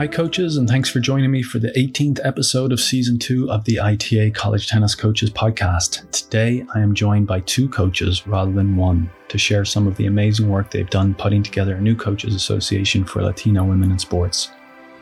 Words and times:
Hi, 0.00 0.06
coaches, 0.06 0.56
and 0.56 0.66
thanks 0.66 0.88
for 0.88 0.98
joining 0.98 1.30
me 1.30 1.42
for 1.42 1.58
the 1.58 1.72
18th 1.72 2.20
episode 2.24 2.72
of 2.72 2.80
season 2.80 3.18
two 3.18 3.50
of 3.50 3.66
the 3.66 3.78
ITA 3.78 4.30
College 4.30 4.66
Tennis 4.66 4.94
Coaches 4.94 5.28
podcast. 5.28 6.10
Today, 6.10 6.64
I 6.74 6.80
am 6.80 6.94
joined 6.94 7.26
by 7.26 7.40
two 7.40 7.68
coaches 7.68 8.26
rather 8.26 8.50
than 8.50 8.76
one 8.76 9.10
to 9.28 9.36
share 9.36 9.66
some 9.66 9.86
of 9.86 9.98
the 9.98 10.06
amazing 10.06 10.48
work 10.48 10.70
they've 10.70 10.88
done 10.88 11.12
putting 11.12 11.42
together 11.42 11.74
a 11.74 11.80
new 11.82 11.94
coaches 11.94 12.34
association 12.34 13.04
for 13.04 13.22
Latino 13.22 13.62
women 13.62 13.90
in 13.90 13.98
sports. 13.98 14.50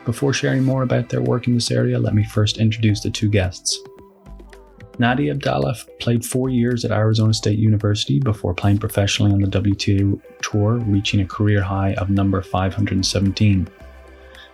Before 0.03 0.33
sharing 0.33 0.65
more 0.65 0.83
about 0.83 1.07
their 1.07 1.21
work 1.21 1.47
in 1.47 1.53
this 1.53 1.71
area, 1.71 1.97
let 1.97 2.13
me 2.13 2.25
first 2.25 2.57
introduce 2.57 2.99
the 2.99 3.09
two 3.09 3.29
guests. 3.29 3.79
Nadia 4.97 5.31
Abdallah 5.31 5.77
played 6.01 6.25
four 6.25 6.49
years 6.49 6.83
at 6.83 6.91
Arizona 6.91 7.33
State 7.33 7.57
University 7.57 8.19
before 8.19 8.53
playing 8.53 8.79
professionally 8.79 9.31
on 9.31 9.39
the 9.39 9.47
WTA 9.47 10.21
Tour, 10.41 10.73
reaching 10.79 11.21
a 11.21 11.25
career 11.25 11.61
high 11.61 11.93
of 11.93 12.09
number 12.09 12.41
517. 12.41 13.65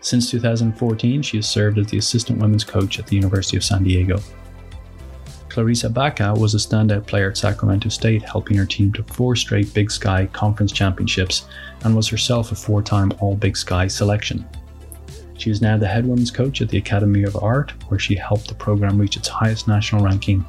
Since 0.05 0.29
2014, 0.29 1.23
she 1.23 1.37
has 1.37 1.49
served 1.49 1.79
as 1.79 1.87
the 1.87 1.97
assistant 1.97 2.39
women's 2.39 2.63
coach 2.63 2.99
at 2.99 3.07
the 3.07 3.15
University 3.15 3.57
of 3.57 3.63
San 3.63 3.83
Diego. 3.83 4.19
Clarissa 5.49 5.89
Baca 5.89 6.31
was 6.31 6.53
a 6.53 6.59
standout 6.59 7.07
player 7.07 7.31
at 7.31 7.37
Sacramento 7.37 7.89
State, 7.89 8.21
helping 8.21 8.55
her 8.55 8.67
team 8.67 8.93
to 8.93 9.01
four 9.01 9.35
straight 9.35 9.73
Big 9.73 9.89
Sky 9.89 10.27
Conference 10.31 10.71
championships 10.71 11.47
and 11.83 11.95
was 11.95 12.07
herself 12.07 12.51
a 12.51 12.55
four 12.55 12.83
time 12.83 13.13
All 13.19 13.35
Big 13.35 13.57
Sky 13.57 13.87
selection. 13.87 14.47
She 15.39 15.49
is 15.49 15.59
now 15.59 15.75
the 15.75 15.87
head 15.87 16.05
women's 16.05 16.29
coach 16.29 16.61
at 16.61 16.69
the 16.69 16.77
Academy 16.77 17.23
of 17.23 17.35
Art, 17.37 17.71
where 17.89 17.99
she 17.99 18.13
helped 18.13 18.47
the 18.47 18.53
program 18.53 18.99
reach 18.99 19.17
its 19.17 19.27
highest 19.27 19.67
national 19.67 20.03
ranking 20.03 20.45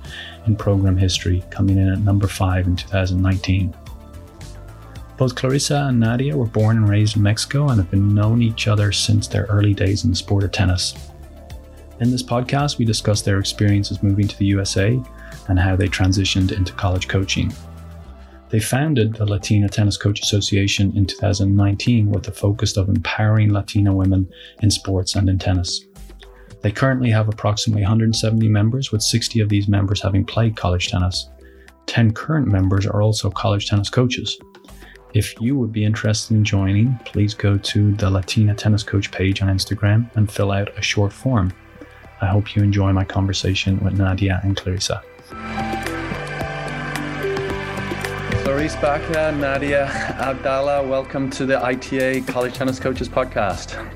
in 0.47 0.55
program 0.55 0.99
history, 0.99 1.43
coming 1.49 1.79
in 1.79 1.89
at 1.89 2.01
number 2.01 2.29
5 2.29 2.67
in 2.67 2.77
2019. 2.77 3.75
Both 5.17 5.35
Clarissa 5.35 5.87
and 5.89 5.99
Nadia 5.99 6.37
were 6.37 6.47
born 6.47 6.77
and 6.77 6.89
raised 6.89 7.17
in 7.17 7.23
Mexico 7.23 7.69
and 7.69 7.81
have 7.81 7.91
been 7.91 8.15
known 8.15 8.43
each 8.43 8.69
other 8.69 8.93
since 8.93 9.27
their 9.27 9.45
early 9.45 9.73
days 9.73 10.05
in 10.05 10.11
the 10.11 10.17
sport 10.17 10.45
of 10.45 10.53
tennis. 10.53 10.95
In 12.01 12.11
this 12.11 12.23
podcast, 12.23 12.77
we 12.77 12.85
discuss 12.85 13.23
their 13.23 13.39
experiences 13.39 14.03
moving 14.03 14.29
to 14.29 14.39
the 14.39 14.45
USA 14.47 15.03
and 15.49 15.59
how 15.59 15.75
they 15.75 15.89
transitioned 15.89 16.53
into 16.53 16.75
college 16.75 17.09
coaching. 17.09 17.51
They 18.51 18.61
founded 18.61 19.15
the 19.15 19.25
Latina 19.25 19.69
Tennis 19.69 19.97
Coach 19.97 20.21
Association 20.21 20.95
in 20.95 21.07
2019 21.07 22.11
with 22.11 22.25
the 22.25 22.33
focus 22.33 22.77
of 22.77 22.91
empowering 22.91 23.53
Latina 23.53 23.95
women 23.95 24.29
in 24.63 24.71
sports 24.71 25.17
and 25.17 25.31
in 25.31 25.39
tennis. 25.39 25.87
They 26.61 26.71
currently 26.71 27.11
have 27.11 27.29
approximately 27.29 27.83
170 27.83 28.49
members, 28.49 28.93
with 28.93 29.03
60 29.03 29.41
of 29.41 29.49
these 29.49 29.67
members 29.67 30.03
having 30.03 30.25
played 30.25 30.57
college 30.57 30.89
tennis. 30.89 31.31
10 31.87 32.13
current 32.13 32.49
members 32.49 32.87
are 32.87 33.01
also 33.01 33.31
college 33.31 33.69
tennis 33.69 33.89
coaches. 33.89 34.39
If 35.15 35.41
you 35.41 35.57
would 35.57 35.73
be 35.73 35.85
interested 35.85 36.35
in 36.35 36.45
joining, 36.45 36.99
please 37.05 37.33
go 37.33 37.57
to 37.57 37.93
the 37.93 38.11
Latina 38.11 38.55
Tennis 38.55 38.83
Coach 38.83 39.13
page 39.13 39.41
on 39.41 39.49
Instagram 39.49 40.11
and 40.17 40.31
fill 40.31 40.51
out 40.51 40.77
a 40.77 40.83
short 40.83 41.13
form. 41.13 41.53
I 42.21 42.27
hope 42.27 42.57
you 42.57 42.63
enjoy 42.63 42.93
my 42.93 43.05
conversation 43.05 43.79
with 43.81 43.95
Nadia 43.95 44.41
and 44.43 44.57
Clarissa. 44.57 45.03
Clarissa 48.43 48.81
Baca, 48.81 49.33
Nadia 49.33 49.87
Abdallah, 49.87 50.87
welcome 50.87 51.31
to 51.31 51.47
the 51.47 51.65
ITA 51.65 52.23
College 52.23 52.55
Tennis 52.55 52.81
Coaches 52.81 53.09
podcast. 53.09 53.91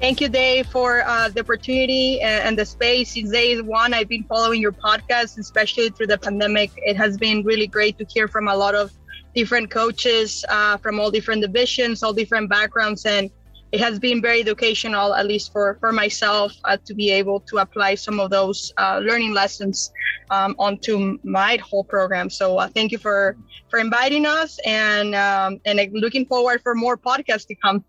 Thank 0.00 0.20
you, 0.20 0.28
Dave, 0.28 0.66
for 0.66 1.02
uh, 1.06 1.28
the 1.28 1.40
opportunity 1.40 2.20
and, 2.20 2.48
and, 2.48 2.58
the 2.58 2.66
space. 2.66 3.14
Since 3.14 3.30
day 3.30 3.60
one, 3.60 3.94
I've 3.94 4.08
been 4.08 4.24
following 4.24 4.60
your 4.60 4.72
podcast, 4.72 5.38
especially 5.38 5.88
through 5.90 6.08
the 6.08 6.18
pandemic. 6.18 6.70
It 6.76 6.96
has 6.96 7.16
been 7.16 7.42
really 7.44 7.66
great 7.66 7.96
to 7.98 8.04
hear 8.04 8.28
from 8.28 8.48
a 8.48 8.54
lot 8.54 8.74
of 8.74 8.92
different 9.36 9.70
coaches 9.70 10.44
uh, 10.48 10.76
from 10.78 10.98
all 10.98 11.10
different 11.10 11.42
divisions, 11.42 12.02
all 12.02 12.12
different 12.12 12.48
backgrounds, 12.48 13.04
and 13.04 13.30
it 13.72 13.80
has 13.80 13.98
been 13.98 14.22
very 14.22 14.40
educational, 14.40 15.14
at 15.14 15.26
least 15.26 15.52
for 15.52 15.76
for 15.80 15.92
myself, 15.92 16.52
uh, 16.64 16.78
to 16.86 16.94
be 16.94 17.10
able 17.10 17.40
to 17.50 17.58
apply 17.58 17.94
some 17.94 18.18
of 18.18 18.30
those 18.30 18.72
uh, 18.78 19.00
learning 19.04 19.34
lessons 19.34 19.92
um, 20.30 20.54
onto 20.58 21.18
my 21.22 21.58
whole 21.68 21.84
program. 21.84 22.30
So 22.30 22.56
uh, 22.56 22.68
thank 22.68 22.90
you 22.92 22.98
for 22.98 23.36
for 23.70 23.78
inviting 23.78 24.24
us, 24.24 24.58
and 24.64 25.14
um, 25.14 25.60
and 25.66 25.76
looking 25.92 26.24
forward 26.26 26.62
for 26.62 26.74
more 26.74 26.96
podcasts 26.96 27.46
to 27.48 27.54
come. 27.56 27.84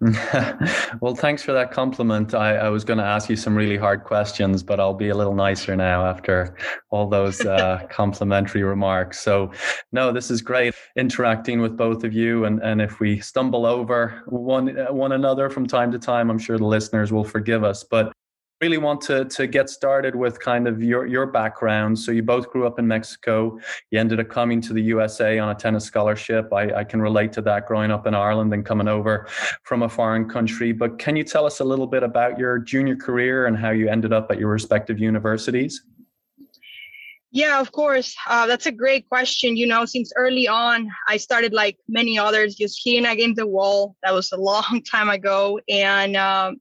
well, 1.00 1.14
thanks 1.14 1.42
for 1.42 1.52
that 1.52 1.72
compliment. 1.72 2.32
I, 2.32 2.56
I 2.56 2.68
was 2.70 2.84
going 2.84 2.98
to 2.98 3.04
ask 3.04 3.28
you 3.28 3.36
some 3.36 3.54
really 3.54 3.76
hard 3.76 4.04
questions, 4.04 4.62
but 4.62 4.80
I'll 4.80 4.94
be 4.94 5.10
a 5.10 5.14
little 5.14 5.34
nicer 5.34 5.76
now 5.76 6.06
after 6.06 6.56
all 6.88 7.06
those 7.06 7.42
uh, 7.42 7.86
complimentary 7.90 8.62
remarks. 8.62 9.20
So, 9.20 9.52
no, 9.92 10.10
this 10.10 10.30
is 10.30 10.40
great 10.40 10.74
interacting 10.96 11.60
with 11.60 11.76
both 11.76 12.02
of 12.02 12.14
you. 12.14 12.46
And, 12.46 12.62
and 12.62 12.80
if 12.80 12.98
we 12.98 13.20
stumble 13.20 13.66
over 13.66 14.22
one, 14.26 14.68
one 14.88 15.12
another 15.12 15.50
from 15.50 15.66
time 15.66 15.92
to 15.92 15.98
time, 15.98 16.30
I'm 16.30 16.38
sure 16.38 16.56
the 16.56 16.64
listeners 16.64 17.12
will 17.12 17.24
forgive 17.24 17.62
us. 17.62 17.84
But 17.84 18.10
really 18.60 18.78
want 18.78 19.00
to 19.00 19.24
to 19.24 19.46
get 19.46 19.70
started 19.70 20.14
with 20.14 20.38
kind 20.38 20.68
of 20.68 20.82
your 20.82 21.06
your 21.06 21.26
background. 21.26 21.98
So 21.98 22.12
you 22.12 22.22
both 22.22 22.50
grew 22.50 22.66
up 22.66 22.78
in 22.78 22.86
Mexico. 22.86 23.58
You 23.90 23.98
ended 23.98 24.20
up 24.20 24.28
coming 24.28 24.60
to 24.62 24.72
the 24.72 24.82
USA 24.82 25.38
on 25.38 25.48
a 25.48 25.54
tennis 25.54 25.84
scholarship. 25.84 26.52
I, 26.52 26.72
I 26.74 26.84
can 26.84 27.00
relate 27.00 27.32
to 27.34 27.42
that 27.42 27.66
growing 27.66 27.90
up 27.90 28.06
in 28.06 28.14
Ireland 28.14 28.52
and 28.52 28.64
coming 28.64 28.88
over 28.88 29.26
from 29.62 29.82
a 29.82 29.88
foreign 29.88 30.28
country. 30.28 30.72
But 30.72 30.98
can 30.98 31.16
you 31.16 31.24
tell 31.24 31.46
us 31.46 31.60
a 31.60 31.64
little 31.64 31.86
bit 31.86 32.02
about 32.02 32.38
your 32.38 32.58
junior 32.58 32.96
career 32.96 33.46
and 33.46 33.56
how 33.56 33.70
you 33.70 33.88
ended 33.88 34.12
up 34.12 34.30
at 34.30 34.38
your 34.38 34.50
respective 34.50 34.98
universities? 34.98 35.82
Yeah, 37.32 37.60
of 37.60 37.70
course. 37.70 38.16
Uh, 38.26 38.46
that's 38.46 38.66
a 38.66 38.72
great 38.72 39.08
question. 39.08 39.56
You 39.56 39.68
know, 39.68 39.84
since 39.84 40.12
early 40.16 40.48
on, 40.48 40.90
I 41.06 41.16
started 41.16 41.52
like 41.52 41.78
many 41.88 42.18
others, 42.18 42.56
just 42.56 42.80
hitting 42.84 43.06
against 43.06 43.36
the 43.36 43.46
wall. 43.46 43.94
That 44.02 44.12
was 44.12 44.32
a 44.32 44.36
long 44.36 44.82
time 44.90 45.08
ago, 45.08 45.60
and 45.68 46.16
um, 46.16 46.60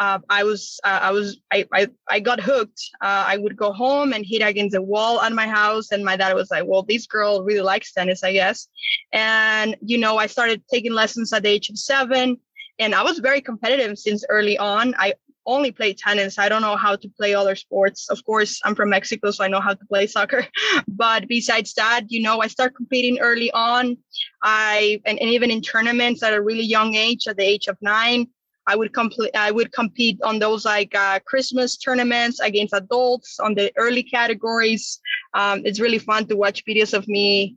uh, 0.00 0.18
I 0.30 0.44
was 0.44 0.80
uh, 0.82 0.98
I 1.02 1.10
was 1.12 1.38
I, 1.52 1.66
I, 1.74 1.88
I 2.08 2.20
got 2.20 2.40
hooked. 2.40 2.80
Uh, 3.02 3.24
I 3.28 3.36
would 3.36 3.54
go 3.54 3.70
home 3.70 4.14
and 4.14 4.24
hit 4.24 4.40
against 4.40 4.72
the 4.72 4.80
wall 4.80 5.20
at 5.20 5.30
my 5.32 5.46
house, 5.46 5.92
and 5.92 6.02
my 6.02 6.16
dad 6.16 6.34
was 6.34 6.50
like, 6.50 6.64
"Well, 6.66 6.82
this 6.82 7.06
girl 7.06 7.42
really 7.42 7.60
likes 7.60 7.92
tennis, 7.92 8.24
I 8.24 8.32
guess." 8.32 8.66
And 9.12 9.76
you 9.82 9.98
know, 9.98 10.16
I 10.16 10.26
started 10.26 10.62
taking 10.72 10.94
lessons 10.94 11.34
at 11.34 11.42
the 11.42 11.50
age 11.50 11.68
of 11.68 11.78
seven, 11.78 12.38
and 12.78 12.94
I 12.94 13.02
was 13.02 13.18
very 13.18 13.42
competitive 13.42 13.98
since 13.98 14.24
early 14.30 14.56
on. 14.56 14.94
I 14.98 15.12
only 15.44 15.70
play 15.70 15.92
tennis. 15.92 16.38
I 16.38 16.48
don't 16.48 16.62
know 16.62 16.76
how 16.76 16.96
to 16.96 17.08
play 17.10 17.34
other 17.34 17.54
sports. 17.54 18.08
Of 18.08 18.24
course, 18.24 18.58
I'm 18.64 18.74
from 18.74 18.88
Mexico, 18.88 19.30
so 19.30 19.44
I 19.44 19.48
know 19.48 19.60
how 19.60 19.74
to 19.74 19.84
play 19.86 20.06
soccer. 20.16 20.46
but 20.88 21.28
besides 21.28 21.74
that, 21.74 22.04
you 22.08 22.22
know, 22.22 22.40
I 22.40 22.46
start 22.46 22.74
competing 22.74 23.18
early 23.18 23.50
on. 23.50 23.98
I 24.42 25.02
and, 25.04 25.18
and 25.18 25.28
even 25.28 25.50
in 25.50 25.60
tournaments 25.60 26.22
at 26.22 26.32
a 26.32 26.40
really 26.40 26.64
young 26.64 26.94
age, 26.94 27.28
at 27.28 27.36
the 27.36 27.44
age 27.44 27.66
of 27.66 27.76
nine. 27.82 28.28
I 28.70 28.76
would 28.76 28.92
complete. 28.92 29.34
I 29.34 29.50
would 29.50 29.72
compete 29.72 30.18
on 30.22 30.38
those 30.38 30.64
like 30.64 30.94
uh, 30.94 31.18
Christmas 31.30 31.76
tournaments 31.76 32.38
against 32.38 32.72
adults 32.72 33.40
on 33.40 33.54
the 33.54 33.72
early 33.76 34.04
categories. 34.04 35.00
Um, 35.34 35.62
it's 35.64 35.80
really 35.80 35.98
fun 35.98 36.26
to 36.28 36.36
watch 36.36 36.64
videos 36.64 36.94
of 36.94 37.08
me 37.08 37.56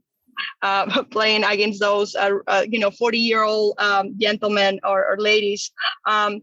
uh, 0.63 1.03
playing 1.15 1.43
against 1.43 1.79
those, 1.79 2.15
uh, 2.15 2.31
uh 2.47 2.65
you 2.67 2.79
know, 2.79 2.89
40 2.89 3.19
year 3.19 3.43
old 3.43 3.75
um, 3.77 4.15
gentlemen 4.17 4.79
or, 4.83 5.05
or 5.05 5.17
ladies. 5.19 5.71
Um, 6.07 6.41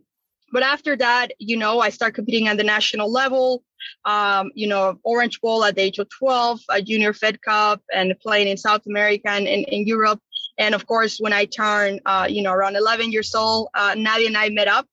but 0.52 0.62
after 0.62 0.96
that, 0.96 1.32
you 1.40 1.56
know, 1.56 1.80
I 1.80 1.90
start 1.90 2.14
competing 2.14 2.46
at 2.46 2.56
the 2.56 2.64
national 2.64 3.10
level. 3.10 3.64
Um, 4.04 4.50
you 4.54 4.68
know, 4.68 5.00
Orange 5.02 5.40
Bowl 5.40 5.64
at 5.64 5.74
the 5.74 5.82
age 5.82 5.98
of 5.98 6.08
12, 6.10 6.60
a 6.68 6.82
Junior 6.82 7.12
Fed 7.12 7.42
Cup, 7.42 7.82
and 7.92 8.14
playing 8.20 8.46
in 8.46 8.56
South 8.56 8.82
America 8.86 9.30
and 9.30 9.48
in, 9.48 9.64
in 9.64 9.86
Europe. 9.86 10.20
And 10.58 10.74
of 10.74 10.86
course, 10.86 11.18
when 11.18 11.32
I 11.32 11.44
turned, 11.44 12.00
uh, 12.06 12.26
you 12.28 12.42
know, 12.42 12.52
around 12.52 12.76
11 12.76 13.12
years 13.12 13.34
old, 13.34 13.68
uh, 13.74 13.94
Nadia 13.96 14.28
and 14.28 14.36
I 14.36 14.48
met 14.50 14.68
up. 14.68 14.86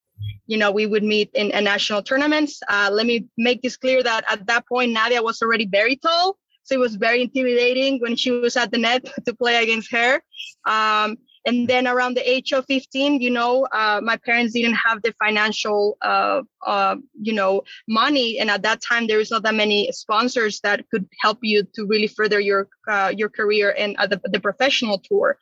You 0.47 0.57
know, 0.57 0.72
we 0.72 0.85
would 0.85 1.03
meet 1.03 1.29
in, 1.34 1.51
in 1.51 1.63
national 1.66 2.01
tournaments. 2.01 2.62
Uh, 2.68 2.90
let 2.91 3.06
me 3.06 3.25
make 3.38 3.62
this 3.62 3.75
clear 3.75 4.01
that 4.01 4.23
at 4.29 4.47
that 4.47 4.66
point, 4.68 4.91
Nadia 4.91 5.22
was 5.22 5.41
already 5.41 5.66
very 5.66 5.97
tall. 5.97 6.38
So 6.63 6.75
it 6.75 6.79
was 6.79 6.95
very 6.95 7.22
intimidating 7.22 8.00
when 8.01 8.16
she 8.16 8.31
was 8.31 8.57
at 8.57 8.72
the 8.72 8.78
net 8.78 9.06
to 9.25 9.34
play 9.35 9.62
against 9.63 9.91
her. 9.91 10.22
Um, 10.66 11.18
and 11.47 11.68
then 11.68 11.88
around 11.88 12.16
the 12.16 12.30
age 12.30 12.52
of 12.52 12.66
15 12.66 13.22
you 13.22 13.31
know 13.31 13.66
uh, 13.74 14.00
my 14.03 14.18
parents 14.18 14.53
didn't 14.53 14.75
have 14.75 15.02
the 15.02 15.13
financial 15.24 15.98
uh, 16.01 16.42
uh, 16.68 16.95
you 17.19 17.33
know 17.33 17.63
money. 17.88 18.39
And 18.39 18.51
at 18.51 18.62
that 18.63 18.81
time 18.81 19.07
there 19.07 19.18
was 19.18 19.31
not 19.31 19.44
that 19.44 19.56
many 19.56 19.92
sponsors 19.92 20.60
that 20.62 20.86
could 20.92 21.07
help 21.21 21.39
you 21.42 21.63
to 21.75 21.86
really 21.86 22.07
further 22.07 22.39
your 22.39 22.68
uh, 22.88 23.12
your 23.16 23.30
career 23.30 23.74
and 23.77 23.95
uh, 23.98 24.07
the, 24.07 24.19
the 24.25 24.39
professional 24.39 25.00
tour. 25.00 25.38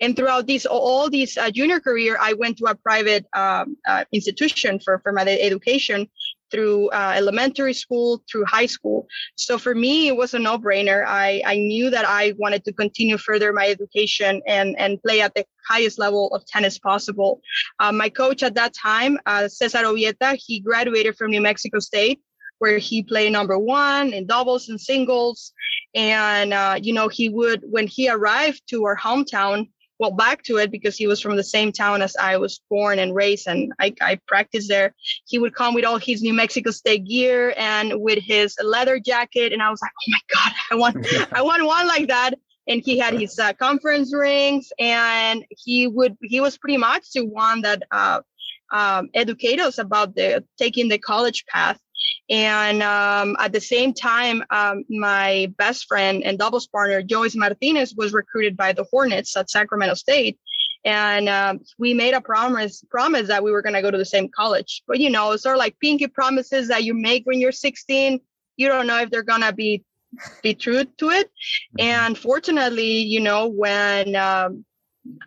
And 0.00 0.16
throughout 0.16 0.46
these 0.46 0.64
all 0.66 1.10
these 1.10 1.36
uh, 1.36 1.50
junior 1.50 1.80
career 1.80 2.16
i 2.20 2.32
went 2.32 2.58
to 2.58 2.66
a 2.66 2.74
private 2.74 3.26
um, 3.34 3.76
institution 4.12 4.78
for 4.78 5.00
for 5.02 5.12
my 5.12 5.24
education 5.26 6.08
through 6.50 6.88
uh, 6.90 7.12
elementary 7.16 7.74
school 7.74 8.22
through 8.30 8.44
high 8.44 8.66
school. 8.66 9.06
So 9.36 9.58
for 9.58 9.74
me 9.74 10.08
it 10.08 10.16
was 10.16 10.34
a 10.34 10.38
no-brainer. 10.38 11.04
I, 11.06 11.42
I 11.46 11.56
knew 11.56 11.90
that 11.90 12.06
i 12.06 12.32
wanted 12.38 12.64
to 12.64 12.72
continue 12.72 13.18
further 13.18 13.52
my 13.52 13.68
education 13.68 14.42
and, 14.46 14.78
and 14.78 15.02
play 15.02 15.20
at 15.20 15.34
the 15.34 15.44
highest 15.68 15.98
level 15.98 16.34
of 16.34 16.44
tennis 16.46 16.78
possible. 16.78 17.40
Uh, 17.78 17.92
my 17.92 18.08
coach 18.08 18.42
at 18.42 18.54
that 18.54 18.74
time 18.74 19.18
uh, 19.26 19.48
cesar 19.48 19.78
ovieta 19.78 20.36
he 20.36 20.60
graduated 20.60 21.16
from 21.16 21.30
new 21.30 21.40
mexico 21.40 21.78
state 21.78 22.20
where 22.58 22.78
he 22.78 23.02
played 23.02 23.32
number 23.32 23.58
one 23.58 24.12
in 24.12 24.26
doubles 24.26 24.68
and 24.68 24.80
singles. 24.80 25.52
And 25.94 26.52
uh, 26.52 26.78
you 26.80 26.92
know 26.92 27.08
he 27.08 27.28
would 27.28 27.62
when 27.64 27.86
he 27.86 28.08
arrived 28.08 28.62
to 28.70 28.84
our 28.84 28.96
hometown 28.96 29.68
well 29.98 30.10
back 30.10 30.42
to 30.44 30.58
it 30.58 30.70
because 30.70 30.96
he 30.96 31.06
was 31.06 31.20
from 31.20 31.36
the 31.36 31.44
same 31.44 31.72
town 31.72 32.02
as 32.02 32.16
I 32.16 32.36
was 32.36 32.60
born 32.70 32.98
and 32.98 33.14
raised, 33.14 33.46
and 33.46 33.72
I, 33.78 33.94
I 34.00 34.20
practiced 34.26 34.68
there. 34.68 34.94
He 35.26 35.38
would 35.38 35.54
come 35.54 35.74
with 35.74 35.84
all 35.84 35.98
his 35.98 36.22
New 36.22 36.34
Mexico 36.34 36.70
State 36.70 37.06
gear 37.06 37.54
and 37.56 38.00
with 38.00 38.18
his 38.22 38.56
leather 38.62 38.98
jacket, 38.98 39.52
and 39.52 39.62
I 39.62 39.70
was 39.70 39.80
like, 39.82 39.92
oh 39.92 40.10
my 40.10 40.20
god, 40.34 40.52
I 40.70 40.74
want 40.76 41.32
I 41.32 41.42
want 41.42 41.64
one 41.64 41.86
like 41.86 42.08
that. 42.08 42.34
And 42.66 42.82
he 42.84 42.98
had 42.98 43.18
his 43.18 43.38
uh, 43.38 43.54
conference 43.54 44.14
rings, 44.14 44.70
and 44.78 45.44
he 45.50 45.86
would 45.86 46.16
he 46.22 46.40
was 46.40 46.58
pretty 46.58 46.76
much 46.76 47.12
the 47.12 47.24
one 47.24 47.62
that 47.62 47.82
uh, 47.90 48.20
um, 48.72 49.08
educate 49.14 49.60
us 49.60 49.78
about 49.78 50.14
the 50.14 50.44
taking 50.58 50.88
the 50.88 50.98
college 50.98 51.44
path 51.46 51.80
and 52.30 52.82
um, 52.82 53.36
at 53.38 53.52
the 53.52 53.60
same 53.60 53.94
time, 53.94 54.42
um, 54.50 54.84
my 54.88 55.52
best 55.56 55.86
friend 55.86 56.22
and 56.24 56.38
doubles 56.38 56.66
partner, 56.66 57.02
Joyce 57.02 57.34
Martinez, 57.34 57.94
was 57.94 58.12
recruited 58.12 58.56
by 58.56 58.72
the 58.72 58.84
Hornets 58.90 59.36
at 59.36 59.50
Sacramento 59.50 59.94
State. 59.94 60.38
And 60.84 61.28
um, 61.28 61.60
we 61.78 61.92
made 61.94 62.14
a 62.14 62.20
promise 62.20 62.84
promise 62.90 63.28
that 63.28 63.42
we 63.42 63.50
were 63.50 63.62
going 63.62 63.74
to 63.74 63.82
go 63.82 63.90
to 63.90 63.98
the 63.98 64.04
same 64.04 64.28
college. 64.28 64.82
But, 64.86 65.00
you 65.00 65.10
know, 65.10 65.36
sort 65.36 65.56
of 65.56 65.58
like 65.58 65.78
pinky 65.80 66.06
promises 66.06 66.68
that 66.68 66.84
you 66.84 66.94
make 66.94 67.24
when 67.24 67.40
you're 67.40 67.52
16. 67.52 68.20
You 68.56 68.68
don't 68.68 68.86
know 68.86 69.00
if 69.00 69.10
they're 69.10 69.22
going 69.22 69.40
to 69.40 69.52
be 69.52 69.84
be 70.42 70.54
true 70.54 70.84
to 70.84 71.10
it. 71.10 71.26
Mm-hmm. 71.26 71.80
And 71.80 72.18
fortunately, 72.18 72.98
you 72.98 73.20
know, 73.20 73.48
when 73.48 74.16
um, 74.16 74.64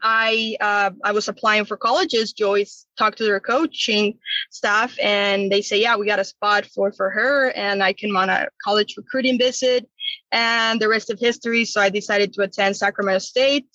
I 0.01 0.57
uh, 0.59 0.91
I 1.03 1.11
was 1.11 1.27
applying 1.27 1.65
for 1.65 1.77
colleges. 1.77 2.33
Joyce 2.33 2.85
talked 2.97 3.17
to 3.19 3.23
their 3.23 3.39
coaching 3.39 4.17
staff, 4.49 4.95
and 5.01 5.51
they 5.51 5.61
say, 5.61 5.81
"Yeah, 5.81 5.95
we 5.97 6.05
got 6.05 6.19
a 6.19 6.23
spot 6.23 6.65
for 6.65 6.91
for 6.91 7.09
her, 7.09 7.51
and 7.51 7.83
I 7.83 7.93
can 7.93 8.15
on 8.15 8.29
a 8.29 8.47
college 8.63 8.95
recruiting 8.97 9.37
visit." 9.37 9.89
And 10.31 10.79
the 10.79 10.89
rest 10.89 11.09
of 11.09 11.19
history. 11.19 11.65
So 11.65 11.81
I 11.81 11.89
decided 11.89 12.33
to 12.33 12.41
attend 12.41 12.77
Sacramento 12.77 13.19
State, 13.19 13.67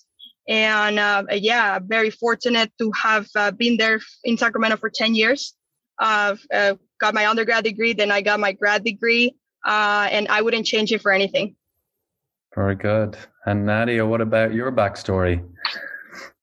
and 0.47 0.99
uh, 0.99 1.23
yeah, 1.31 1.79
very 1.81 2.09
fortunate 2.09 2.71
to 2.79 2.91
have 2.91 3.27
uh, 3.35 3.51
been 3.51 3.77
there 3.77 3.99
in 4.23 4.37
Sacramento 4.37 4.77
for 4.77 4.89
ten 4.89 5.15
years. 5.15 5.53
Uh, 5.99 6.35
got 6.99 7.13
my 7.13 7.27
undergrad 7.27 7.63
degree, 7.63 7.93
then 7.93 8.11
I 8.11 8.21
got 8.21 8.39
my 8.39 8.51
grad 8.51 8.83
degree, 8.83 9.35
uh, 9.65 10.07
and 10.11 10.27
I 10.27 10.41
wouldn't 10.41 10.65
change 10.65 10.91
it 10.91 11.01
for 11.01 11.11
anything. 11.11 11.55
Very 12.55 12.75
good. 12.75 13.17
And 13.45 13.65
Nadia, 13.65 14.05
what 14.05 14.21
about 14.21 14.53
your 14.53 14.71
backstory? 14.71 15.43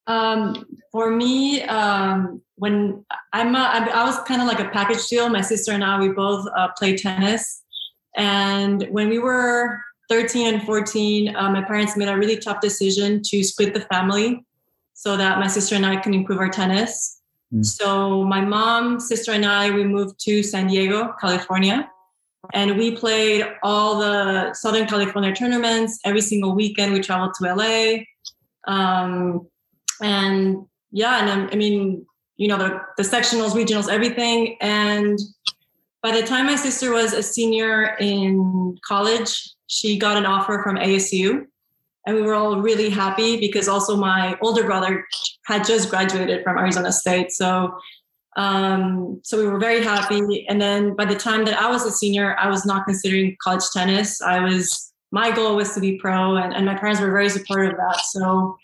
Um, 0.06 0.66
for 0.92 1.10
me, 1.10 1.62
um, 1.62 2.42
when 2.56 3.04
I'm, 3.32 3.54
a, 3.54 3.58
I 3.58 4.04
was 4.04 4.18
kind 4.20 4.40
of 4.40 4.46
like 4.46 4.60
a 4.60 4.68
package 4.68 5.06
deal. 5.08 5.28
My 5.28 5.40
sister 5.40 5.72
and 5.72 5.82
I, 5.82 5.98
we 5.98 6.10
both 6.10 6.46
uh, 6.56 6.68
play 6.78 6.96
tennis, 6.96 7.62
and 8.16 8.86
when 8.90 9.08
we 9.08 9.18
were 9.18 9.80
13 10.08 10.54
and 10.54 10.62
14, 10.62 11.34
uh, 11.34 11.50
my 11.50 11.62
parents 11.62 11.96
made 11.96 12.08
a 12.08 12.16
really 12.16 12.36
tough 12.36 12.60
decision 12.60 13.22
to 13.24 13.42
split 13.42 13.74
the 13.74 13.80
family 13.80 14.44
so 14.92 15.16
that 15.16 15.38
my 15.38 15.48
sister 15.48 15.74
and 15.74 15.84
I 15.84 15.96
can 15.96 16.14
improve 16.14 16.38
our 16.38 16.48
tennis. 16.48 17.20
Mm. 17.52 17.64
So 17.64 18.24
my 18.24 18.40
mom, 18.40 19.00
sister, 19.00 19.32
and 19.32 19.44
I, 19.44 19.70
we 19.70 19.84
moved 19.84 20.20
to 20.20 20.42
San 20.42 20.68
Diego, 20.68 21.14
California. 21.20 21.90
And 22.52 22.76
we 22.76 22.94
played 22.94 23.46
all 23.62 23.98
the 23.98 24.52
Southern 24.52 24.86
California 24.86 25.34
tournaments 25.34 25.98
every 26.04 26.20
single 26.20 26.54
weekend. 26.54 26.92
We 26.92 27.00
traveled 27.00 27.32
to 27.40 27.54
LA. 27.54 28.04
Um, 28.66 29.48
and 30.00 30.66
yeah, 30.90 31.26
and 31.26 31.50
I 31.50 31.56
mean, 31.56 32.06
you 32.36 32.48
know, 32.48 32.58
the, 32.58 32.80
the 32.96 33.02
sectionals, 33.02 33.50
regionals, 33.50 33.88
everything. 33.88 34.56
And 34.60 35.18
by 36.02 36.18
the 36.18 36.26
time 36.26 36.46
my 36.46 36.56
sister 36.56 36.92
was 36.92 37.12
a 37.12 37.22
senior 37.22 37.96
in 38.00 38.78
college, 38.86 39.50
she 39.66 39.98
got 39.98 40.16
an 40.16 40.26
offer 40.26 40.60
from 40.62 40.76
ASU. 40.76 41.46
And 42.06 42.16
we 42.16 42.22
were 42.22 42.34
all 42.34 42.60
really 42.60 42.90
happy 42.90 43.40
because 43.40 43.66
also 43.66 43.96
my 43.96 44.36
older 44.42 44.64
brother 44.64 45.06
had 45.46 45.64
just 45.64 45.88
graduated 45.88 46.44
from 46.44 46.58
Arizona 46.58 46.92
State. 46.92 47.32
So 47.32 47.74
um, 48.36 49.20
so 49.22 49.38
we 49.38 49.46
were 49.46 49.58
very 49.58 49.82
happy. 49.82 50.46
And 50.48 50.60
then 50.60 50.94
by 50.96 51.04
the 51.04 51.14
time 51.14 51.44
that 51.44 51.60
I 51.60 51.70
was 51.70 51.84
a 51.84 51.90
senior, 51.90 52.36
I 52.38 52.48
was 52.48 52.66
not 52.66 52.84
considering 52.84 53.36
college 53.42 53.62
tennis. 53.72 54.20
I 54.20 54.40
was 54.40 54.92
my 55.12 55.30
goal 55.30 55.54
was 55.54 55.72
to 55.74 55.80
be 55.80 55.96
pro, 55.98 56.36
and, 56.36 56.52
and 56.52 56.66
my 56.66 56.74
parents 56.74 57.00
were 57.00 57.12
very 57.12 57.28
supportive 57.28 57.74
of 57.74 57.76
that. 57.76 58.00
So 58.00 58.58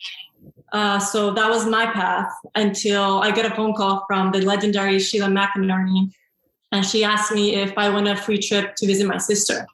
uh, 0.72 0.98
so 0.98 1.32
that 1.32 1.48
was 1.48 1.66
my 1.66 1.86
path 1.86 2.30
until 2.54 3.20
I 3.20 3.30
get 3.30 3.50
a 3.50 3.54
phone 3.54 3.74
call 3.74 4.04
from 4.06 4.30
the 4.32 4.40
legendary 4.40 4.98
Sheila 4.98 5.26
McInerney. 5.26 6.12
And 6.72 6.84
she 6.84 7.02
asked 7.02 7.32
me 7.32 7.56
if 7.56 7.76
I 7.76 7.88
want 7.90 8.08
a 8.08 8.16
free 8.16 8.38
trip 8.38 8.76
to 8.76 8.86
visit 8.86 9.06
my 9.06 9.18
sister. 9.18 9.66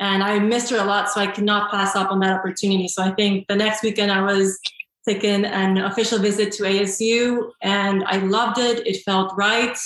And 0.00 0.22
I 0.22 0.38
missed 0.38 0.70
her 0.70 0.78
a 0.78 0.84
lot, 0.84 1.08
so 1.10 1.20
I 1.20 1.26
could 1.26 1.44
not 1.44 1.70
pass 1.70 1.96
up 1.96 2.10
on 2.10 2.20
that 2.20 2.38
opportunity. 2.38 2.88
So 2.88 3.02
I 3.02 3.10
think 3.12 3.46
the 3.48 3.56
next 3.56 3.82
weekend 3.82 4.12
I 4.12 4.22
was 4.22 4.58
taking 5.06 5.44
an 5.44 5.78
official 5.78 6.18
visit 6.18 6.52
to 6.52 6.64
ASU 6.64 7.50
and 7.62 8.04
I 8.04 8.18
loved 8.18 8.58
it. 8.58 8.86
It 8.86 9.02
felt 9.02 9.32
right. 9.36 9.76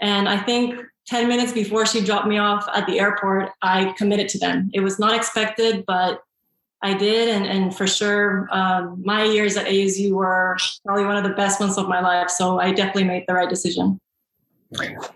And 0.00 0.28
I 0.28 0.38
think 0.38 0.80
10 1.08 1.28
minutes 1.28 1.52
before 1.52 1.86
she 1.86 2.04
dropped 2.04 2.26
me 2.26 2.38
off 2.38 2.66
at 2.74 2.86
the 2.86 2.98
airport, 2.98 3.50
I 3.62 3.94
committed 3.96 4.28
to 4.30 4.38
them. 4.38 4.70
It 4.72 4.80
was 4.80 4.98
not 4.98 5.14
expected, 5.14 5.84
but 5.86 6.22
I 6.82 6.94
did, 6.94 7.28
and 7.28 7.44
and 7.44 7.74
for 7.74 7.86
sure, 7.86 8.48
um, 8.52 9.02
my 9.04 9.24
years 9.24 9.56
at 9.56 9.66
ASU 9.66 10.12
were 10.12 10.56
probably 10.84 11.04
one 11.04 11.16
of 11.16 11.24
the 11.24 11.34
best 11.34 11.58
ones 11.60 11.76
of 11.76 11.88
my 11.88 12.00
life. 12.00 12.30
So 12.30 12.60
I 12.60 12.72
definitely 12.72 13.04
made 13.04 13.24
the 13.26 13.34
right 13.34 13.48
decision. 13.48 13.98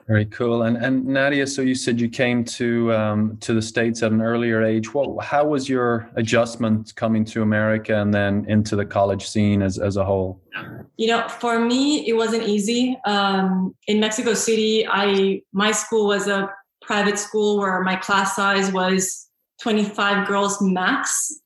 Very 0.08 0.24
cool. 0.26 0.62
And 0.62 0.78
and 0.78 1.04
Nadia, 1.04 1.46
so 1.46 1.60
you 1.60 1.74
said 1.74 2.00
you 2.00 2.08
came 2.08 2.42
to 2.44 2.92
um, 2.94 3.36
to 3.40 3.52
the 3.52 3.60
states 3.60 4.02
at 4.02 4.10
an 4.10 4.22
earlier 4.22 4.62
age. 4.62 4.94
What 4.94 5.22
how 5.22 5.44
was 5.44 5.68
your 5.68 6.10
adjustment 6.16 6.94
coming 6.96 7.24
to 7.26 7.42
America 7.42 8.00
and 8.00 8.14
then 8.14 8.46
into 8.48 8.76
the 8.76 8.86
college 8.86 9.28
scene 9.28 9.60
as 9.60 9.78
as 9.78 9.98
a 9.98 10.04
whole? 10.04 10.40
You 10.96 11.08
know, 11.08 11.28
for 11.28 11.60
me, 11.60 12.08
it 12.08 12.14
wasn't 12.14 12.44
easy. 12.44 12.98
Um, 13.04 13.74
in 13.86 14.00
Mexico 14.00 14.32
City, 14.32 14.86
I 14.88 15.42
my 15.52 15.70
school 15.70 16.06
was 16.06 16.28
a 16.28 16.50
private 16.80 17.18
school 17.18 17.58
where 17.58 17.82
my 17.82 17.96
class 17.96 18.34
size 18.34 18.72
was 18.72 19.28
25 19.60 20.26
girls 20.26 20.60
max 20.62 21.41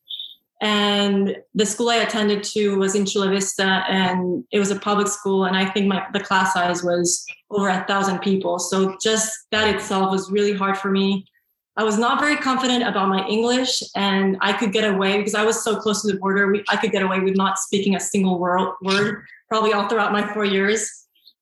and 0.59 1.37
the 1.53 1.65
school 1.65 1.89
I 1.89 1.97
attended 1.97 2.43
to 2.45 2.77
was 2.77 2.95
in 2.95 3.05
Chula 3.05 3.29
Vista, 3.29 3.83
and 3.87 4.43
it 4.51 4.57
was 4.57 4.71
a 4.71 4.79
public 4.79 5.07
school. 5.07 5.45
And 5.45 5.55
I 5.55 5.69
think 5.69 5.87
my 5.87 6.05
the 6.13 6.19
class 6.19 6.53
size 6.53 6.83
was 6.83 7.25
over 7.51 7.69
a 7.69 7.85
thousand 7.87 8.19
people. 8.19 8.57
So 8.57 8.97
just 9.01 9.31
that 9.51 9.73
itself 9.73 10.11
was 10.11 10.31
really 10.31 10.53
hard 10.53 10.77
for 10.77 10.89
me. 10.89 11.25
I 11.75 11.83
was 11.83 11.99
not 11.99 12.19
very 12.19 12.37
confident 12.37 12.87
about 12.87 13.07
my 13.07 13.23
English, 13.27 13.83
and 13.95 14.35
I 14.41 14.51
could 14.53 14.71
get 14.71 14.91
away 14.91 15.17
because 15.17 15.35
I 15.35 15.43
was 15.43 15.63
so 15.63 15.75
close 15.75 16.01
to 16.01 16.11
the 16.11 16.17
border. 16.17 16.51
We, 16.51 16.63
I 16.69 16.77
could 16.77 16.91
get 16.91 17.03
away 17.03 17.19
with 17.19 17.35
not 17.35 17.59
speaking 17.59 17.95
a 17.95 17.99
single 17.99 18.39
word, 18.39 18.73
word 18.81 19.23
probably 19.47 19.73
all 19.73 19.87
throughout 19.87 20.11
my 20.11 20.33
four 20.33 20.43
years. 20.43 20.89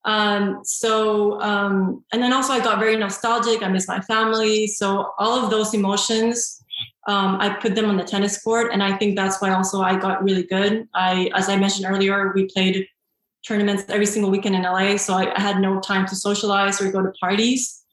Um, 0.04 0.60
so, 0.64 1.42
um, 1.42 2.04
and 2.12 2.22
then 2.22 2.32
also 2.32 2.54
I 2.54 2.60
got 2.60 2.80
very 2.80 2.98
nostalgic. 2.98 3.64
I 3.64 3.70
miss 3.70 3.88
my 3.88 4.02
family. 4.02 4.68
So 4.68 5.14
all 5.18 5.44
of 5.44 5.50
those 5.50 5.74
emotions 5.74 6.62
um, 7.08 7.38
I 7.40 7.50
put 7.50 7.76
them 7.76 7.86
on 7.86 7.98
the 7.98 8.04
tennis 8.04 8.42
court, 8.42 8.72
and 8.74 8.82
I 8.82 8.98
think 8.98 9.16
that's 9.16 9.42
why 9.42 9.52
also 9.52 9.82
I 9.82 9.98
got 9.98 10.24
really 10.24 10.44
good. 10.44 10.88
I, 10.94 11.30
as 11.36 11.50
I 11.50 11.56
mentioned 11.58 11.86
earlier, 11.88 12.32
we 12.34 12.46
played 12.46 12.88
tournaments 13.48 13.84
every 13.90 14.08
single 14.08 14.32
weekend 14.32 14.56
in 14.56 14.64
LA, 14.64 14.98
so 14.98 15.14
I, 15.14 15.34
I 15.36 15.40
had 15.40 15.60
no 15.60 15.80
time 15.80 16.08
to 16.08 16.16
socialize 16.16 16.82
or 16.82 16.92
go 16.92 17.04
to 17.04 17.12
parties. 17.20 17.84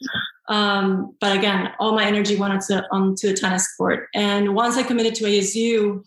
Um, 0.48 1.14
but 1.20 1.36
again, 1.36 1.72
all 1.78 1.92
my 1.92 2.04
energy 2.04 2.36
went 2.36 2.52
onto 2.52 2.74
onto 2.90 3.28
the 3.28 3.34
tennis 3.34 3.74
court. 3.76 4.08
And 4.14 4.54
once 4.54 4.76
I 4.76 4.82
committed 4.82 5.14
to 5.16 5.24
ASU, 5.24 6.02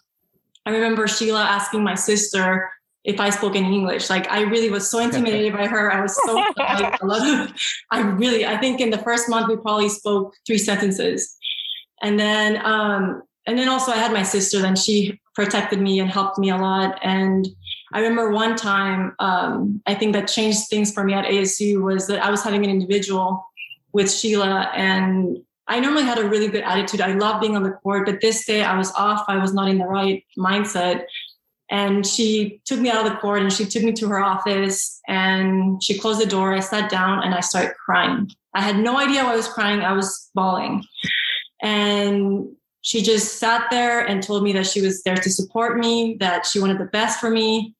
I 0.65 0.71
remember 0.71 1.07
Sheila 1.07 1.43
asking 1.43 1.83
my 1.83 1.95
sister 1.95 2.69
if 3.03 3.19
I 3.19 3.29
spoke 3.29 3.55
in 3.55 3.65
English. 3.65 4.09
Like 4.09 4.29
I 4.29 4.41
really 4.41 4.69
was 4.69 4.89
so 4.89 4.99
intimidated 4.99 5.53
by 5.53 5.67
her. 5.67 5.93
I 5.93 6.01
was 6.01 6.15
so 6.25 6.43
I, 7.91 7.99
really 8.01 8.45
I 8.45 8.57
think 8.57 8.81
in 8.81 8.89
the 8.89 8.97
first 8.97 9.29
month 9.29 9.47
we 9.47 9.57
probably 9.57 9.89
spoke 9.89 10.33
three 10.45 10.57
sentences. 10.57 11.37
And 12.01 12.19
then, 12.19 12.63
um, 12.65 13.23
and 13.47 13.57
then 13.57 13.69
also 13.69 13.91
I 13.91 13.97
had 13.97 14.11
my 14.11 14.23
sister. 14.23 14.61
Then 14.61 14.75
she 14.75 15.19
protected 15.33 15.81
me 15.81 15.99
and 15.99 16.09
helped 16.09 16.37
me 16.37 16.49
a 16.49 16.57
lot. 16.57 16.99
And 17.03 17.47
I 17.93 17.99
remember 17.99 18.31
one 18.31 18.55
time, 18.55 19.15
um, 19.19 19.81
I 19.85 19.93
think 19.93 20.13
that 20.13 20.27
changed 20.27 20.67
things 20.69 20.91
for 20.91 21.03
me 21.03 21.13
at 21.13 21.25
ASU 21.25 21.81
was 21.81 22.07
that 22.07 22.23
I 22.23 22.29
was 22.29 22.43
having 22.43 22.63
an 22.63 22.69
individual 22.69 23.45
with 23.93 24.11
Sheila, 24.11 24.69
and 24.75 25.37
I 25.67 25.79
normally 25.79 26.03
had 26.03 26.19
a 26.19 26.27
really 26.27 26.47
good 26.47 26.63
attitude. 26.63 27.01
I 27.01 27.13
love 27.13 27.39
being 27.39 27.55
on 27.55 27.63
the 27.63 27.71
court, 27.71 28.05
but 28.05 28.21
this 28.21 28.45
day 28.45 28.63
I 28.63 28.77
was 28.77 28.91
off. 28.93 29.23
I 29.27 29.37
was 29.37 29.53
not 29.53 29.69
in 29.69 29.77
the 29.77 29.85
right 29.85 30.23
mindset. 30.37 31.05
And 31.71 32.05
she 32.05 32.61
took 32.65 32.79
me 32.79 32.91
out 32.91 33.05
of 33.05 33.11
the 33.11 33.17
court 33.17 33.41
and 33.41 33.51
she 33.51 33.65
took 33.65 33.81
me 33.81 33.91
to 33.93 34.07
her 34.09 34.19
office 34.19 35.01
and 35.07 35.81
she 35.81 35.97
closed 35.97 36.21
the 36.21 36.27
door. 36.27 36.53
I 36.53 36.59
sat 36.59 36.91
down 36.91 37.23
and 37.23 37.33
I 37.33 37.39
started 37.39 37.73
crying. 37.83 38.29
I 38.53 38.61
had 38.61 38.77
no 38.77 38.99
idea 38.99 39.23
why 39.23 39.33
I 39.33 39.35
was 39.35 39.47
crying. 39.47 39.81
I 39.81 39.93
was 39.93 40.29
bawling. 40.35 40.83
And 41.61 42.55
she 42.81 43.01
just 43.01 43.39
sat 43.39 43.67
there 43.71 44.05
and 44.05 44.21
told 44.21 44.43
me 44.43 44.53
that 44.53 44.67
she 44.67 44.81
was 44.81 45.01
there 45.03 45.15
to 45.15 45.29
support 45.29 45.79
me, 45.79 46.17
that 46.19 46.45
she 46.45 46.59
wanted 46.59 46.77
the 46.77 46.85
best 46.85 47.19
for 47.19 47.29
me. 47.29 47.73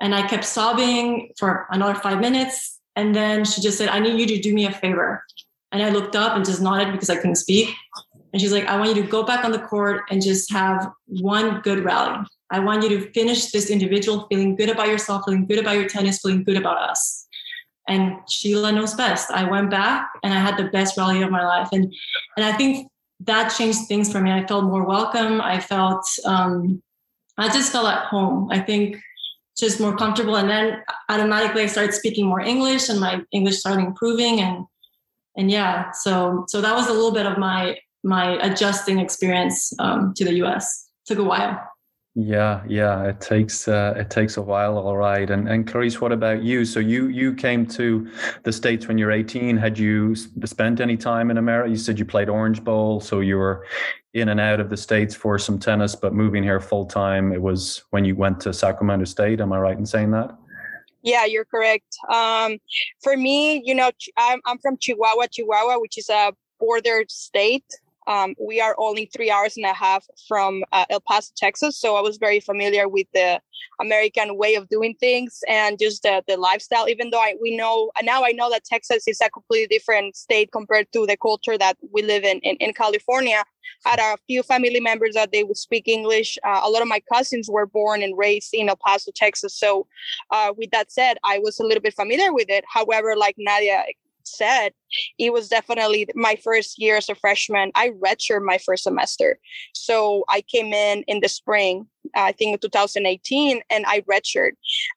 And 0.00 0.14
I 0.14 0.26
kept 0.26 0.44
sobbing 0.44 1.32
for 1.38 1.66
another 1.70 1.94
five 1.94 2.20
minutes. 2.20 2.78
And 2.96 3.14
then 3.14 3.44
she 3.44 3.60
just 3.60 3.78
said, 3.78 3.88
I 3.88 4.00
need 4.00 4.18
you 4.18 4.26
to 4.26 4.40
do 4.40 4.52
me 4.52 4.66
a 4.66 4.72
favor. 4.72 5.24
And 5.72 5.82
I 5.82 5.90
looked 5.90 6.16
up 6.16 6.36
and 6.36 6.44
just 6.44 6.60
nodded 6.60 6.92
because 6.92 7.10
I 7.10 7.16
couldn't 7.16 7.36
speak. 7.36 7.74
And 8.32 8.40
she's 8.40 8.52
like, 8.52 8.66
I 8.66 8.76
want 8.76 8.94
you 8.94 9.02
to 9.02 9.08
go 9.08 9.22
back 9.22 9.44
on 9.44 9.52
the 9.52 9.58
court 9.58 10.02
and 10.10 10.22
just 10.22 10.52
have 10.52 10.90
one 11.06 11.60
good 11.60 11.84
rally. 11.84 12.24
I 12.50 12.58
want 12.58 12.82
you 12.82 12.88
to 12.90 13.10
finish 13.12 13.46
this 13.46 13.70
individual 13.70 14.26
feeling 14.28 14.56
good 14.56 14.68
about 14.68 14.88
yourself, 14.88 15.22
feeling 15.24 15.46
good 15.46 15.58
about 15.58 15.76
your 15.76 15.88
tennis, 15.88 16.20
feeling 16.20 16.44
good 16.44 16.56
about 16.56 16.78
us. 16.78 17.26
And 17.88 18.16
Sheila 18.28 18.72
knows 18.72 18.94
best. 18.94 19.30
I 19.30 19.48
went 19.48 19.70
back 19.70 20.10
and 20.22 20.34
I 20.34 20.38
had 20.38 20.56
the 20.56 20.70
best 20.70 20.96
rally 20.96 21.22
of 21.22 21.30
my 21.30 21.44
life. 21.44 21.68
And 21.72 21.92
and 22.36 22.44
I 22.44 22.52
think 22.52 22.89
that 23.20 23.50
changed 23.50 23.86
things 23.86 24.10
for 24.10 24.20
me. 24.20 24.32
I 24.32 24.46
felt 24.46 24.64
more 24.64 24.84
welcome. 24.84 25.40
I 25.40 25.60
felt 25.60 26.06
um, 26.24 26.82
I 27.36 27.48
just 27.48 27.72
felt 27.72 27.86
at 27.86 28.06
home. 28.06 28.48
I 28.50 28.60
think 28.60 28.96
just 29.58 29.80
more 29.80 29.96
comfortable. 29.96 30.36
And 30.36 30.48
then 30.48 30.82
automatically 31.08 31.62
I 31.62 31.66
started 31.66 31.94
speaking 31.94 32.26
more 32.26 32.40
English 32.40 32.88
and 32.88 32.98
my 32.98 33.22
English 33.32 33.58
started 33.58 33.84
improving 33.84 34.40
and 34.40 34.66
and 35.36 35.50
yeah, 35.50 35.92
so 35.92 36.44
so 36.48 36.60
that 36.60 36.74
was 36.74 36.88
a 36.88 36.92
little 36.92 37.12
bit 37.12 37.26
of 37.26 37.38
my 37.38 37.78
my 38.02 38.42
adjusting 38.44 38.98
experience 38.98 39.72
um, 39.78 40.12
to 40.14 40.24
the 40.24 40.34
US. 40.44 40.88
Took 41.06 41.18
a 41.18 41.24
while. 41.24 41.69
Yeah, 42.22 42.62
yeah, 42.68 43.04
it 43.04 43.20
takes 43.22 43.66
uh, 43.66 43.94
it 43.96 44.10
takes 44.10 44.36
a 44.36 44.42
while, 44.42 44.76
all 44.76 44.96
right. 44.96 45.30
And 45.30 45.48
and 45.48 45.66
Clarice, 45.66 46.02
what 46.02 46.12
about 46.12 46.42
you? 46.42 46.66
So 46.66 46.78
you 46.78 47.06
you 47.06 47.34
came 47.34 47.64
to 47.68 48.10
the 48.42 48.52
states 48.52 48.86
when 48.86 48.98
you're 48.98 49.10
18. 49.10 49.56
Had 49.56 49.78
you 49.78 50.14
spent 50.14 50.80
any 50.80 50.98
time 50.98 51.30
in 51.30 51.38
America? 51.38 51.70
You 51.70 51.76
said 51.76 51.98
you 51.98 52.04
played 52.04 52.28
Orange 52.28 52.62
Bowl, 52.62 53.00
so 53.00 53.20
you 53.20 53.38
were 53.38 53.66
in 54.12 54.28
and 54.28 54.38
out 54.38 54.60
of 54.60 54.68
the 54.68 54.76
states 54.76 55.14
for 55.14 55.38
some 55.38 55.58
tennis, 55.58 55.94
but 55.94 56.12
moving 56.12 56.42
here 56.42 56.60
full 56.60 56.84
time. 56.84 57.32
It 57.32 57.40
was 57.40 57.84
when 57.88 58.04
you 58.04 58.14
went 58.16 58.38
to 58.40 58.52
Sacramento 58.52 59.06
State. 59.06 59.40
Am 59.40 59.50
I 59.52 59.58
right 59.58 59.78
in 59.78 59.86
saying 59.86 60.10
that? 60.10 60.36
Yeah, 61.02 61.24
you're 61.24 61.46
correct. 61.46 61.96
Um, 62.12 62.58
for 63.02 63.16
me, 63.16 63.62
you 63.64 63.74
know, 63.74 63.90
I'm 64.18 64.40
I'm 64.44 64.58
from 64.58 64.76
Chihuahua, 64.76 65.28
Chihuahua, 65.32 65.78
which 65.78 65.96
is 65.96 66.10
a 66.10 66.34
border 66.58 67.04
state 67.08 67.64
um, 68.06 68.34
we 68.40 68.60
are 68.60 68.74
only 68.78 69.06
three 69.06 69.30
hours 69.30 69.56
and 69.56 69.66
a 69.66 69.72
half 69.72 70.06
from 70.26 70.64
uh, 70.72 70.84
El 70.90 71.00
Paso, 71.00 71.32
Texas. 71.36 71.78
So 71.78 71.96
I 71.96 72.00
was 72.00 72.16
very 72.16 72.40
familiar 72.40 72.88
with 72.88 73.06
the 73.12 73.40
American 73.80 74.36
way 74.36 74.54
of 74.54 74.68
doing 74.68 74.94
things 74.98 75.40
and 75.48 75.78
just 75.78 76.02
the, 76.02 76.22
the 76.26 76.36
lifestyle, 76.36 76.88
even 76.88 77.10
though 77.10 77.20
I, 77.20 77.34
we 77.40 77.56
know 77.56 77.90
now 78.02 78.24
I 78.24 78.32
know 78.32 78.50
that 78.50 78.64
Texas 78.64 79.06
is 79.06 79.20
a 79.20 79.30
completely 79.30 79.66
different 79.66 80.16
state 80.16 80.52
compared 80.52 80.90
to 80.92 81.06
the 81.06 81.16
culture 81.16 81.58
that 81.58 81.76
we 81.92 82.02
live 82.02 82.24
in 82.24 82.38
in, 82.40 82.56
in 82.56 82.72
California. 82.72 83.44
I 83.86 83.90
had 83.90 84.00
a 84.00 84.16
few 84.26 84.42
family 84.42 84.80
members 84.80 85.14
that 85.14 85.32
they 85.32 85.44
would 85.44 85.56
speak 85.56 85.88
English. 85.88 86.38
Uh, 86.44 86.60
a 86.62 86.70
lot 86.70 86.82
of 86.82 86.88
my 86.88 87.00
cousins 87.12 87.48
were 87.48 87.66
born 87.66 88.02
and 88.02 88.16
raised 88.16 88.52
in 88.52 88.68
El 88.68 88.76
Paso, 88.76 89.10
Texas. 89.14 89.54
So, 89.54 89.86
uh, 90.30 90.52
with 90.56 90.70
that 90.72 90.90
said, 90.90 91.18
I 91.24 91.38
was 91.38 91.60
a 91.60 91.62
little 91.62 91.80
bit 91.80 91.94
familiar 91.94 92.32
with 92.32 92.50
it. 92.50 92.64
However, 92.68 93.16
like 93.16 93.36
Nadia 93.38 93.84
said, 94.24 94.72
it 95.18 95.32
was 95.32 95.48
definitely 95.48 96.06
my 96.14 96.36
first 96.42 96.78
year 96.78 96.96
as 96.96 97.08
a 97.08 97.14
freshman. 97.14 97.70
I 97.74 97.90
redshirted 97.90 98.44
my 98.44 98.58
first 98.58 98.84
semester. 98.84 99.38
So 99.74 100.24
I 100.28 100.42
came 100.42 100.72
in 100.72 101.02
in 101.06 101.20
the 101.20 101.28
spring, 101.28 101.86
I 102.14 102.32
think 102.32 102.54
in 102.54 102.58
2018, 102.58 103.60
and 103.70 103.84
I 103.86 104.00
redshirted. 104.02 104.52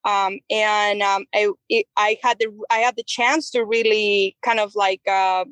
Um, 0.06 0.40
and 0.50 1.02
um, 1.02 1.26
I, 1.34 1.50
it, 1.70 1.86
I 1.98 2.18
had 2.24 2.40
the 2.40 2.48
I 2.70 2.80
had 2.80 2.96
the 2.96 3.04
chance 3.04 3.50
to 3.52 3.66
really 3.66 4.36
kind 4.44 4.60
of 4.60 4.74
like 4.76 5.02
uh, 5.08 5.46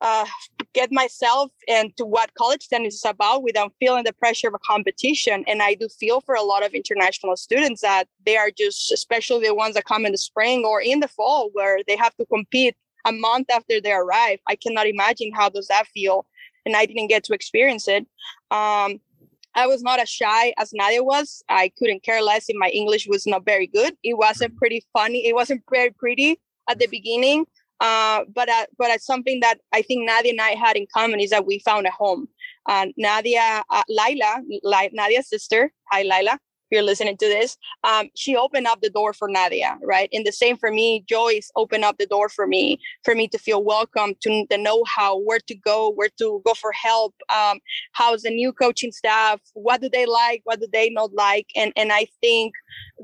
uh, 0.00 0.26
get 0.74 0.90
myself 0.90 1.50
into 1.68 2.04
what 2.04 2.34
college 2.34 2.68
tennis 2.68 2.94
is 2.94 3.04
about 3.04 3.42
without 3.42 3.72
feeling 3.78 4.04
the 4.04 4.12
pressure 4.12 4.48
of 4.48 4.54
a 4.54 4.58
competition. 4.58 5.44
And 5.46 5.62
I 5.62 5.74
do 5.74 5.88
feel 5.88 6.20
for 6.20 6.34
a 6.34 6.42
lot 6.42 6.64
of 6.64 6.72
international 6.72 7.36
students 7.36 7.82
that 7.82 8.04
they 8.24 8.36
are 8.36 8.50
just, 8.50 8.90
especially 8.92 9.46
the 9.46 9.54
ones 9.54 9.74
that 9.74 9.84
come 9.84 10.06
in 10.06 10.12
the 10.12 10.18
spring 10.18 10.64
or 10.64 10.80
in 10.80 11.00
the 11.00 11.08
fall, 11.08 11.50
where 11.52 11.80
they 11.86 11.96
have 11.96 12.14
to 12.16 12.26
compete 12.26 12.76
a 13.04 13.12
month 13.12 13.50
after 13.50 13.80
they 13.80 13.92
arrive. 13.92 14.38
I 14.46 14.56
cannot 14.56 14.86
imagine 14.86 15.32
how 15.34 15.48
does 15.48 15.68
that 15.68 15.86
feel, 15.88 16.26
and 16.64 16.76
I 16.76 16.86
didn't 16.86 17.08
get 17.08 17.24
to 17.24 17.34
experience 17.34 17.88
it. 17.88 18.06
Um, 18.50 19.00
I 19.54 19.66
was 19.66 19.82
not 19.82 19.98
as 19.98 20.08
shy 20.08 20.54
as 20.56 20.72
Nadia 20.72 21.02
was. 21.02 21.42
I 21.48 21.70
couldn't 21.76 22.02
care 22.02 22.22
less 22.22 22.48
if 22.48 22.56
my 22.56 22.68
English 22.68 23.06
was 23.06 23.26
not 23.26 23.44
very 23.44 23.66
good. 23.66 23.96
It 24.02 24.16
wasn't 24.16 24.56
pretty 24.56 24.82
funny. 24.92 25.26
It 25.26 25.34
wasn't 25.34 25.62
very 25.70 25.90
pretty 25.90 26.40
at 26.68 26.78
the 26.78 26.86
beginning. 26.86 27.44
Uh, 27.82 28.22
but 28.32 28.48
uh, 28.48 28.64
but 28.78 28.90
it's 28.92 29.04
something 29.04 29.40
that 29.40 29.56
I 29.72 29.82
think 29.82 30.06
Nadia 30.06 30.30
and 30.30 30.40
I 30.40 30.50
had 30.50 30.76
in 30.76 30.86
common 30.94 31.18
is 31.18 31.30
that 31.30 31.46
we 31.46 31.58
found 31.58 31.88
a 31.88 31.90
home. 31.90 32.28
Uh, 32.64 32.86
Nadia, 32.96 33.64
uh, 33.68 33.82
Laila, 33.88 34.40
Nadia's 34.92 35.28
sister, 35.28 35.72
hi 35.90 36.02
Laila, 36.02 36.38
you're 36.72 36.82
listening 36.82 37.16
to 37.18 37.26
this, 37.26 37.56
um, 37.84 38.08
she 38.14 38.36
opened 38.36 38.66
up 38.66 38.80
the 38.80 38.90
door 38.90 39.12
for 39.12 39.28
Nadia, 39.28 39.78
right? 39.82 40.08
And 40.12 40.26
the 40.26 40.32
same 40.32 40.56
for 40.56 40.70
me, 40.70 41.04
Joyce 41.08 41.50
opened 41.56 41.84
up 41.84 41.98
the 41.98 42.06
door 42.06 42.28
for 42.28 42.46
me, 42.46 42.80
for 43.04 43.14
me 43.14 43.28
to 43.28 43.38
feel 43.38 43.62
welcome, 43.62 44.14
to 44.22 44.46
the 44.50 44.58
know-how, 44.58 45.18
where 45.18 45.40
to 45.46 45.54
go, 45.54 45.90
where 45.90 46.10
to 46.18 46.42
go 46.44 46.54
for 46.54 46.72
help, 46.72 47.14
um, 47.28 47.60
how's 47.92 48.22
the 48.22 48.30
new 48.30 48.52
coaching 48.52 48.92
staff, 48.92 49.40
what 49.54 49.80
do 49.80 49.88
they 49.88 50.06
like, 50.06 50.40
what 50.44 50.60
do 50.60 50.66
they 50.72 50.90
not 50.90 51.12
like, 51.14 51.46
and 51.54 51.72
and 51.76 51.92
I 51.92 52.06
think 52.20 52.54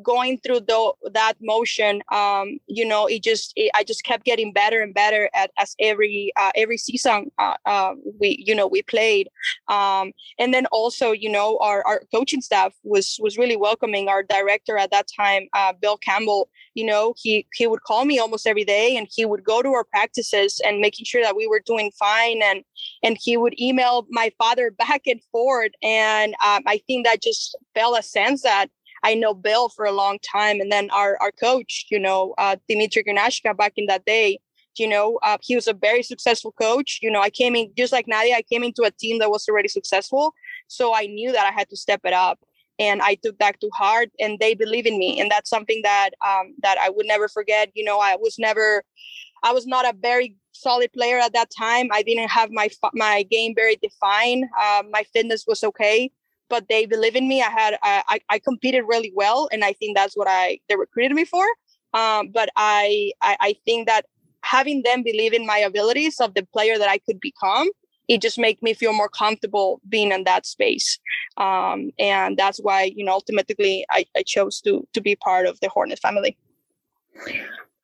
going 0.02 0.38
through 0.38 0.60
the, 0.60 0.92
that 1.12 1.34
motion, 1.40 2.02
um, 2.12 2.58
you 2.66 2.86
know, 2.86 3.06
it 3.06 3.22
just 3.22 3.52
it, 3.56 3.70
I 3.74 3.84
just 3.84 4.04
kept 4.04 4.24
getting 4.24 4.52
better 4.52 4.80
and 4.80 4.94
better 4.94 5.28
at 5.34 5.50
as 5.58 5.74
every 5.80 6.32
uh, 6.36 6.52
every 6.54 6.78
season 6.78 7.30
uh, 7.38 7.54
uh, 7.66 7.94
we 8.20 8.42
you 8.46 8.54
know 8.54 8.66
we 8.66 8.82
played, 8.82 9.28
um, 9.68 10.12
and 10.38 10.54
then 10.54 10.66
also 10.66 11.12
you 11.12 11.30
know 11.30 11.58
our, 11.60 11.84
our 11.86 12.02
coaching 12.14 12.40
staff 12.40 12.74
was 12.84 13.18
was 13.20 13.36
really 13.36 13.56
welcoming. 13.58 14.08
Our 14.08 14.22
director 14.22 14.76
at 14.78 14.90
that 14.90 15.06
time, 15.14 15.48
uh, 15.54 15.72
Bill 15.80 15.96
Campbell, 15.98 16.48
you 16.74 16.84
know, 16.84 17.14
he 17.16 17.46
he 17.54 17.66
would 17.66 17.82
call 17.82 18.04
me 18.04 18.18
almost 18.18 18.46
every 18.46 18.64
day, 18.64 18.96
and 18.96 19.06
he 19.10 19.24
would 19.24 19.44
go 19.44 19.62
to 19.62 19.68
our 19.70 19.84
practices 19.84 20.60
and 20.64 20.80
making 20.80 21.04
sure 21.04 21.22
that 21.22 21.36
we 21.36 21.46
were 21.46 21.60
doing 21.64 21.90
fine, 21.98 22.40
and 22.42 22.64
and 23.02 23.18
he 23.20 23.36
would 23.36 23.58
email 23.60 24.06
my 24.10 24.30
father 24.38 24.70
back 24.78 25.02
and 25.06 25.20
forth, 25.32 25.72
and 25.82 26.34
um, 26.44 26.62
I 26.66 26.80
think 26.86 27.06
that 27.06 27.22
just 27.22 27.56
felt 27.74 27.98
a 27.98 28.02
sense 28.02 28.42
that 28.42 28.68
I 29.02 29.14
know 29.14 29.34
Bill 29.34 29.68
for 29.68 29.84
a 29.84 29.92
long 29.92 30.18
time, 30.20 30.60
and 30.60 30.70
then 30.72 30.90
our 30.90 31.16
our 31.20 31.32
coach, 31.32 31.86
you 31.90 31.98
know, 31.98 32.34
uh, 32.38 32.56
Dimitri 32.68 33.04
Gernashka 33.04 33.56
back 33.56 33.74
in 33.76 33.86
that 33.86 34.04
day. 34.04 34.38
You 34.76 34.86
know, 34.86 35.18
uh, 35.24 35.38
he 35.42 35.56
was 35.56 35.66
a 35.66 35.72
very 35.72 36.04
successful 36.04 36.52
coach. 36.52 37.00
You 37.02 37.10
know, 37.10 37.20
I 37.20 37.30
came 37.30 37.56
in 37.56 37.72
just 37.76 37.92
like 37.92 38.06
Nadia. 38.06 38.36
I 38.36 38.42
came 38.42 38.62
into 38.62 38.82
a 38.84 38.92
team 38.92 39.18
that 39.18 39.28
was 39.30 39.48
already 39.48 39.68
successful, 39.68 40.34
so 40.68 40.94
I 40.94 41.06
knew 41.06 41.32
that 41.32 41.46
I 41.46 41.50
had 41.50 41.68
to 41.70 41.76
step 41.76 42.00
it 42.04 42.12
up 42.12 42.38
and 42.78 43.02
I 43.02 43.16
took 43.16 43.38
that 43.38 43.60
to 43.60 43.70
heart 43.74 44.10
and 44.20 44.38
they 44.38 44.54
believe 44.54 44.86
in 44.86 44.98
me 44.98 45.20
and 45.20 45.30
that's 45.30 45.50
something 45.50 45.80
that 45.82 46.10
um, 46.26 46.54
that 46.62 46.78
I 46.78 46.90
would 46.90 47.06
never 47.06 47.28
forget 47.28 47.70
you 47.74 47.84
know 47.84 47.98
I 47.98 48.16
was 48.16 48.38
never 48.38 48.84
I 49.42 49.52
was 49.52 49.66
not 49.66 49.84
a 49.84 49.96
very 50.00 50.36
solid 50.52 50.92
player 50.92 51.18
at 51.18 51.32
that 51.32 51.50
time 51.56 51.88
I 51.92 52.02
didn't 52.02 52.28
have 52.28 52.50
my 52.50 52.68
my 52.94 53.24
game 53.24 53.54
very 53.54 53.76
defined 53.76 54.44
uh, 54.60 54.82
my 54.90 55.04
fitness 55.12 55.44
was 55.46 55.62
okay 55.64 56.10
but 56.48 56.66
they 56.68 56.86
believe 56.86 57.16
in 57.16 57.28
me 57.28 57.42
I 57.42 57.50
had 57.50 57.78
I, 57.82 58.20
I 58.28 58.38
competed 58.38 58.84
really 58.86 59.12
well 59.14 59.48
and 59.52 59.64
I 59.64 59.72
think 59.74 59.96
that's 59.96 60.16
what 60.16 60.28
I 60.28 60.58
they 60.68 60.76
recruited 60.76 61.14
me 61.14 61.24
for 61.24 61.46
um, 61.94 62.28
but 62.28 62.50
I, 62.56 63.12
I 63.22 63.36
I 63.40 63.54
think 63.64 63.88
that 63.88 64.06
having 64.42 64.82
them 64.82 65.02
believe 65.02 65.32
in 65.32 65.46
my 65.46 65.58
abilities 65.58 66.20
of 66.20 66.34
the 66.34 66.46
player 66.52 66.78
that 66.78 66.88
I 66.88 66.98
could 66.98 67.20
become 67.20 67.68
it 68.08 68.22
just 68.22 68.38
made 68.38 68.60
me 68.62 68.74
feel 68.74 68.92
more 68.92 69.08
comfortable 69.08 69.80
being 69.88 70.12
in 70.12 70.24
that 70.24 70.46
space 70.46 70.98
um, 71.36 71.90
and 71.98 72.36
that's 72.36 72.58
why 72.58 72.84
you 72.96 73.04
know 73.04 73.12
ultimately 73.12 73.84
I, 73.90 74.04
I 74.16 74.22
chose 74.22 74.60
to 74.62 74.86
to 74.92 75.00
be 75.00 75.16
part 75.16 75.46
of 75.46 75.58
the 75.60 75.68
hornet 75.68 75.98
family 75.98 76.36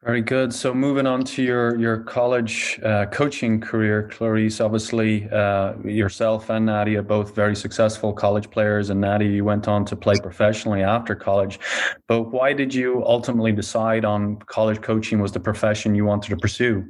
very 0.04 0.21
good. 0.21 0.52
So 0.52 0.75
moving 0.75 1.07
on 1.07 1.25
to 1.25 1.43
your 1.43 1.81
your 1.81 1.97
college 1.97 2.78
uh, 2.85 3.07
coaching 3.07 3.59
career, 3.59 4.07
Clarice. 4.12 4.61
Obviously, 4.61 5.26
uh, 5.31 5.73
yourself 5.83 6.50
and 6.50 6.66
Nadia 6.66 7.02
both 7.02 7.35
very 7.35 7.57
successful 7.57 8.12
college 8.12 8.50
players, 8.50 8.90
and 8.90 9.00
Nadia, 9.00 9.31
you 9.31 9.47
went 9.47 9.66
on 9.66 9.87
to 9.87 9.97
play 9.97 10.16
professionally 10.23 10.83
after 10.83 11.14
college. 11.14 11.59
But 12.07 12.25
why 12.25 12.52
did 12.52 12.75
you 12.75 13.02
ultimately 13.07 13.52
decide 13.52 14.04
on 14.04 14.37
college 14.40 14.83
coaching 14.83 15.23
was 15.23 15.33
the 15.33 15.40
profession 15.40 15.95
you 15.95 16.04
wanted 16.04 16.28
to 16.28 16.37
pursue? 16.37 16.85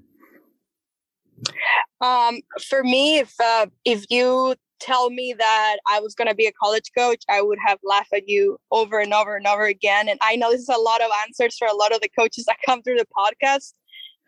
Um, 2.00 2.40
for 2.68 2.82
me, 2.82 3.18
if 3.18 3.34
uh, 3.42 3.66
if 3.84 4.04
you 4.10 4.56
tell 4.80 5.10
me 5.10 5.34
that 5.38 5.76
I 5.88 6.00
was 6.00 6.14
going 6.14 6.28
to 6.28 6.34
be 6.34 6.46
a 6.46 6.52
college 6.52 6.90
coach, 6.96 7.22
I 7.28 7.40
would 7.40 7.58
have 7.64 7.78
laughed 7.82 8.12
at 8.12 8.28
you 8.28 8.58
over 8.70 8.98
and 8.98 9.14
over 9.14 9.36
and 9.36 9.46
over 9.46 9.64
again. 9.64 10.08
And 10.08 10.18
I 10.22 10.36
know 10.36 10.50
this 10.50 10.60
is 10.60 10.68
a 10.68 10.78
lot 10.78 11.00
of 11.00 11.10
answers 11.26 11.56
for 11.56 11.66
a 11.66 11.74
lot 11.74 11.94
of 11.94 12.00
the 12.00 12.10
coaches 12.10 12.44
that 12.46 12.56
come 12.66 12.82
through 12.82 12.96
the 12.98 13.06
podcast. 13.16 13.72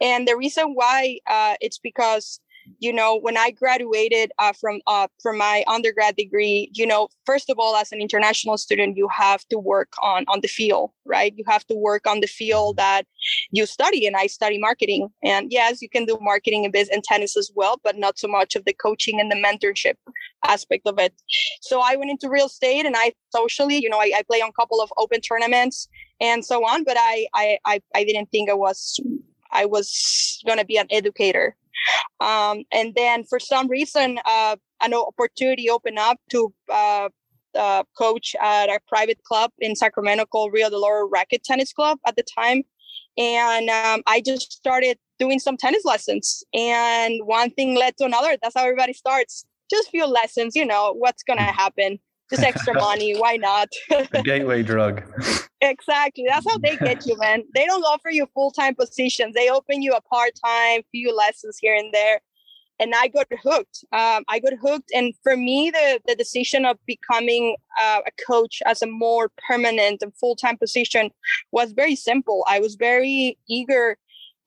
And 0.00 0.26
the 0.26 0.36
reason 0.36 0.72
why 0.74 1.18
uh, 1.26 1.54
it's 1.60 1.78
because 1.78 2.40
you 2.78 2.92
know 2.92 3.18
when 3.18 3.36
i 3.36 3.50
graduated 3.50 4.30
uh, 4.38 4.52
from 4.52 4.80
uh, 4.86 5.08
from 5.22 5.38
my 5.38 5.64
undergrad 5.66 6.16
degree 6.16 6.70
you 6.74 6.86
know 6.86 7.08
first 7.24 7.50
of 7.50 7.58
all 7.58 7.76
as 7.76 7.92
an 7.92 8.00
international 8.00 8.56
student 8.56 8.96
you 8.96 9.08
have 9.08 9.46
to 9.48 9.58
work 9.58 9.92
on 10.02 10.24
on 10.28 10.40
the 10.40 10.48
field 10.48 10.90
right? 11.06 11.32
You 11.36 11.44
have 11.46 11.66
to 11.68 11.74
work 11.74 12.06
on 12.06 12.20
the 12.20 12.26
field 12.26 12.76
that 12.76 13.06
you 13.50 13.64
study 13.66 14.06
and 14.06 14.16
i 14.16 14.26
study 14.26 14.58
marketing. 14.58 15.08
And 15.22 15.50
yes 15.50 15.80
you 15.80 15.88
can 15.88 16.04
do 16.04 16.18
marketing 16.20 16.64
and 16.64 16.72
business 16.72 16.94
and 16.94 17.04
tennis 17.04 17.36
as 17.36 17.50
well 17.54 17.80
but 17.82 17.96
not 17.96 18.18
so 18.18 18.28
much 18.28 18.56
of 18.56 18.64
the 18.64 18.72
coaching 18.72 19.20
and 19.20 19.30
the 19.30 19.36
mentorship 19.36 19.94
aspect 20.44 20.86
of 20.86 20.98
it. 20.98 21.14
So 21.60 21.80
i 21.80 21.96
went 21.96 22.10
into 22.10 22.28
real 22.28 22.46
estate 22.46 22.86
and 22.86 22.96
i 22.96 23.12
socially 23.30 23.76
you 23.76 23.88
know 23.88 23.98
i, 23.98 24.12
I 24.16 24.22
play 24.22 24.40
on 24.42 24.50
a 24.50 24.52
couple 24.60 24.80
of 24.80 24.92
open 24.96 25.20
tournaments 25.20 25.88
and 26.20 26.44
so 26.44 26.64
on 26.66 26.84
but 26.84 26.96
I, 26.98 27.26
I 27.34 27.58
i 27.64 27.80
i 27.94 28.04
didn't 28.04 28.30
think 28.30 28.50
i 28.50 28.54
was 28.54 29.00
i 29.52 29.64
was 29.64 30.42
going 30.46 30.58
to 30.58 30.64
be 30.64 30.76
an 30.76 30.86
educator 30.90 31.56
Um, 32.20 32.64
and 32.72 32.94
then 32.94 33.24
for 33.24 33.38
some 33.38 33.68
reason, 33.68 34.18
uh, 34.24 34.56
an 34.82 34.94
opportunity 34.94 35.70
opened 35.70 35.98
up 35.98 36.18
to 36.30 36.52
uh, 36.72 37.08
uh, 37.56 37.82
coach 37.96 38.36
at 38.40 38.68
a 38.68 38.80
private 38.88 39.22
club 39.24 39.50
in 39.58 39.74
Sacramento 39.74 40.26
called 40.26 40.52
Rio 40.52 40.70
de 40.70 40.76
Oro 40.76 41.08
Racquet 41.08 41.42
Tennis 41.42 41.72
Club 41.72 41.98
at 42.06 42.16
the 42.16 42.24
time. 42.38 42.62
And 43.18 43.70
um, 43.70 44.02
I 44.06 44.20
just 44.20 44.52
started 44.52 44.98
doing 45.18 45.38
some 45.38 45.56
tennis 45.56 45.84
lessons. 45.84 46.44
And 46.52 47.20
one 47.24 47.50
thing 47.50 47.74
led 47.74 47.96
to 47.98 48.04
another. 48.04 48.36
That's 48.42 48.54
how 48.54 48.64
everybody 48.64 48.92
starts. 48.92 49.46
Just 49.70 49.90
few 49.90 50.06
lessons, 50.06 50.54
you 50.54 50.66
know, 50.66 50.94
what's 50.96 51.22
going 51.22 51.38
to 51.38 51.44
happen. 51.44 51.98
Just 52.30 52.42
extra 52.42 52.74
money. 52.80 53.16
Why 53.16 53.36
not? 53.36 53.68
gateway 54.24 54.62
drug. 54.62 55.02
Exactly. 55.62 56.24
That's 56.28 56.46
how 56.46 56.58
they 56.58 56.76
get 56.76 57.06
you, 57.06 57.16
man. 57.18 57.42
They 57.54 57.64
don't 57.64 57.82
offer 57.82 58.10
you 58.10 58.28
full 58.34 58.50
time 58.50 58.74
positions. 58.74 59.34
They 59.34 59.48
open 59.48 59.80
you 59.80 59.94
a 59.94 60.02
part 60.02 60.32
time, 60.44 60.82
few 60.92 61.16
lessons 61.16 61.56
here 61.58 61.74
and 61.74 61.92
there 61.94 62.20
and 62.78 62.92
I 62.94 63.08
got 63.08 63.26
hooked. 63.42 63.84
Um, 63.92 64.24
I 64.28 64.38
got 64.38 64.52
hooked, 64.60 64.90
and 64.94 65.14
for 65.22 65.36
me, 65.36 65.70
the 65.70 66.00
the 66.06 66.14
decision 66.14 66.64
of 66.64 66.78
becoming 66.86 67.56
uh, 67.80 68.00
a 68.06 68.10
coach 68.26 68.62
as 68.66 68.82
a 68.82 68.86
more 68.86 69.30
permanent 69.48 70.02
and 70.02 70.12
full 70.16 70.36
time 70.36 70.56
position 70.58 71.10
was 71.52 71.72
very 71.72 71.96
simple. 71.96 72.44
I 72.48 72.60
was 72.60 72.76
very 72.76 73.38
eager 73.48 73.96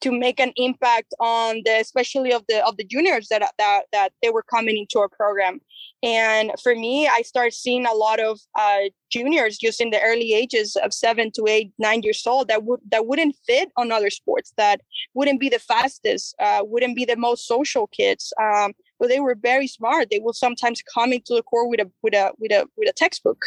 to 0.00 0.10
make 0.10 0.40
an 0.40 0.52
impact 0.56 1.14
on 1.20 1.62
the 1.64 1.80
especially 1.80 2.32
of 2.32 2.44
the 2.48 2.64
of 2.66 2.76
the 2.76 2.84
juniors 2.84 3.28
that 3.28 3.42
that 3.58 3.82
that 3.92 4.12
they 4.22 4.30
were 4.30 4.42
coming 4.42 4.76
into 4.76 4.98
our 4.98 5.08
program. 5.08 5.60
And 6.02 6.52
for 6.62 6.74
me 6.74 7.08
i 7.08 7.22
started 7.22 7.54
seeing 7.54 7.86
a 7.86 7.92
lot 7.92 8.20
of 8.20 8.40
uh, 8.58 8.88
juniors 9.10 9.58
just 9.58 9.80
in 9.80 9.90
the 9.90 10.00
early 10.00 10.32
ages 10.32 10.76
of 10.76 10.94
seven 10.94 11.30
to 11.32 11.46
eight 11.46 11.72
nine 11.78 12.02
years 12.02 12.26
old 12.26 12.48
that 12.48 12.64
would 12.64 12.80
that 12.90 13.06
wouldn't 13.06 13.36
fit 13.46 13.70
on 13.76 13.92
other 13.92 14.10
sports 14.10 14.52
that 14.56 14.80
wouldn't 15.14 15.40
be 15.40 15.48
the 15.48 15.58
fastest 15.58 16.34
uh, 16.40 16.62
wouldn't 16.62 16.96
be 16.96 17.04
the 17.04 17.16
most 17.16 17.46
social 17.46 17.86
kids 17.88 18.32
um, 18.40 18.72
but 18.98 19.08
they 19.08 19.18
were 19.18 19.34
very 19.34 19.66
smart. 19.66 20.08
They 20.10 20.18
will 20.18 20.34
sometimes 20.34 20.82
come 20.82 21.14
into 21.14 21.34
the 21.34 21.42
core 21.42 21.66
with 21.66 21.80
a 21.80 21.90
with 22.02 22.14
a 22.14 22.32
with 22.38 22.52
a 22.52 22.68
with 22.76 22.88
a 22.88 22.92
textbook 22.92 23.42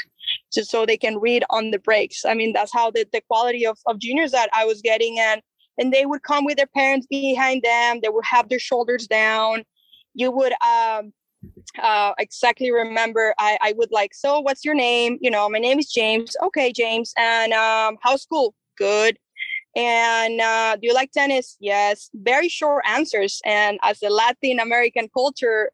just 0.51 0.71
so 0.71 0.83
they 0.83 0.97
can 0.97 1.19
read 1.19 1.43
on 1.51 1.69
the 1.69 1.77
breaks. 1.77 2.25
I 2.25 2.33
mean 2.33 2.53
that's 2.53 2.73
how 2.73 2.89
the, 2.89 3.05
the 3.13 3.21
quality 3.21 3.65
of, 3.65 3.77
of 3.85 3.99
juniors 3.99 4.31
that 4.31 4.49
i 4.53 4.65
was 4.65 4.81
getting 4.81 5.19
and 5.19 5.41
and 5.77 5.91
they 5.93 6.05
would 6.05 6.23
come 6.23 6.45
with 6.45 6.57
their 6.57 6.67
parents 6.67 7.07
behind 7.07 7.61
them 7.63 7.99
they 8.01 8.09
would 8.09 8.25
have 8.25 8.49
their 8.49 8.59
shoulders 8.59 9.07
down. 9.07 9.63
You 10.13 10.31
would 10.31 10.53
um, 10.61 11.13
uh, 11.81 12.13
exactly 12.19 12.71
remember 12.71 13.33
I, 13.39 13.57
I 13.61 13.73
would 13.77 13.91
like 13.91 14.13
so 14.13 14.39
what's 14.39 14.63
your 14.63 14.75
name? 14.75 15.17
You 15.21 15.31
know 15.31 15.49
my 15.49 15.59
name 15.59 15.79
is 15.79 15.91
james. 15.91 16.35
Okay 16.43 16.71
james 16.71 17.13
and 17.17 17.53
um, 17.53 17.97
how's 18.01 18.23
school? 18.23 18.53
Good. 18.77 19.17
And 19.75 20.39
uh, 20.39 20.75
do 20.75 20.87
you 20.87 20.93
like 20.93 21.11
tennis? 21.11 21.57
Yes. 21.59 22.11
Very 22.13 22.47
short 22.49 22.83
answers 22.87 23.41
and 23.45 23.79
as 23.83 24.01
a 24.03 24.09
latin 24.09 24.59
american 24.59 25.09
culture 25.13 25.71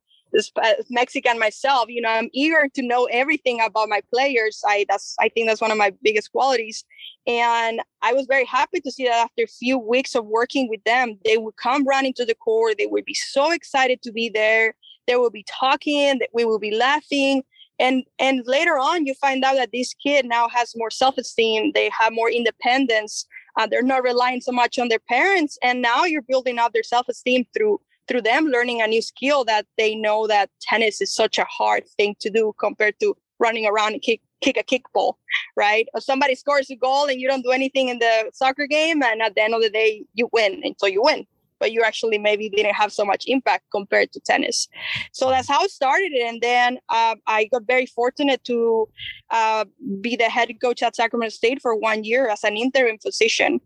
mexican 0.89 1.39
myself 1.39 1.85
you 1.89 2.01
know 2.01 2.09
i'm 2.09 2.29
eager 2.33 2.67
to 2.73 2.81
know 2.81 3.05
everything 3.05 3.59
about 3.61 3.89
my 3.89 4.01
players 4.13 4.61
i 4.67 4.85
that's 4.87 5.15
i 5.19 5.27
think 5.29 5.47
that's 5.47 5.61
one 5.61 5.71
of 5.71 5.77
my 5.77 5.91
biggest 6.03 6.31
qualities 6.31 6.85
and 7.29 7.81
I 8.01 8.13
was 8.13 8.25
very 8.27 8.45
happy 8.45 8.81
to 8.81 8.91
see 8.91 9.03
that 9.03 9.25
after 9.25 9.43
a 9.43 9.47
few 9.47 9.77
weeks 9.77 10.15
of 10.15 10.25
working 10.25 10.67
with 10.67 10.83
them, 10.83 11.19
they 11.23 11.37
would 11.37 11.55
come 11.57 11.85
running 11.85 12.13
to 12.15 12.25
the 12.25 12.33
court. 12.33 12.77
They 12.79 12.87
would 12.87 13.05
be 13.05 13.13
so 13.13 13.51
excited 13.51 14.01
to 14.01 14.11
be 14.11 14.29
there. 14.29 14.73
They 15.05 15.15
will 15.15 15.29
be 15.29 15.45
talking, 15.47 16.19
we 16.33 16.45
will 16.45 16.57
be 16.57 16.75
laughing. 16.75 17.43
And 17.77 18.03
and 18.17 18.41
later 18.45 18.79
on, 18.79 19.05
you 19.05 19.13
find 19.13 19.43
out 19.43 19.55
that 19.55 19.69
this 19.71 19.93
kid 19.93 20.25
now 20.25 20.49
has 20.49 20.73
more 20.75 20.89
self-esteem. 20.89 21.71
They 21.73 21.89
have 21.97 22.13
more 22.13 22.31
independence. 22.31 23.25
Uh, 23.57 23.67
they're 23.67 23.83
not 23.83 24.03
relying 24.03 24.41
so 24.41 24.51
much 24.51 24.79
on 24.79 24.89
their 24.89 24.99
parents. 24.99 25.57
And 25.61 25.81
now 25.81 26.05
you're 26.05 26.21
building 26.23 26.57
up 26.57 26.73
their 26.73 26.83
self-esteem 26.83 27.45
through 27.55 27.79
through 28.09 28.23
them 28.23 28.47
learning 28.47 28.81
a 28.81 28.87
new 28.87 29.01
skill 29.01 29.45
that 29.45 29.65
they 29.77 29.95
know 29.95 30.27
that 30.27 30.49
tennis 30.59 30.99
is 30.99 31.13
such 31.13 31.37
a 31.37 31.45
hard 31.45 31.83
thing 31.95 32.15
to 32.19 32.29
do 32.29 32.53
compared 32.59 32.99
to 32.99 33.15
running 33.39 33.65
around 33.67 33.93
and 33.93 34.01
kick 34.01 34.21
kick 34.41 34.57
a 34.57 34.63
kickball, 34.63 35.13
right? 35.55 35.87
Or 35.93 36.01
somebody 36.01 36.33
scores 36.33 36.69
a 36.69 36.75
goal 36.75 37.05
and 37.09 37.19
you 37.21 37.27
don't 37.27 37.43
do 37.43 37.51
anything 37.51 37.89
in 37.89 37.99
the 37.99 38.31
soccer 38.33 38.67
game, 38.67 39.03
and 39.03 39.21
at 39.21 39.35
the 39.35 39.43
end 39.43 39.53
of 39.53 39.61
the 39.61 39.69
day, 39.69 40.05
you 40.13 40.29
win, 40.31 40.61
and 40.63 40.75
so 40.77 40.87
you 40.87 41.01
win. 41.03 41.27
But 41.59 41.73
you 41.73 41.83
actually 41.83 42.17
maybe 42.17 42.47
didn't 42.47 42.75
have 42.75 42.93
so 42.93 43.03
much 43.03 43.25
impact 43.27 43.65
compared 43.69 44.13
to 44.13 44.21
tennis. 44.21 44.69
So 45.11 45.29
that's 45.29 45.49
how 45.49 45.61
it 45.65 45.71
started. 45.71 46.13
And 46.13 46.41
then 46.41 46.79
uh, 46.87 47.15
I 47.27 47.49
got 47.51 47.63
very 47.63 47.85
fortunate 47.85 48.41
to 48.45 48.87
uh, 49.29 49.65
be 49.99 50.15
the 50.15 50.29
head 50.29 50.49
coach 50.61 50.81
at 50.81 50.95
Sacramento 50.95 51.35
State 51.35 51.61
for 51.61 51.75
one 51.75 52.05
year 52.05 52.29
as 52.29 52.45
an 52.45 52.55
interim 52.55 52.97
position. 52.97 53.59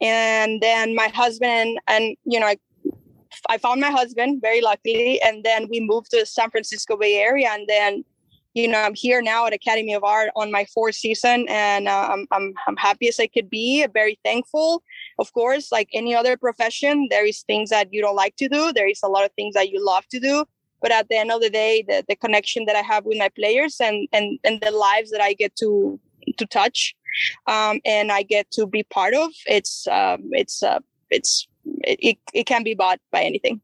And 0.00 0.62
then 0.62 0.94
my 0.94 1.08
husband 1.08 1.78
and, 1.86 2.16
you 2.24 2.40
know, 2.40 2.46
I 2.46 2.56
I 3.48 3.58
found 3.58 3.80
my 3.80 3.90
husband 3.90 4.40
very 4.40 4.60
luckily, 4.60 5.20
and 5.22 5.44
then 5.44 5.68
we 5.70 5.80
moved 5.80 6.10
to 6.10 6.20
the 6.20 6.26
San 6.26 6.50
Francisco 6.50 6.96
Bay 6.96 7.16
Area, 7.16 7.50
and 7.50 7.66
then 7.68 8.04
you 8.54 8.68
know, 8.68 8.78
I'm 8.78 8.94
here 8.94 9.20
now 9.20 9.46
at 9.46 9.52
Academy 9.52 9.94
of 9.94 10.04
Art 10.04 10.30
on 10.36 10.52
my 10.52 10.64
fourth 10.72 10.94
season, 10.94 11.46
and 11.48 11.88
uh, 11.88 12.08
I'm, 12.12 12.26
I'm 12.30 12.54
I'm 12.68 12.76
happy 12.76 13.08
as 13.08 13.18
I 13.18 13.26
could 13.26 13.50
be. 13.50 13.84
Very 13.92 14.18
thankful. 14.24 14.84
Of 15.18 15.32
course, 15.32 15.72
like 15.72 15.88
any 15.92 16.14
other 16.14 16.36
profession, 16.36 17.08
there 17.10 17.26
is 17.26 17.42
things 17.42 17.70
that 17.70 17.92
you 17.92 18.00
don't 18.00 18.14
like 18.14 18.36
to 18.36 18.48
do. 18.48 18.72
There 18.72 18.88
is 18.88 19.00
a 19.02 19.08
lot 19.08 19.24
of 19.24 19.32
things 19.32 19.54
that 19.54 19.70
you 19.70 19.84
love 19.84 20.06
to 20.08 20.20
do. 20.20 20.44
But 20.80 20.92
at 20.92 21.08
the 21.08 21.16
end 21.16 21.32
of 21.32 21.40
the 21.40 21.50
day, 21.50 21.82
the, 21.86 22.04
the 22.08 22.14
connection 22.14 22.66
that 22.66 22.76
I 22.76 22.82
have 22.82 23.04
with 23.04 23.18
my 23.18 23.28
players 23.30 23.80
and 23.80 24.06
and 24.12 24.38
and 24.44 24.60
the 24.60 24.70
lives 24.70 25.10
that 25.10 25.20
I 25.20 25.32
get 25.32 25.56
to 25.56 25.98
to 26.38 26.46
touch, 26.46 26.94
um, 27.48 27.80
and 27.84 28.12
I 28.12 28.22
get 28.22 28.52
to 28.52 28.66
be 28.68 28.84
part 28.84 29.14
of, 29.14 29.30
it's 29.46 29.88
um, 29.88 30.28
it's 30.30 30.62
uh, 30.62 30.78
it's 31.10 31.48
it, 31.64 31.98
it, 32.00 32.18
it 32.32 32.46
can 32.46 32.62
be 32.62 32.74
bought 32.74 33.00
by 33.10 33.22
anything. 33.22 33.60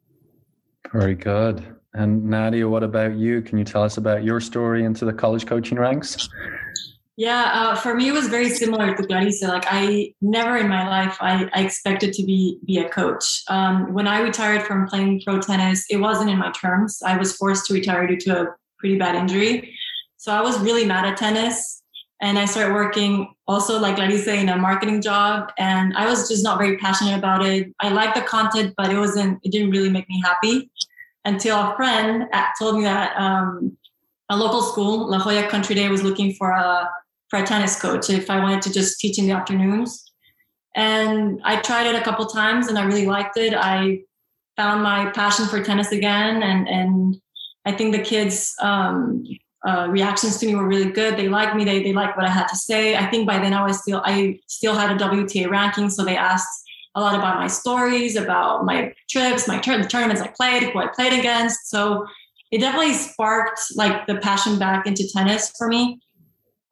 Very 0.92 1.14
good. 1.14 1.76
And 1.94 2.24
Nadia, 2.24 2.68
what 2.68 2.82
about 2.82 3.16
you? 3.16 3.42
Can 3.42 3.58
you 3.58 3.64
tell 3.64 3.82
us 3.82 3.96
about 3.96 4.22
your 4.22 4.40
story 4.40 4.84
into 4.84 5.04
the 5.04 5.12
college 5.12 5.46
coaching 5.46 5.78
ranks? 5.78 6.28
Yeah, 7.16 7.50
uh, 7.52 7.74
for 7.74 7.94
me, 7.94 8.08
it 8.08 8.12
was 8.12 8.28
very 8.28 8.48
similar 8.48 8.96
to 8.96 9.06
Clarissa. 9.06 9.48
Like, 9.48 9.66
I 9.68 10.14
never 10.22 10.56
in 10.56 10.68
my 10.68 10.88
life 10.88 11.18
I, 11.20 11.50
I 11.52 11.62
expected 11.62 12.14
to 12.14 12.22
be 12.24 12.58
be 12.64 12.78
a 12.78 12.88
coach. 12.88 13.42
Um, 13.48 13.92
when 13.92 14.06
I 14.06 14.20
retired 14.20 14.62
from 14.62 14.86
playing 14.86 15.20
pro 15.26 15.40
tennis, 15.40 15.84
it 15.90 15.98
wasn't 15.98 16.30
in 16.30 16.38
my 16.38 16.50
terms. 16.52 17.02
I 17.04 17.18
was 17.18 17.36
forced 17.36 17.66
to 17.66 17.74
retire 17.74 18.06
due 18.06 18.16
to 18.20 18.40
a 18.40 18.46
pretty 18.78 18.96
bad 18.96 19.16
injury, 19.16 19.76
so 20.16 20.32
I 20.32 20.40
was 20.40 20.58
really 20.60 20.86
mad 20.86 21.04
at 21.04 21.18
tennis. 21.18 21.79
And 22.22 22.38
I 22.38 22.44
started 22.44 22.74
working 22.74 23.34
also, 23.48 23.78
like 23.78 23.96
Larissa, 23.96 24.34
in 24.34 24.48
a 24.50 24.56
marketing 24.56 25.00
job, 25.00 25.52
and 25.58 25.96
I 25.96 26.06
was 26.06 26.28
just 26.28 26.44
not 26.44 26.58
very 26.58 26.76
passionate 26.76 27.16
about 27.16 27.44
it. 27.44 27.72
I 27.80 27.88
liked 27.88 28.14
the 28.14 28.20
content, 28.20 28.74
but 28.76 28.90
it 28.90 28.98
wasn't. 28.98 29.40
It 29.42 29.52
didn't 29.52 29.70
really 29.70 29.88
make 29.88 30.08
me 30.08 30.20
happy 30.22 30.70
until 31.24 31.56
a 31.56 31.74
friend 31.76 32.24
told 32.58 32.76
me 32.76 32.82
that 32.84 33.16
um, 33.16 33.76
a 34.28 34.36
local 34.36 34.62
school, 34.62 35.08
La 35.10 35.18
Jolla 35.18 35.48
Country 35.48 35.74
Day, 35.74 35.88
was 35.88 36.02
looking 36.02 36.34
for 36.34 36.50
a 36.50 36.90
for 37.28 37.38
a 37.38 37.46
tennis 37.46 37.80
coach 37.80 38.10
if 38.10 38.28
I 38.28 38.40
wanted 38.40 38.62
to 38.62 38.72
just 38.72 38.98
teach 38.98 39.18
in 39.18 39.26
the 39.26 39.32
afternoons. 39.32 40.10
And 40.76 41.40
I 41.44 41.60
tried 41.60 41.86
it 41.86 41.94
a 41.94 42.02
couple 42.02 42.26
times 42.26 42.68
and 42.68 42.78
I 42.78 42.84
really 42.84 43.06
liked 43.06 43.36
it. 43.36 43.54
I 43.54 44.00
found 44.56 44.82
my 44.82 45.10
passion 45.10 45.46
for 45.46 45.62
tennis 45.62 45.90
again, 45.92 46.42
and 46.42 46.68
and 46.68 47.20
I 47.64 47.72
think 47.72 47.92
the 47.92 48.02
kids. 48.02 48.54
Um, 48.60 49.24
uh, 49.66 49.88
reactions 49.90 50.38
to 50.38 50.46
me 50.46 50.54
were 50.54 50.66
really 50.66 50.90
good. 50.90 51.16
They 51.16 51.28
liked 51.28 51.54
me. 51.54 51.64
They 51.64 51.82
they 51.82 51.92
liked 51.92 52.16
what 52.16 52.26
I 52.26 52.30
had 52.30 52.46
to 52.48 52.56
say. 52.56 52.96
I 52.96 53.06
think 53.10 53.26
by 53.26 53.38
then 53.38 53.52
I 53.52 53.64
was 53.66 53.80
still 53.82 54.00
I 54.04 54.40
still 54.46 54.74
had 54.74 54.90
a 54.90 55.04
WTA 55.04 55.50
ranking, 55.50 55.90
so 55.90 56.04
they 56.04 56.16
asked 56.16 56.48
a 56.94 57.00
lot 57.00 57.14
about 57.14 57.38
my 57.38 57.46
stories, 57.46 58.16
about 58.16 58.64
my 58.64 58.92
trips, 59.08 59.46
my 59.46 59.58
tur- 59.58 59.82
the 59.82 59.88
tournaments 59.88 60.22
I 60.22 60.28
played, 60.28 60.64
who 60.64 60.78
I 60.78 60.88
played 60.88 61.18
against. 61.18 61.70
So 61.70 62.06
it 62.50 62.58
definitely 62.58 62.94
sparked 62.94 63.60
like 63.76 64.06
the 64.06 64.16
passion 64.16 64.58
back 64.58 64.86
into 64.86 65.08
tennis 65.12 65.52
for 65.56 65.68
me. 65.68 66.00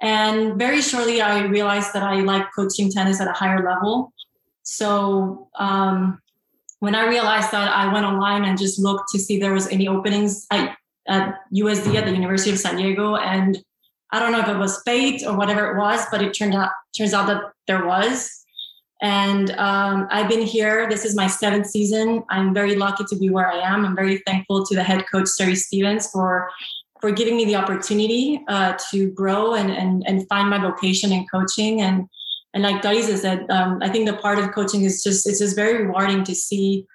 And 0.00 0.58
very 0.58 0.80
shortly, 0.80 1.20
I 1.20 1.44
realized 1.46 1.92
that 1.92 2.02
I 2.02 2.20
like 2.20 2.46
coaching 2.54 2.90
tennis 2.90 3.20
at 3.20 3.28
a 3.28 3.32
higher 3.32 3.64
level. 3.64 4.12
So 4.62 5.48
um, 5.58 6.20
when 6.80 6.94
I 6.94 7.08
realized 7.08 7.50
that, 7.52 7.68
I 7.68 7.92
went 7.92 8.06
online 8.06 8.44
and 8.44 8.58
just 8.58 8.78
looked 8.78 9.08
to 9.10 9.18
see 9.18 9.38
there 9.38 9.52
was 9.52 9.68
any 9.68 9.88
openings 9.88 10.46
at, 10.50 10.76
at 11.08 11.40
USD 11.54 11.94
at 11.94 12.04
the 12.04 12.12
University 12.12 12.50
of 12.50 12.58
San 12.58 12.76
Diego, 12.76 13.16
and 13.16 13.58
I 14.12 14.18
don't 14.18 14.32
know 14.32 14.40
if 14.40 14.48
it 14.48 14.56
was 14.56 14.82
fate 14.84 15.22
or 15.26 15.36
whatever 15.36 15.70
it 15.70 15.78
was, 15.78 16.04
but 16.10 16.22
it 16.22 16.32
turned 16.32 16.54
out 16.54 16.70
turns 16.96 17.14
out 17.14 17.26
that 17.26 17.42
there 17.66 17.86
was. 17.86 18.34
And 19.00 19.50
um, 19.52 20.08
I've 20.10 20.28
been 20.28 20.42
here. 20.42 20.88
This 20.88 21.04
is 21.04 21.14
my 21.14 21.28
seventh 21.28 21.68
season. 21.68 22.24
I'm 22.30 22.52
very 22.52 22.74
lucky 22.74 23.04
to 23.08 23.16
be 23.16 23.30
where 23.30 23.48
I 23.50 23.58
am. 23.58 23.84
I'm 23.84 23.94
very 23.94 24.18
thankful 24.26 24.66
to 24.66 24.74
the 24.74 24.82
head 24.82 25.04
coach, 25.10 25.28
Sherri 25.36 25.54
Stephens, 25.54 26.10
for 26.10 26.50
for 27.00 27.12
giving 27.12 27.36
me 27.36 27.44
the 27.44 27.54
opportunity 27.54 28.42
uh, 28.48 28.76
to 28.90 29.10
grow 29.10 29.54
and, 29.54 29.70
and 29.70 30.04
and 30.06 30.28
find 30.28 30.50
my 30.50 30.58
vocation 30.58 31.12
in 31.12 31.26
coaching. 31.26 31.80
And 31.82 32.08
and 32.54 32.62
like 32.62 32.82
Clarissa 32.82 33.18
said, 33.18 33.46
um, 33.50 33.78
I 33.82 33.88
think 33.88 34.06
the 34.06 34.16
part 34.16 34.38
of 34.38 34.52
coaching 34.52 34.82
is 34.82 35.02
just 35.02 35.28
it's 35.28 35.38
just 35.38 35.54
very 35.54 35.84
rewarding 35.84 36.24
to 36.24 36.34
see 36.34 36.86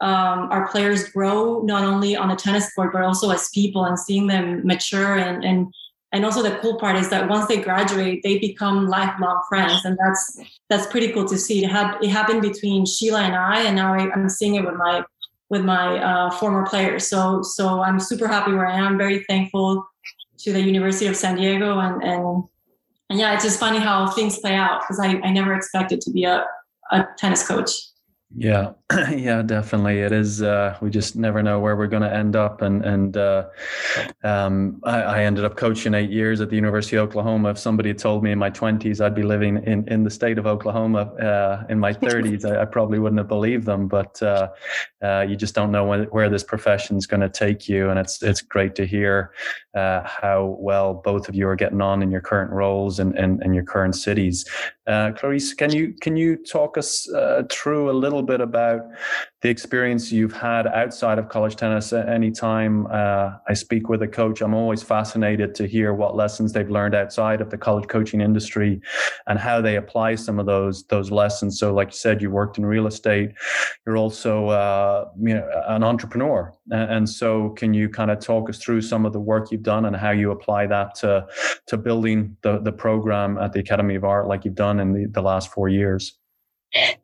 um, 0.00 0.50
our 0.50 0.68
players 0.68 1.08
grow 1.08 1.62
not 1.62 1.84
only 1.84 2.16
on 2.16 2.28
the 2.28 2.36
tennis 2.36 2.72
court 2.74 2.92
but 2.92 3.02
also 3.02 3.30
as 3.30 3.48
people 3.50 3.84
and 3.84 3.98
seeing 3.98 4.26
them 4.26 4.66
mature 4.66 5.16
and 5.16 5.44
and 5.44 5.72
and 6.12 6.24
also 6.24 6.42
the 6.42 6.56
cool 6.58 6.78
part 6.78 6.96
is 6.96 7.08
that 7.10 7.28
once 7.28 7.46
they 7.46 7.60
graduate 7.60 8.22
they 8.22 8.38
become 8.38 8.88
lifelong 8.88 9.42
friends 9.48 9.84
and 9.84 9.98
that's 9.98 10.38
that's 10.68 10.86
pretty 10.86 11.12
cool 11.12 11.24
to 11.24 11.38
see 11.38 11.64
it, 11.64 11.70
had, 11.70 11.96
it 12.02 12.08
happened 12.08 12.42
between 12.42 12.84
sheila 12.84 13.22
and 13.22 13.34
i 13.34 13.62
and 13.62 13.74
now 13.74 13.94
I, 13.94 14.12
am 14.14 14.28
seeing 14.28 14.54
it 14.54 14.64
with 14.64 14.74
my 14.74 15.02
with 15.48 15.64
my 15.64 15.98
uh, 15.98 16.30
former 16.30 16.66
players. 16.66 17.06
So 17.06 17.42
so 17.42 17.82
I'm 17.82 18.00
super 18.00 18.28
happy 18.28 18.52
where 18.52 18.66
I 18.66 18.78
am. 18.78 18.98
Very 18.98 19.24
thankful 19.24 19.86
to 20.38 20.52
the 20.52 20.60
University 20.60 21.06
of 21.06 21.16
San 21.16 21.36
Diego 21.36 21.78
and 21.78 22.02
and 22.02 22.44
and 23.08 23.18
yeah, 23.18 23.34
it's 23.34 23.44
just 23.44 23.60
funny 23.60 23.78
how 23.78 24.08
things 24.08 24.38
play 24.38 24.54
out 24.54 24.80
because 24.80 24.98
I, 24.98 25.20
I 25.22 25.30
never 25.30 25.54
expected 25.54 26.00
to 26.02 26.10
be 26.10 26.24
a, 26.24 26.44
a 26.90 27.06
tennis 27.16 27.46
coach. 27.46 27.70
Yeah, 28.34 28.72
yeah, 29.10 29.40
definitely. 29.42 30.00
It 30.00 30.10
is. 30.10 30.42
Uh, 30.42 30.76
we 30.80 30.90
just 30.90 31.14
never 31.14 31.44
know 31.44 31.60
where 31.60 31.76
we're 31.76 31.86
going 31.86 32.02
to 32.02 32.12
end 32.12 32.34
up. 32.34 32.60
And 32.60 32.84
and 32.84 33.16
uh, 33.16 33.46
um, 34.24 34.80
I, 34.82 35.00
I, 35.00 35.22
ended 35.22 35.44
up 35.44 35.56
coaching 35.56 35.94
eight 35.94 36.10
years 36.10 36.40
at 36.40 36.50
the 36.50 36.56
University 36.56 36.96
of 36.96 37.08
Oklahoma. 37.08 37.50
If 37.50 37.58
somebody 37.58 37.90
had 37.90 37.98
told 37.98 38.24
me 38.24 38.32
in 38.32 38.38
my 38.38 38.50
twenties 38.50 39.00
I'd 39.00 39.14
be 39.14 39.22
living 39.22 39.62
in, 39.64 39.86
in 39.88 40.02
the 40.02 40.10
state 40.10 40.38
of 40.38 40.46
Oklahoma 40.46 41.02
uh, 41.14 41.64
in 41.68 41.78
my 41.78 41.92
thirties, 41.92 42.44
I, 42.44 42.62
I, 42.62 42.64
probably 42.64 42.98
wouldn't 42.98 43.18
have 43.18 43.28
believed 43.28 43.64
them. 43.64 43.86
But 43.86 44.20
uh, 44.20 44.48
uh, 45.02 45.24
you 45.28 45.36
just 45.36 45.54
don't 45.54 45.70
know 45.70 45.84
when, 45.84 46.04
where 46.06 46.28
this 46.28 46.42
profession 46.42 46.96
is 46.96 47.06
going 47.06 47.20
to 47.20 47.30
take 47.30 47.68
you. 47.68 47.90
And 47.90 47.98
it's 47.98 48.22
it's 48.24 48.42
great 48.42 48.74
to 48.74 48.86
hear 48.86 49.30
uh, 49.76 50.02
how 50.04 50.56
well 50.58 50.94
both 50.94 51.28
of 51.28 51.34
you 51.34 51.46
are 51.48 51.56
getting 51.56 51.80
on 51.80 52.02
in 52.02 52.10
your 52.10 52.20
current 52.20 52.50
roles 52.50 52.98
and 52.98 53.16
and, 53.16 53.42
and 53.42 53.54
your 53.54 53.64
current 53.64 53.94
cities. 53.94 54.44
Clarice, 54.86 55.52
can 55.54 55.72
you 55.72 55.92
can 56.00 56.16
you 56.16 56.36
talk 56.36 56.78
us 56.78 57.08
through 57.50 57.90
a 57.90 57.92
little 57.92 58.22
bit 58.22 58.40
about 58.40 58.80
the 59.42 59.50
experience 59.50 60.10
you've 60.10 60.32
had 60.32 60.66
outside 60.66 61.18
of 61.18 61.28
college 61.28 61.56
tennis. 61.56 61.92
Anytime 61.92 62.86
uh, 62.86 63.32
I 63.46 63.52
speak 63.52 63.88
with 63.88 64.02
a 64.02 64.08
coach, 64.08 64.40
I'm 64.40 64.54
always 64.54 64.82
fascinated 64.82 65.54
to 65.56 65.66
hear 65.66 65.92
what 65.92 66.16
lessons 66.16 66.54
they've 66.54 66.70
learned 66.70 66.94
outside 66.94 67.42
of 67.42 67.50
the 67.50 67.58
college 67.58 67.86
coaching 67.86 68.22
industry 68.22 68.80
and 69.26 69.38
how 69.38 69.60
they 69.60 69.76
apply 69.76 70.14
some 70.14 70.38
of 70.38 70.46
those 70.46 70.84
those 70.84 71.10
lessons. 71.10 71.58
So, 71.58 71.74
like 71.74 71.88
you 71.88 71.98
said, 71.98 72.22
you 72.22 72.30
worked 72.30 72.56
in 72.56 72.64
real 72.64 72.86
estate. 72.86 73.32
You're 73.86 73.98
also 73.98 74.48
uh, 74.48 75.10
you 75.20 75.34
know, 75.34 75.48
an 75.68 75.84
entrepreneur, 75.84 76.52
and 76.70 77.08
so 77.08 77.50
can 77.50 77.74
you 77.74 77.90
kind 77.90 78.10
of 78.10 78.20
talk 78.20 78.48
us 78.48 78.58
through 78.58 78.80
some 78.80 79.04
of 79.04 79.12
the 79.12 79.20
work 79.20 79.52
you've 79.52 79.62
done 79.62 79.84
and 79.84 79.94
how 79.94 80.12
you 80.12 80.30
apply 80.30 80.66
that 80.68 80.94
to 80.96 81.26
to 81.66 81.76
building 81.76 82.36
the 82.40 82.58
the 82.58 82.72
program 82.72 83.36
at 83.36 83.52
the 83.52 83.60
Academy 83.60 83.96
of 83.96 84.04
Art, 84.04 84.28
like 84.28 84.46
you've 84.46 84.54
done 84.54 84.80
in 84.80 84.92
the, 84.94 85.06
the 85.10 85.22
last 85.22 85.52
four 85.52 85.68
years? 85.68 86.18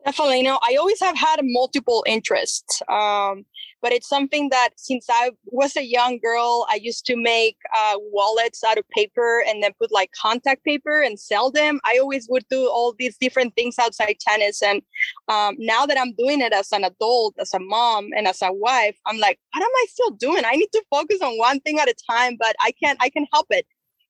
Definitely. 0.05 0.39
You 0.39 0.45
know, 0.45 0.59
I 0.69 0.77
always 0.77 1.01
have 1.01 1.17
had 1.17 1.41
multiple 1.43 2.05
interests, 2.07 2.83
um, 2.89 3.45
but 3.81 3.93
it's 3.93 4.09
something 4.09 4.51
that 4.51 4.71
since 4.77 5.07
I 5.11 5.31
was 5.47 5.77
a 5.77 5.85
young 5.85 6.19
girl, 6.19 6.67
I 6.69 6.79
used 6.83 7.07
to 7.07 7.17
make 7.17 7.57
uh, 7.77 7.95
wallets 8.11 8.63
out 8.65 8.77
of 8.79 8.89
paper 8.91 9.43
and 9.49 9.63
then 9.63 9.73
put 9.81 9.91
like 9.91 10.11
contact 10.21 10.65
paper 10.65 11.01
and 11.03 11.19
sell 11.19 11.51
them. 11.51 11.81
I 11.85 11.99
always 11.99 12.29
would 12.29 12.45
do 12.51 12.69
all 12.69 12.95
these 12.99 13.17
different 13.19 13.55
things 13.55 13.77
outside 13.79 14.17
tennis. 14.21 14.63
And 14.63 14.83
um, 15.29 15.57
now 15.59 15.87
that 15.87 15.99
I'm 15.99 16.13
doing 16.15 16.41
it 16.41 16.53
as 16.53 16.71
an 16.73 16.85
adult, 16.85 17.35
as 17.41 17.55
a 17.55 17.59
mom, 17.59 18.09
and 18.17 18.27
as 18.29 18.43
a 18.43 18.53
wife, 18.53 18.97
I'm 19.07 19.19
like, 19.19 19.39
what 19.55 19.63
am 19.63 19.71
I 19.75 19.87
still 19.89 20.11
doing? 20.11 20.43
I 20.45 20.57
need 20.57 20.71
to 20.73 20.85
focus 20.91 21.19
on 21.23 21.39
one 21.39 21.61
thing 21.61 21.79
at 21.79 21.89
a 21.89 21.95
time, 22.11 22.37
but 22.39 22.55
I 22.61 22.73
can't, 22.73 22.99
I 23.01 23.09
can 23.09 23.27
help 23.33 23.47
it 23.51 23.67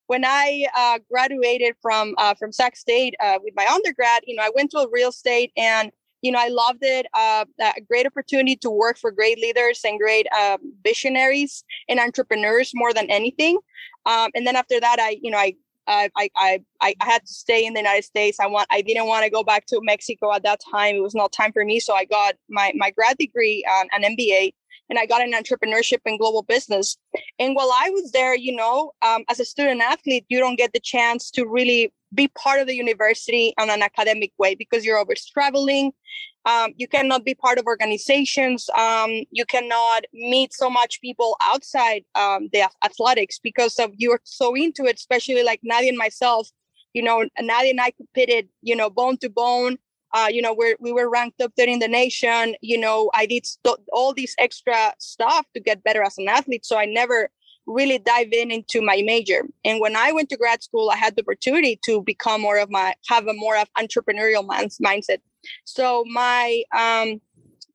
when 0.07 0.25
I 0.25 0.65
uh, 0.75 0.99
graduated 1.09 1.75
from 1.81 2.15
uh, 2.17 2.33
from 2.33 2.51
Sac 2.51 2.75
State 2.75 3.15
uh, 3.19 3.39
with 3.43 3.53
my 3.55 3.65
undergrad, 3.65 4.23
you 4.25 4.35
know, 4.35 4.43
I 4.43 4.51
went 4.55 4.71
to 4.71 4.87
real 4.91 5.09
estate 5.09 5.51
and 5.57 5.91
you 6.21 6.31
know 6.31 6.39
I 6.39 6.49
loved 6.49 6.79
it. 6.81 7.05
Uh, 7.13 7.45
a 7.59 7.81
great 7.81 8.05
opportunity 8.05 8.55
to 8.57 8.69
work 8.69 8.97
for 8.97 9.11
great 9.11 9.39
leaders 9.39 9.81
and 9.85 9.99
great 9.99 10.27
um, 10.33 10.57
visionaries 10.83 11.63
and 11.89 11.99
entrepreneurs 11.99 12.71
more 12.73 12.93
than 12.93 13.09
anything. 13.09 13.57
Um, 14.05 14.29
and 14.35 14.45
then 14.45 14.55
after 14.55 14.79
that, 14.79 14.97
I 14.99 15.17
you 15.21 15.31
know 15.31 15.37
I. 15.37 15.55
I, 15.85 16.09
I 16.15 16.29
I 16.37 16.59
I 16.79 16.95
had 17.01 17.25
to 17.25 17.33
stay 17.33 17.65
in 17.65 17.73
the 17.73 17.81
United 17.81 18.05
States. 18.05 18.39
I 18.39 18.47
want 18.47 18.67
I 18.71 18.81
didn't 18.81 19.05
want 19.05 19.25
to 19.25 19.29
go 19.29 19.43
back 19.43 19.65
to 19.65 19.81
Mexico 19.83 20.33
at 20.33 20.43
that 20.43 20.61
time. 20.71 20.95
It 20.95 21.03
was 21.03 21.13
not 21.13 21.33
time 21.33 21.51
for 21.51 21.65
me. 21.65 21.81
So 21.81 21.93
I 21.93 22.05
got 22.05 22.35
my 22.49 22.71
my 22.73 22.89
grad 22.91 23.17
degree, 23.17 23.65
um, 23.65 23.87
an 23.91 24.15
MBA, 24.15 24.53
and 24.93 24.99
I 24.99 25.07
got 25.07 25.23
an 25.23 25.33
entrepreneurship 25.33 26.01
and 26.05 26.19
global 26.19 26.43
business. 26.43 26.97
And 27.39 27.55
while 27.55 27.71
I 27.73 27.89
was 27.89 28.11
there, 28.11 28.35
you 28.35 28.55
know, 28.55 28.91
um, 29.01 29.23
as 29.27 29.39
a 29.39 29.45
student 29.45 29.81
athlete, 29.81 30.23
you 30.29 30.37
don't 30.37 30.55
get 30.55 30.71
the 30.71 30.79
chance 30.79 31.31
to 31.31 31.47
really 31.47 31.91
be 32.13 32.27
part 32.27 32.61
of 32.61 32.67
the 32.67 32.75
university 32.75 33.55
on 33.57 33.71
an 33.71 33.81
academic 33.81 34.31
way 34.37 34.53
because 34.53 34.85
you're 34.85 34.99
always 34.99 35.25
traveling. 35.25 35.93
Um, 36.45 36.73
you 36.75 36.87
cannot 36.87 37.25
be 37.25 37.33
part 37.33 37.57
of 37.57 37.65
organizations. 37.65 38.69
Um, 38.77 39.23
you 39.31 39.45
cannot 39.47 40.03
meet 40.13 40.53
so 40.53 40.69
much 40.69 41.01
people 41.01 41.37
outside 41.41 42.03
um, 42.13 42.49
the 42.53 42.69
athletics 42.85 43.39
because 43.41 43.79
of 43.79 43.89
you're 43.97 44.21
so 44.25 44.53
into 44.53 44.85
it, 44.85 44.97
especially 44.97 45.41
like 45.41 45.61
Nadia 45.63 45.89
and 45.89 45.97
myself. 45.97 46.49
You 46.93 47.01
know, 47.01 47.25
Nadia 47.39 47.71
and 47.71 47.81
I 47.81 47.89
competed, 47.89 48.47
you 48.61 48.75
know, 48.75 48.91
bone 48.91 49.17
to 49.17 49.29
bone 49.31 49.77
uh, 50.13 50.27
you 50.31 50.41
know, 50.41 50.53
we're, 50.53 50.75
we 50.79 50.91
were 50.91 51.09
ranked 51.09 51.41
up 51.41 51.51
there 51.57 51.67
in 51.67 51.79
the 51.79 51.87
nation. 51.87 52.55
You 52.61 52.77
know, 52.77 53.09
I 53.13 53.25
did 53.25 53.45
st- 53.45 53.79
all 53.91 54.13
these 54.13 54.35
extra 54.37 54.93
stuff 54.99 55.45
to 55.53 55.59
get 55.59 55.83
better 55.83 56.03
as 56.03 56.17
an 56.17 56.27
athlete. 56.27 56.65
So 56.65 56.77
I 56.77 56.85
never 56.85 57.29
really 57.65 57.97
dive 57.97 58.31
in 58.31 58.51
into 58.51 58.81
my 58.81 59.01
major. 59.05 59.43
And 59.65 59.79
when 59.79 59.95
I 59.95 60.11
went 60.11 60.29
to 60.29 60.37
grad 60.37 60.61
school, 60.61 60.89
I 60.89 60.97
had 60.97 61.15
the 61.15 61.21
opportunity 61.21 61.79
to 61.85 62.01
become 62.01 62.41
more 62.41 62.57
of 62.57 62.69
my, 62.69 62.93
have 63.07 63.27
a 63.27 63.33
more 63.33 63.57
of 63.57 63.67
entrepreneurial 63.77 64.45
mindset. 64.45 65.19
So 65.65 66.03
my, 66.11 66.63
um, 66.77 67.21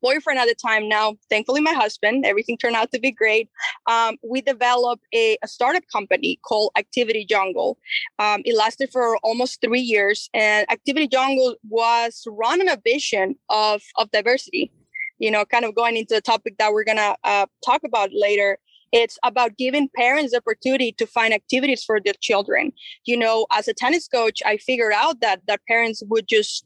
boyfriend 0.02 0.38
at 0.38 0.48
the 0.48 0.54
time. 0.54 0.88
Now 0.88 1.16
thankfully 1.30 1.60
my 1.60 1.72
husband 1.72 2.24
everything 2.24 2.56
turned 2.56 2.76
out 2.76 2.90
to 2.92 3.00
be 3.00 3.10
great. 3.10 3.48
Um, 3.86 4.16
we 4.22 4.40
developed 4.40 5.04
a, 5.14 5.36
a, 5.42 5.48
startup 5.48 5.84
company 5.92 6.38
called 6.44 6.72
activity 6.76 7.24
jungle. 7.24 7.78
Um, 8.18 8.42
it 8.44 8.56
lasted 8.56 8.90
for 8.92 9.16
almost 9.18 9.60
three 9.60 9.80
years 9.80 10.28
and 10.34 10.70
activity 10.70 11.08
jungle 11.08 11.56
was 11.68 12.26
run 12.28 12.60
on 12.60 12.68
a 12.68 12.78
vision 12.84 13.36
of, 13.48 13.82
of 13.96 14.10
diversity. 14.10 14.72
You 15.18 15.30
know 15.30 15.44
kind 15.44 15.64
of 15.64 15.74
going 15.74 15.96
into 15.96 16.14
the 16.14 16.20
topic 16.20 16.58
that 16.58 16.72
we're 16.72 16.84
gonna 16.84 17.16
uh, 17.24 17.46
talk 17.64 17.82
about 17.84 18.10
later 18.12 18.58
it's 18.90 19.18
about 19.22 19.58
giving 19.58 19.90
parents 19.94 20.32
the 20.32 20.38
opportunity 20.38 20.92
to 20.92 21.06
find 21.06 21.34
activities 21.34 21.84
for 21.84 22.00
their 22.00 22.14
children. 22.20 22.72
You 23.04 23.18
know 23.18 23.46
as 23.52 23.68
a 23.68 23.74
tennis 23.74 24.06
coach 24.06 24.40
i 24.46 24.56
figured 24.58 24.92
out 24.92 25.20
that 25.20 25.40
that 25.48 25.60
parents 25.68 26.02
would 26.08 26.28
just 26.28 26.64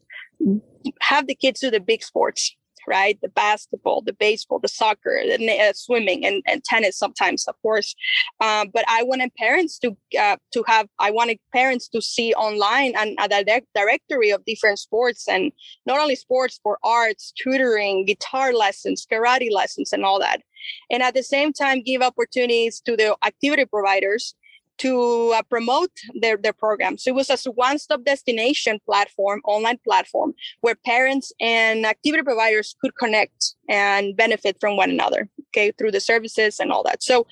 have 1.01 1.27
the 1.27 1.35
kids 1.35 1.59
do 1.59 1.71
the 1.71 1.79
big 1.79 2.03
sports 2.03 2.55
right? 2.87 3.19
The 3.21 3.29
basketball, 3.29 4.01
the 4.01 4.13
baseball, 4.13 4.59
the 4.59 4.67
soccer, 4.67 5.21
the 5.25 5.59
uh, 5.59 5.73
swimming, 5.73 6.25
and, 6.25 6.43
and 6.47 6.63
tennis 6.63 6.97
sometimes, 6.97 7.47
of 7.47 7.55
course. 7.61 7.95
Um, 8.39 8.69
but 8.73 8.85
I 8.87 9.03
wanted 9.03 9.33
parents 9.35 9.79
to 9.79 9.95
uh, 10.19 10.37
to 10.53 10.63
have. 10.67 10.87
I 10.99 11.11
wanted 11.11 11.39
parents 11.53 11.87
to 11.89 12.01
see 12.01 12.33
online 12.33 12.93
and 12.95 13.17
a 13.19 13.27
direct 13.27 13.67
directory 13.75 14.31
of 14.31 14.45
different 14.45 14.79
sports, 14.79 15.27
and 15.27 15.51
not 15.85 15.99
only 15.99 16.15
sports 16.15 16.59
for 16.61 16.77
arts, 16.83 17.33
tutoring, 17.41 18.05
guitar 18.05 18.53
lessons, 18.53 19.05
karate 19.11 19.51
lessons, 19.51 19.93
and 19.93 20.05
all 20.05 20.19
that. 20.19 20.41
And 20.89 21.03
at 21.03 21.13
the 21.13 21.23
same 21.23 21.51
time, 21.51 21.83
give 21.83 22.01
opportunities 22.01 22.79
to 22.81 22.95
the 22.95 23.17
activity 23.25 23.65
providers 23.65 24.35
to 24.79 25.33
uh, 25.35 25.41
promote 25.43 25.91
their, 26.19 26.37
their 26.37 26.53
program. 26.53 26.97
So 26.97 27.09
it 27.09 27.15
was 27.15 27.29
a 27.29 27.51
one-stop 27.51 28.03
destination 28.03 28.79
platform, 28.85 29.41
online 29.45 29.79
platform, 29.83 30.33
where 30.61 30.75
parents 30.85 31.31
and 31.39 31.85
activity 31.85 32.23
providers 32.23 32.75
could 32.81 32.95
connect 32.95 33.55
and 33.69 34.15
benefit 34.17 34.57
from 34.59 34.75
one 34.75 34.89
another, 34.89 35.29
okay, 35.49 35.71
through 35.71 35.91
the 35.91 35.99
services 35.99 36.59
and 36.59 36.71
all 36.71 36.83
that. 36.83 37.03
So 37.03 37.27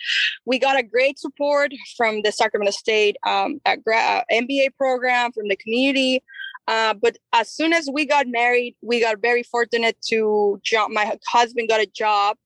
we 0.46 0.60
got 0.60 0.80
a 0.80 0.84
great 0.84 1.20
support 1.20 1.74
from 1.98 2.22
the 2.22 2.32
Sacramento 2.32 2.72
State 2.72 3.18
um, 3.26 3.60
gra- 3.84 4.24
MBA 4.32 4.68
uh, 4.68 4.70
program, 4.78 5.32
from 5.32 5.48
the 5.48 5.56
community. 5.56 6.24
Uh, 6.68 6.94
but 6.94 7.18
as 7.34 7.52
soon 7.52 7.74
as 7.74 7.90
we 7.92 8.06
got 8.06 8.28
married, 8.28 8.76
we 8.82 9.02
got 9.02 9.20
very 9.20 9.44
fortunate 9.44 9.98
to 10.08 10.60
jump. 10.64 10.94
My 10.94 11.18
husband 11.28 11.70
got 11.70 11.82
a 11.82 11.88
job 11.88 12.38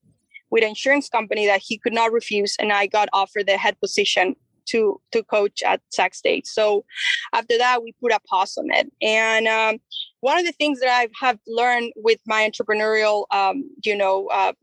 with 0.49 0.63
an 0.63 0.69
insurance 0.69 1.09
company 1.09 1.45
that 1.45 1.61
he 1.63 1.77
could 1.77 1.93
not 1.93 2.11
refuse, 2.11 2.55
and 2.59 2.71
I 2.71 2.87
got 2.87 3.09
offered 3.11 3.47
the 3.47 3.57
head 3.57 3.79
position 3.81 4.35
to 4.67 4.99
to 5.11 5.23
coach 5.23 5.63
at 5.63 5.81
Sac 5.91 6.15
State. 6.15 6.47
So 6.47 6.85
after 7.33 7.57
that, 7.57 7.83
we 7.83 7.93
put 8.01 8.11
a 8.11 8.19
pause 8.21 8.57
on 8.57 8.71
it. 8.71 8.91
And 9.01 9.47
um, 9.47 9.79
one 10.21 10.39
of 10.39 10.45
the 10.45 10.51
things 10.53 10.79
that 10.79 10.89
I 10.89 11.07
have 11.19 11.39
learned 11.47 11.93
with 11.95 12.19
my 12.25 12.49
entrepreneurial, 12.49 13.25
um, 13.31 13.69
you 13.83 13.95
know, 13.95 14.27
uh, 14.27 14.53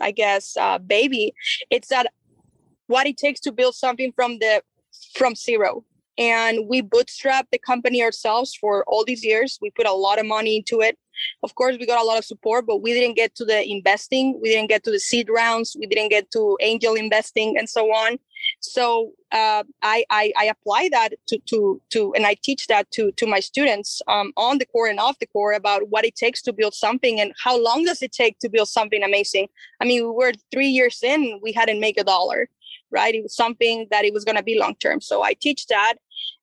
I 0.00 0.10
guess 0.10 0.56
uh, 0.56 0.78
baby, 0.78 1.34
it's 1.70 1.88
that 1.88 2.12
what 2.86 3.06
it 3.06 3.16
takes 3.16 3.40
to 3.40 3.52
build 3.52 3.74
something 3.74 4.12
from 4.12 4.38
the 4.38 4.62
from 5.14 5.34
zero. 5.34 5.84
And 6.18 6.68
we 6.68 6.82
bootstrap 6.82 7.46
the 7.50 7.58
company 7.58 8.02
ourselves 8.02 8.54
for 8.54 8.84
all 8.86 9.04
these 9.04 9.24
years. 9.24 9.58
We 9.62 9.70
put 9.70 9.86
a 9.86 9.92
lot 9.92 10.18
of 10.18 10.26
money 10.26 10.56
into 10.56 10.82
it. 10.82 10.98
Of 11.42 11.54
course, 11.54 11.76
we 11.78 11.86
got 11.86 12.02
a 12.02 12.04
lot 12.04 12.18
of 12.18 12.24
support, 12.24 12.66
but 12.66 12.82
we 12.82 12.92
didn't 12.92 13.16
get 13.16 13.34
to 13.36 13.44
the 13.44 13.66
investing. 13.66 14.38
We 14.42 14.50
didn't 14.50 14.68
get 14.68 14.84
to 14.84 14.90
the 14.90 14.98
seed 14.98 15.28
rounds. 15.30 15.76
We 15.78 15.86
didn't 15.86 16.10
get 16.10 16.30
to 16.32 16.58
angel 16.60 16.94
investing 16.94 17.56
and 17.56 17.68
so 17.68 17.86
on. 17.86 18.18
So 18.60 19.12
uh, 19.32 19.64
I, 19.82 20.04
I, 20.10 20.32
I 20.38 20.44
apply 20.46 20.88
that 20.92 21.14
to 21.28 21.38
to 21.46 21.80
to 21.90 22.12
and 22.14 22.26
I 22.26 22.34
teach 22.42 22.66
that 22.66 22.90
to 22.92 23.12
to 23.12 23.26
my 23.26 23.40
students 23.40 24.02
um, 24.08 24.32
on 24.36 24.58
the 24.58 24.66
core 24.66 24.88
and 24.88 25.00
off 25.00 25.18
the 25.18 25.26
core 25.26 25.52
about 25.52 25.88
what 25.88 26.04
it 26.04 26.16
takes 26.16 26.42
to 26.42 26.52
build 26.52 26.74
something 26.74 27.20
and 27.20 27.32
how 27.42 27.62
long 27.62 27.84
does 27.84 28.02
it 28.02 28.12
take 28.12 28.38
to 28.40 28.48
build 28.48 28.68
something 28.68 29.02
amazing. 29.02 29.48
I 29.80 29.84
mean, 29.84 30.04
we 30.04 30.10
were 30.10 30.32
three 30.52 30.68
years 30.68 31.00
in, 31.02 31.40
we 31.42 31.52
hadn't 31.52 31.80
made 31.80 31.98
a 31.98 32.04
dollar, 32.04 32.48
right? 32.90 33.14
It 33.14 33.22
was 33.22 33.34
something 33.34 33.86
that 33.90 34.04
it 34.04 34.12
was 34.12 34.24
going 34.24 34.36
to 34.36 34.42
be 34.42 34.58
long 34.58 34.74
term. 34.76 35.00
So 35.00 35.22
I 35.22 35.34
teach 35.34 35.66
that. 35.68 35.94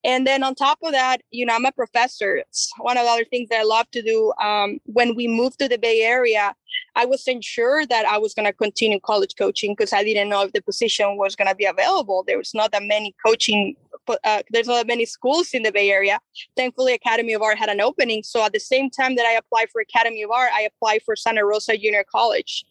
And 0.04 0.26
then 0.26 0.44
on 0.44 0.56
top 0.56 0.80
of 0.84 0.92
that, 0.92 1.22
you 1.32 1.46
know, 1.46 1.56
I'm 1.56 1.66
a 1.66 1.72
professor. 1.72 2.38
It's 2.38 2.72
one 2.80 2.98
of 2.98 3.04
the 3.04 3.10
other 3.10 3.26
things 3.26 3.50
that 3.50 3.60
I 3.60 3.64
love 3.64 3.90
to 3.92 4.02
do. 4.02 4.32
Um, 4.42 4.80
when 4.86 5.16
we 5.16 5.28
moved 5.28 5.60
to 5.60 5.68
the 5.68 5.78
Bay 5.78 6.02
Area, 6.02 6.56
I 6.96 7.06
wasn't 7.06 7.44
sure 7.44 7.86
that 7.86 8.06
I 8.06 8.18
was 8.18 8.34
going 8.34 8.46
to 8.46 8.54
continue 8.54 9.00
college 9.00 9.36
coaching 9.38 9.74
because 9.74 9.94
I 9.94 10.04
didn't 10.04 10.30
know 10.30 10.44
if 10.44 10.54
the 10.54 10.62
position 10.62 11.18
was 11.18 11.36
going 11.36 11.50
to 11.50 11.56
be 11.56 11.66
available. 11.66 12.24
There 12.26 12.38
was 12.38 12.54
not 12.54 12.72
that 12.72 12.84
many 12.84 13.16
coaching, 13.26 13.76
uh, 14.08 14.44
there's 14.52 14.68
not 14.68 14.78
that 14.78 14.88
many 14.88 15.06
schools 15.06 15.50
in 15.54 15.64
the 15.64 15.72
Bay 15.72 15.90
Area. 15.90 16.20
Thankfully, 16.56 16.94
Academy 16.94 17.34
of 17.34 17.42
Art 17.42 17.58
had 17.58 17.70
an 17.70 17.82
opening. 17.82 18.24
So 18.24 18.44
at 18.46 18.54
the 18.54 18.60
same 18.60 18.90
time 18.90 19.16
that 19.16 19.26
I 19.26 19.34
applied 19.34 19.70
for 19.72 19.82
Academy 19.82 20.24
of 20.24 20.32
Art, 20.32 20.52
I 20.54 20.62
applied 20.62 21.02
for 21.04 21.16
Santa 21.16 21.46
Rosa 21.46 21.78
Junior 21.78 22.06
College. 22.10 22.66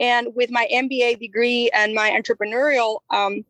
And 0.00 0.28
with 0.34 0.50
my 0.50 0.66
MBA 0.72 1.20
degree 1.20 1.70
and 1.74 1.94
my 1.94 2.10
entrepreneurial 2.10 3.00
um, 3.10 3.44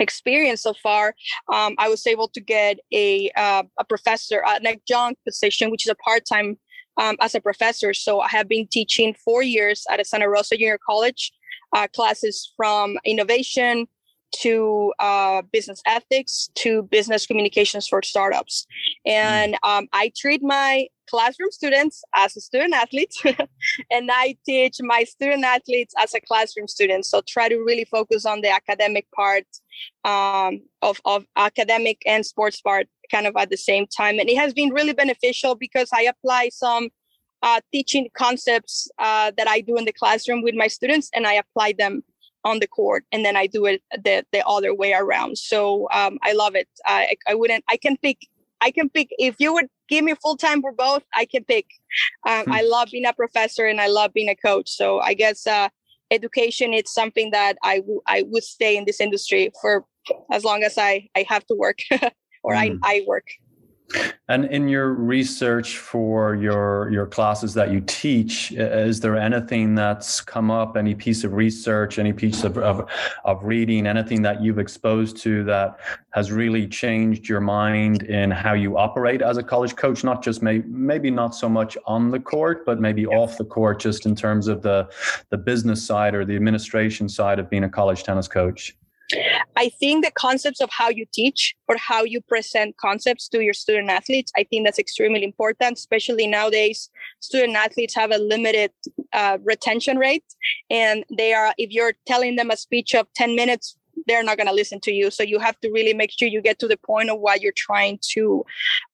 experience 0.00 0.62
so 0.62 0.74
far, 0.74 1.14
um, 1.52 1.74
I 1.78 1.88
was 1.88 2.06
able 2.06 2.28
to 2.28 2.40
get 2.40 2.78
a 2.92 3.30
uh, 3.36 3.64
a 3.78 3.84
professor, 3.84 4.42
an 4.46 4.66
adjunct 4.66 5.24
position, 5.24 5.70
which 5.70 5.86
is 5.86 5.90
a 5.90 5.96
part 5.96 6.24
time 6.26 6.58
um, 6.98 7.16
as 7.20 7.34
a 7.34 7.40
professor. 7.40 7.94
So 7.94 8.20
I 8.20 8.28
have 8.28 8.48
been 8.48 8.66
teaching 8.66 9.14
four 9.24 9.42
years 9.42 9.84
at 9.90 10.00
a 10.00 10.04
Santa 10.04 10.28
Rosa 10.28 10.56
Junior 10.56 10.78
College, 10.84 11.32
uh, 11.74 11.86
classes 11.88 12.52
from 12.56 12.98
innovation 13.04 13.86
to 14.36 14.92
uh, 14.98 15.42
business 15.52 15.80
ethics 15.86 16.50
to 16.56 16.82
business 16.84 17.26
communications 17.26 17.88
for 17.88 18.02
startups. 18.02 18.66
And 19.06 19.56
um, 19.62 19.88
I 19.92 20.12
treat 20.16 20.42
my 20.42 20.88
classroom 21.08 21.50
students 21.50 22.02
as 22.14 22.36
a 22.36 22.40
student 22.40 22.74
athlete 22.74 23.14
and 23.90 24.10
I 24.12 24.36
teach 24.44 24.76
my 24.80 25.04
student 25.04 25.44
athletes 25.44 25.94
as 25.98 26.14
a 26.14 26.20
classroom 26.20 26.68
student. 26.68 27.06
So 27.06 27.22
try 27.26 27.48
to 27.48 27.56
really 27.56 27.86
focus 27.86 28.26
on 28.26 28.42
the 28.42 28.50
academic 28.50 29.06
part 29.12 29.46
um, 30.04 30.60
of, 30.82 31.00
of 31.04 31.24
academic 31.36 32.02
and 32.06 32.24
sports 32.24 32.60
part 32.60 32.88
kind 33.10 33.26
of 33.26 33.34
at 33.36 33.50
the 33.50 33.56
same 33.56 33.86
time. 33.86 34.18
And 34.18 34.28
it 34.28 34.36
has 34.36 34.52
been 34.52 34.70
really 34.70 34.92
beneficial 34.92 35.54
because 35.54 35.88
I 35.94 36.02
apply 36.02 36.50
some 36.52 36.90
uh, 37.42 37.60
teaching 37.72 38.08
concepts 38.14 38.88
uh, 38.98 39.30
that 39.36 39.48
I 39.48 39.60
do 39.60 39.76
in 39.76 39.84
the 39.84 39.92
classroom 39.92 40.42
with 40.42 40.54
my 40.54 40.66
students 40.66 41.10
and 41.14 41.26
I 41.26 41.34
apply 41.34 41.74
them 41.78 42.02
on 42.48 42.60
the 42.60 42.66
court 42.66 43.04
and 43.12 43.24
then 43.24 43.36
I 43.36 43.46
do 43.46 43.66
it 43.66 43.82
the, 43.92 44.24
the 44.32 44.42
other 44.46 44.74
way 44.74 44.92
around. 44.92 45.38
So 45.38 45.88
um, 45.92 46.18
I 46.22 46.32
love 46.32 46.54
it. 46.54 46.68
I, 46.84 47.14
I 47.26 47.34
wouldn't, 47.34 47.64
I 47.68 47.76
can 47.76 47.96
pick 47.96 48.18
I 48.60 48.70
can 48.70 48.88
pick 48.88 49.10
if 49.18 49.36
you 49.38 49.52
would 49.52 49.68
give 49.88 50.04
me 50.04 50.14
full 50.20 50.36
time 50.36 50.60
for 50.60 50.72
both. 50.72 51.04
I 51.14 51.24
can 51.26 51.44
pick. 51.44 51.66
Um, 52.26 52.44
hmm. 52.44 52.52
I 52.52 52.62
love 52.62 52.88
being 52.90 53.06
a 53.06 53.12
professor 53.12 53.66
and 53.66 53.80
I 53.80 53.86
love 53.86 54.12
being 54.12 54.28
a 54.28 54.34
coach. 54.34 54.68
So 54.70 54.98
I 54.98 55.14
guess 55.14 55.46
uh, 55.46 55.68
education 56.10 56.74
is 56.74 56.92
something 56.92 57.30
that 57.30 57.56
I, 57.62 57.76
w- 57.78 58.02
I 58.06 58.24
would 58.26 58.44
stay 58.44 58.76
in 58.76 58.84
this 58.84 59.00
industry 59.00 59.50
for 59.60 59.84
as 60.32 60.44
long 60.44 60.62
as 60.62 60.78
I 60.78 61.08
I 61.14 61.24
have 61.28 61.46
to 61.46 61.54
work 61.54 61.78
or 62.42 62.54
mm. 62.54 62.58
I 62.58 62.68
hmm. 62.68 62.76
I 62.82 63.04
work. 63.06 63.26
And 64.30 64.44
in 64.44 64.68
your 64.68 64.92
research 64.92 65.78
for 65.78 66.34
your 66.34 66.90
your 66.90 67.06
classes 67.06 67.54
that 67.54 67.70
you 67.70 67.80
teach, 67.80 68.52
is 68.52 69.00
there 69.00 69.16
anything 69.16 69.74
that's 69.74 70.20
come 70.20 70.50
up? 70.50 70.76
Any 70.76 70.94
piece 70.94 71.24
of 71.24 71.32
research, 71.32 71.98
any 71.98 72.12
piece 72.12 72.44
of, 72.44 72.58
of, 72.58 72.90
of 73.24 73.42
reading, 73.42 73.86
anything 73.86 74.20
that 74.22 74.42
you've 74.42 74.58
exposed 74.58 75.16
to 75.18 75.44
that 75.44 75.78
has 76.10 76.30
really 76.30 76.68
changed 76.68 77.26
your 77.26 77.40
mind 77.40 78.02
in 78.02 78.30
how 78.30 78.52
you 78.52 78.76
operate 78.76 79.22
as 79.22 79.38
a 79.38 79.42
college 79.42 79.76
coach? 79.76 80.04
Not 80.04 80.22
just 80.22 80.42
may, 80.42 80.58
maybe 80.66 81.10
not 81.10 81.34
so 81.34 81.48
much 81.48 81.78
on 81.86 82.10
the 82.10 82.20
court, 82.20 82.66
but 82.66 82.80
maybe 82.80 83.06
off 83.06 83.38
the 83.38 83.46
court, 83.46 83.80
just 83.80 84.04
in 84.04 84.14
terms 84.14 84.46
of 84.46 84.60
the 84.60 84.88
the 85.30 85.38
business 85.38 85.86
side 85.86 86.14
or 86.14 86.26
the 86.26 86.36
administration 86.36 87.08
side 87.08 87.38
of 87.38 87.48
being 87.48 87.64
a 87.64 87.70
college 87.70 88.02
tennis 88.02 88.28
coach. 88.28 88.76
I 89.56 89.70
think 89.80 90.04
the 90.04 90.10
concepts 90.10 90.60
of 90.60 90.70
how 90.70 90.90
you 90.90 91.06
teach 91.12 91.54
or 91.66 91.76
how 91.76 92.04
you 92.04 92.20
present 92.20 92.76
concepts 92.76 93.28
to 93.30 93.40
your 93.40 93.54
student 93.54 93.88
athletes, 93.90 94.32
I 94.36 94.44
think 94.44 94.66
that's 94.66 94.78
extremely 94.78 95.24
important, 95.24 95.78
especially 95.78 96.26
nowadays. 96.26 96.90
Student 97.20 97.56
athletes 97.56 97.94
have 97.94 98.10
a 98.12 98.18
limited 98.18 98.70
uh, 99.12 99.38
retention 99.42 99.98
rate, 99.98 100.24
and 100.70 101.04
they 101.16 101.32
are, 101.32 101.54
if 101.58 101.70
you're 101.70 101.94
telling 102.06 102.36
them 102.36 102.50
a 102.50 102.56
speech 102.56 102.94
of 102.94 103.06
10 103.14 103.34
minutes, 103.34 103.76
they're 104.06 104.22
not 104.22 104.36
going 104.36 104.46
to 104.46 104.52
listen 104.52 104.80
to 104.80 104.92
you. 104.92 105.10
So 105.10 105.22
you 105.22 105.38
have 105.38 105.58
to 105.60 105.70
really 105.70 105.94
make 105.94 106.10
sure 106.16 106.28
you 106.28 106.40
get 106.40 106.58
to 106.60 106.68
the 106.68 106.76
point 106.76 107.10
of 107.10 107.18
what 107.18 107.40
you're 107.40 107.52
trying 107.56 107.98
to, 108.12 108.44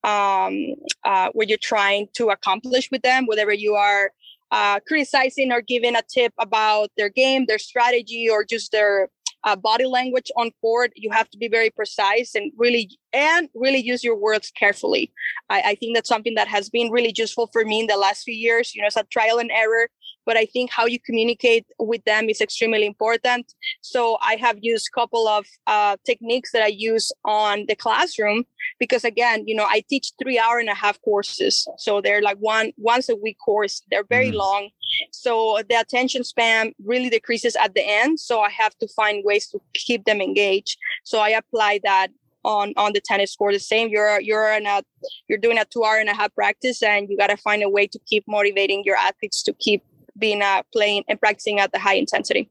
um, 0.03 0.75
uh, 1.05 1.29
what 1.33 1.49
you're 1.49 1.59
trying 1.61 2.09
to 2.15 2.31
accomplish 2.31 2.91
with 2.91 3.03
them, 3.03 3.27
whatever 3.27 3.53
you 3.53 3.75
are 3.75 4.13
uh, 4.51 4.79
criticizing 4.87 5.51
or 5.53 5.61
giving 5.61 5.97
a 5.97 6.03
tip 6.09 6.33
about 6.39 6.91
their 6.97 7.09
game, 7.09 7.47
their 7.47 7.59
strategy, 7.59 8.29
or 8.31 8.45
just 8.45 8.73
their 8.73 9.09
uh, 9.45 9.57
body 9.57 9.87
language 9.87 10.31
on 10.37 10.51
court. 10.61 10.93
You 10.97 11.11
have 11.11 11.29
to 11.31 11.39
be 11.39 11.49
very 11.49 11.71
precise 11.71 12.35
and 12.35 12.53
really 12.57 12.91
and 13.13 13.49
really 13.55 13.79
use 13.79 14.03
your 14.03 14.17
words 14.17 14.51
carefully. 14.51 15.13
I, 15.51 15.63
I 15.63 15.75
think 15.77 15.95
that's 15.95 16.09
something 16.09 16.35
that 16.35 16.49
has 16.49 16.69
been 16.71 16.91
really 16.91 17.13
useful 17.17 17.49
for 17.53 17.65
me 17.65 17.81
in 17.81 17.87
the 17.87 17.97
last 17.97 18.25
few 18.25 18.35
years. 18.35 18.75
You 18.75 18.83
know, 18.83 18.87
it's 18.87 18.97
a 18.97 19.05
trial 19.05 19.39
and 19.39 19.51
error 19.51 19.89
but 20.27 20.37
I 20.37 20.47
think 20.47 20.71
how 20.71 20.87
you 20.87 20.99
communicate 20.99 21.67
with 21.79 22.05
them 22.05 22.29
is 22.29 22.41
extremely 22.41 22.87
important. 22.87 23.53
So 23.81 24.19
I 24.21 24.37
have 24.37 24.59
used 24.61 24.89
a 24.89 24.99
couple 24.99 25.29
of 25.29 25.47
uh, 25.67 25.97
techniques 26.05 26.53
that 26.53 26.63
I 26.63 26.69
use 26.69 27.13
on 27.25 27.67
the 27.69 27.77
classroom 27.77 28.45
because 28.79 29.05
again, 29.05 29.45
you 29.47 29.55
know, 29.55 29.67
I 29.69 29.83
teach 29.89 30.13
three 30.23 30.39
hour 30.39 30.59
and 30.59 30.69
a 30.69 30.75
half 30.75 31.01
courses. 31.03 31.67
So 31.79 32.01
they're 32.01 32.23
like 32.23 32.39
one 32.39 32.73
once 32.77 33.09
a 33.09 33.17
week 33.17 33.37
course. 33.45 33.83
They're 33.91 34.05
very 34.05 34.31
mm 34.31 34.35
long. 34.35 34.71
So 35.13 35.61
the 35.69 35.77
attention 35.77 36.25
span 36.25 36.73
really 36.85 37.09
decreases 37.09 37.57
at 37.57 37.75
the 37.75 37.83
end. 37.87 38.19
So 38.19 38.41
I 38.41 38.51
have 38.51 38.77
to 38.79 38.89
find 38.97 39.23
ways 39.25 39.47
to 39.49 39.61
keep 39.75 40.05
them 40.05 40.21
engaged. 40.21 40.77
So 41.05 41.21
I 41.21 41.31
apply 41.31 41.81
that 41.85 42.09
on 42.45 42.73
on 42.77 42.93
the 42.93 43.01
tennis 43.01 43.35
court 43.35 43.55
the 43.55 43.59
same 43.59 43.89
you're 43.89 44.21
you're 44.21 44.53
in 44.53 44.67
a 44.67 44.83
you're 45.29 45.39
doing 45.39 45.59
a 45.59 45.65
two 45.65 45.83
hour 45.83 45.97
and 45.97 46.09
a 46.09 46.15
half 46.15 46.35
practice 46.35 46.83
and 46.83 47.09
you 47.09 47.17
got 47.17 47.29
to 47.29 47.37
find 47.37 47.63
a 47.63 47.69
way 47.69 47.87
to 47.87 47.99
keep 48.07 48.25
motivating 48.29 48.83
your 48.85 48.97
athletes 48.97 49.43
to 49.43 49.53
keep 49.55 49.83
being 50.19 50.43
uh, 50.43 50.63
playing 50.73 51.05
and 51.09 51.21
practicing 51.21 51.61
at 51.61 51.73
the 51.73 51.79
high 51.79 51.95
intensity. 51.95 52.51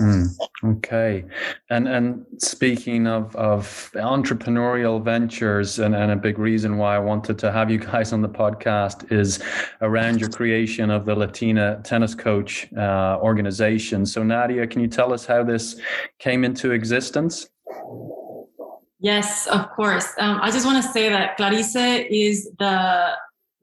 Mm, 0.00 0.28
okay, 0.64 1.24
and 1.68 1.88
and 1.88 2.24
speaking 2.38 3.06
of 3.06 3.34
of 3.36 3.90
entrepreneurial 3.94 5.02
ventures, 5.02 5.78
and, 5.78 5.94
and 5.94 6.12
a 6.12 6.16
big 6.16 6.38
reason 6.38 6.78
why 6.78 6.96
I 6.96 6.98
wanted 6.98 7.38
to 7.40 7.52
have 7.52 7.70
you 7.70 7.78
guys 7.78 8.12
on 8.12 8.22
the 8.22 8.28
podcast 8.28 9.12
is 9.12 9.42
around 9.80 10.20
your 10.20 10.30
creation 10.30 10.90
of 10.90 11.04
the 11.04 11.14
Latina 11.14 11.80
Tennis 11.84 12.14
Coach 12.14 12.72
uh, 12.74 13.18
organization. 13.20 14.06
So 14.06 14.22
Nadia, 14.22 14.66
can 14.66 14.80
you 14.80 14.88
tell 14.88 15.12
us 15.12 15.26
how 15.26 15.42
this 15.42 15.80
came 16.18 16.44
into 16.44 16.70
existence? 16.70 17.48
Yes, 19.00 19.48
of 19.48 19.68
course. 19.70 20.06
Um, 20.18 20.38
I 20.40 20.52
just 20.52 20.64
want 20.64 20.82
to 20.82 20.92
say 20.92 21.08
that 21.08 21.36
Clarice 21.36 21.74
is 22.08 22.48
the 22.60 23.12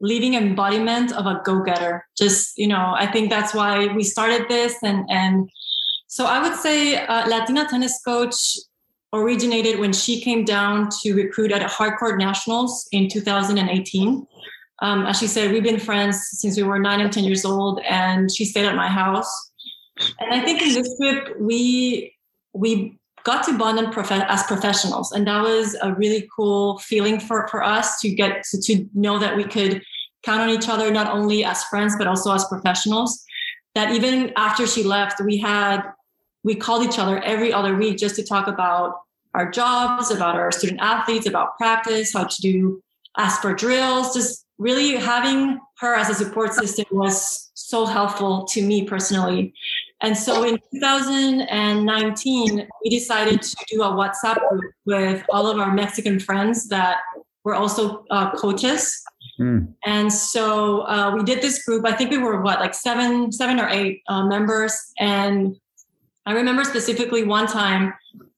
living 0.00 0.34
embodiment 0.34 1.12
of 1.12 1.26
a 1.26 1.40
go-getter. 1.44 2.06
Just 2.16 2.56
you 2.58 2.66
know 2.66 2.94
i 2.96 3.06
think 3.06 3.30
that's 3.30 3.54
why 3.54 3.86
we 3.88 4.02
started 4.02 4.48
this 4.48 4.74
and 4.82 5.04
and 5.10 5.50
so 6.06 6.26
i 6.26 6.40
would 6.42 6.58
say 6.58 6.96
uh, 7.06 7.26
latina 7.28 7.66
tennis 7.68 8.00
coach 8.04 8.56
originated 9.12 9.78
when 9.80 9.92
she 9.92 10.20
came 10.20 10.44
down 10.44 10.88
to 11.02 11.14
recruit 11.14 11.50
at 11.52 11.68
hardcourt 11.68 12.18
nationals 12.18 12.88
in 12.92 13.08
2018 13.08 14.26
um, 14.82 15.06
as 15.06 15.18
she 15.18 15.26
said 15.26 15.52
we've 15.52 15.62
been 15.62 15.80
friends 15.80 16.18
since 16.32 16.56
we 16.56 16.62
were 16.62 16.78
nine 16.78 17.00
and 17.00 17.12
ten 17.12 17.24
years 17.24 17.44
old 17.44 17.80
and 17.88 18.30
she 18.30 18.44
stayed 18.44 18.64
at 18.64 18.74
my 18.74 18.88
house. 18.88 19.30
And 20.18 20.32
i 20.32 20.44
think 20.44 20.62
in 20.62 20.72
this 20.72 20.96
trip 20.98 21.38
we 21.38 22.14
we 22.52 22.98
got 23.24 23.44
to 23.44 23.56
bond 23.56 23.78
as 23.78 24.42
professionals. 24.44 25.12
And 25.12 25.26
that 25.26 25.42
was 25.42 25.76
a 25.82 25.94
really 25.94 26.28
cool 26.34 26.78
feeling 26.78 27.20
for, 27.20 27.48
for 27.48 27.62
us 27.62 28.00
to 28.00 28.10
get 28.10 28.44
to, 28.50 28.60
to 28.62 28.88
know 28.94 29.18
that 29.18 29.36
we 29.36 29.44
could 29.44 29.82
count 30.22 30.42
on 30.42 30.50
each 30.50 30.68
other 30.68 30.90
not 30.90 31.12
only 31.12 31.44
as 31.44 31.64
friends 31.64 31.94
but 31.96 32.06
also 32.06 32.32
as 32.32 32.44
professionals. 32.46 33.24
That 33.74 33.92
even 33.92 34.32
after 34.36 34.66
she 34.66 34.82
left 34.82 35.20
we 35.24 35.38
had 35.38 35.82
we 36.42 36.54
called 36.54 36.84
each 36.84 36.98
other 36.98 37.20
every 37.22 37.52
other 37.52 37.76
week 37.76 37.98
just 37.98 38.16
to 38.16 38.24
talk 38.24 38.48
about 38.48 38.94
our 39.34 39.50
jobs 39.50 40.10
about 40.10 40.34
our 40.34 40.50
student 40.50 40.80
athletes 40.80 41.26
about 41.26 41.56
practice 41.56 42.12
how 42.12 42.24
to 42.24 42.40
do 42.42 42.82
ask 43.18 43.42
for 43.42 43.54
drills. 43.54 44.14
Just 44.14 44.44
really 44.58 44.96
having 44.96 45.58
her 45.78 45.94
as 45.94 46.10
a 46.10 46.14
support 46.14 46.52
system 46.52 46.84
was 46.90 47.50
so 47.54 47.86
helpful 47.86 48.44
to 48.44 48.62
me 48.62 48.84
personally 48.84 49.54
and 50.02 50.16
so 50.16 50.44
in 50.44 50.58
2019 50.72 52.68
we 52.82 52.90
decided 52.90 53.42
to 53.42 53.56
do 53.68 53.82
a 53.82 53.90
whatsapp 53.90 54.38
group 54.48 54.72
with 54.86 55.24
all 55.30 55.46
of 55.46 55.58
our 55.58 55.72
mexican 55.72 56.18
friends 56.18 56.68
that 56.68 56.98
were 57.44 57.54
also 57.54 58.04
uh, 58.10 58.30
coaches 58.36 59.02
Mm. 59.40 59.72
And 59.86 60.12
so 60.12 60.82
uh, 60.82 61.12
we 61.14 61.24
did 61.24 61.40
this 61.40 61.64
group. 61.64 61.86
I 61.86 61.92
think 61.92 62.10
we 62.10 62.18
were 62.18 62.42
what, 62.42 62.60
like 62.60 62.74
seven, 62.74 63.32
seven 63.32 63.58
or 63.58 63.68
eight 63.68 64.02
uh, 64.08 64.26
members. 64.26 64.76
And 64.98 65.56
I 66.26 66.34
remember 66.34 66.62
specifically 66.64 67.24
one 67.24 67.46
time 67.46 67.94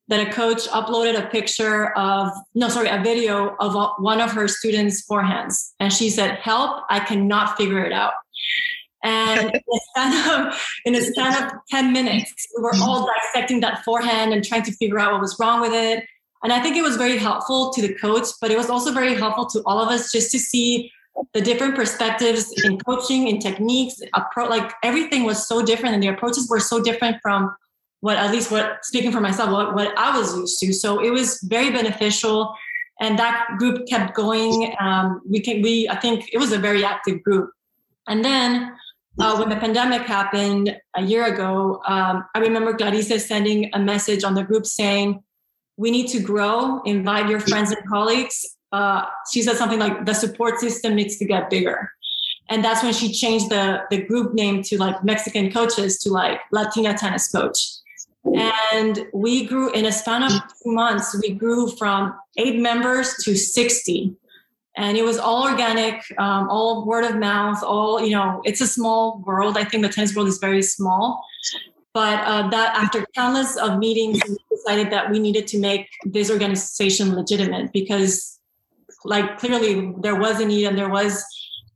that 0.09 0.27
a 0.27 0.31
coach 0.31 0.68
uploaded 0.68 1.18
a 1.18 1.27
picture 1.29 1.96
of, 1.96 2.29
no, 2.55 2.68
sorry, 2.68 2.88
a 2.88 3.03
video 3.03 3.57
of 3.59 3.75
one 3.98 4.20
of 4.20 4.31
her 4.33 4.46
students' 4.46 5.05
forehands. 5.07 5.72
And 5.81 5.92
she 5.92 6.09
said, 6.11 6.37
Help, 6.37 6.85
I 6.88 7.01
cannot 7.01 7.57
figure 7.57 7.85
it 7.85 7.92
out. 7.92 8.12
And 9.05 9.51
in 9.51 9.57
a, 9.57 9.81
span 9.81 10.47
of, 10.47 10.69
in 10.85 10.95
a 10.95 11.03
span 11.03 11.45
of 11.45 11.53
10 11.71 11.93
minutes, 11.93 12.33
we 12.57 12.62
were 12.62 12.73
all 12.83 13.09
dissecting 13.09 13.61
that 13.61 13.85
forehand 13.85 14.33
and 14.33 14.45
trying 14.45 14.62
to 14.62 14.73
figure 14.73 14.99
out 14.99 15.12
what 15.12 15.21
was 15.21 15.37
wrong 15.41 15.61
with 15.61 15.73
it. 15.73 16.05
And 16.43 16.53
I 16.53 16.61
think 16.61 16.77
it 16.77 16.83
was 16.83 16.97
very 16.97 17.19
helpful 17.19 17.73
to 17.73 17.83
the 17.83 17.95
coach, 17.95 18.29
but 18.41 18.51
it 18.51 18.57
was 18.57 18.69
also 18.69 18.93
very 18.93 19.15
helpful 19.15 19.47
to 19.47 19.62
all 19.65 19.79
of 19.79 19.88
us 19.88 20.11
just 20.11 20.31
to 20.33 20.38
see 20.38 20.91
the 21.35 21.41
different 21.41 21.75
perspectives 21.75 22.53
in 22.65 22.79
coaching, 22.79 23.29
in 23.29 23.38
techniques, 23.38 24.01
approach, 24.15 24.51
like 24.51 24.73
everything 24.83 25.25
was 25.25 25.47
so 25.47 25.62
different, 25.62 25.95
and 25.95 26.03
the 26.03 26.09
approaches 26.09 26.49
were 26.49 26.61
so 26.61 26.83
different 26.83 27.19
from 27.23 27.55
what, 28.01 28.17
at 28.17 28.33
least, 28.33 28.51
what 28.51 28.85
speaking 28.85 29.12
for 29.12 29.21
myself, 29.21 29.51
what, 29.51 29.75
what 29.75 29.97
I 29.97 30.17
was 30.17 30.37
used 30.37 30.59
to. 30.61 30.73
So 30.73 31.05
it 31.05 31.11
was 31.11 31.41
very 31.43 31.71
beneficial, 31.71 32.55
and 33.01 33.19
that 33.19 33.47
group 33.59 33.87
kept 33.88 34.15
going. 34.15 34.75
Um, 34.81 35.21
we 35.29 35.41
can, 35.41 35.62
we, 35.62 35.88
I 35.88 35.97
think 35.97 36.29
it 36.33 36.38
was 36.38 36.53
a 36.53 36.59
very 36.59 36.85
active 36.85 37.23
group, 37.23 37.51
and 38.09 38.25
then. 38.25 38.77
Uh, 39.18 39.37
when 39.37 39.48
the 39.48 39.57
pandemic 39.57 40.03
happened 40.03 40.75
a 40.96 41.03
year 41.03 41.27
ago, 41.27 41.83
um, 41.87 42.25
I 42.35 42.38
remember 42.38 42.75
Clarice 42.75 43.27
sending 43.27 43.70
a 43.75 43.79
message 43.79 44.25
on 44.25 44.35
the 44.35 44.42
group 44.42 44.64
saying, 44.66 45.22
we 45.77 45.90
need 45.90 46.09
to 46.09 46.20
grow, 46.20 46.81
invite 46.83 47.29
your 47.29 47.40
friends 47.40 47.72
and 47.72 47.87
colleagues. 47.88 48.57
Uh, 48.72 49.05
she 49.31 49.42
said 49.42 49.57
something 49.57 49.79
like 49.79 50.07
the 50.07 50.14
support 50.14 50.61
system 50.61 50.94
needs 50.94 51.16
to 51.18 51.25
get 51.25 51.51
bigger. 51.51 51.90
And 52.48 52.64
that's 52.64 52.83
when 52.83 52.92
she 52.92 53.12
changed 53.12 53.51
the, 53.51 53.83
the 53.90 54.03
group 54.03 54.35
name 54.35 54.62
to 54.64 54.79
like 54.79 55.03
Mexican 55.05 55.51
coaches 55.51 55.98
to 56.01 56.11
like 56.11 56.40
Latina 56.51 56.96
tennis 56.96 57.31
coach. 57.31 57.59
And 58.72 59.07
we 59.12 59.46
grew 59.46 59.70
in 59.72 59.87
a 59.87 59.92
span 59.92 60.22
of 60.22 60.33
two 60.33 60.72
months, 60.72 61.16
we 61.20 61.35
grew 61.35 61.70
from 61.70 62.14
eight 62.37 62.61
members 62.61 63.14
to 63.25 63.35
60. 63.35 64.16
And 64.77 64.97
it 64.97 65.05
was 65.05 65.19
all 65.19 65.45
organic, 65.45 66.03
um, 66.19 66.49
all 66.49 66.87
word 66.87 67.05
of 67.05 67.17
mouth, 67.17 67.63
all, 67.63 68.03
you 68.03 68.13
know, 68.13 68.41
it's 68.45 68.61
a 68.61 68.67
small 68.67 69.23
world. 69.27 69.59
I 69.59 69.65
think 69.65 69.83
the 69.83 69.91
tennis 69.91 70.17
world 70.17 70.29
is 70.29 70.39
very 70.39 70.63
small. 70.63 71.23
But 71.93 72.21
uh, 72.27 72.49
that 72.49 72.75
after 72.75 73.05
countless 73.15 73.57
of 73.57 73.79
meetings, 73.79 74.19
we 74.27 74.37
decided 74.51 74.91
that 74.93 75.11
we 75.11 75.19
needed 75.19 75.47
to 75.49 75.59
make 75.59 75.89
this 76.05 76.31
organization 76.31 77.15
legitimate 77.15 77.71
because, 77.73 78.39
like, 79.05 79.39
clearly 79.39 79.93
there 80.01 80.17
was 80.17 80.41
a 80.41 80.47
need 80.47 80.65
and 80.65 80.79
there 80.79 80.89
was 80.89 81.23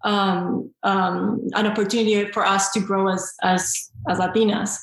um, 0.05 0.71
um, 0.85 1.47
an 1.55 1.67
opportunity 1.67 2.31
for 2.33 2.47
us 2.47 2.71
to 2.73 2.81
grow 2.81 3.09
as 3.09 3.35
as 3.43 3.91
as 4.09 4.19
Latinas. 4.19 4.79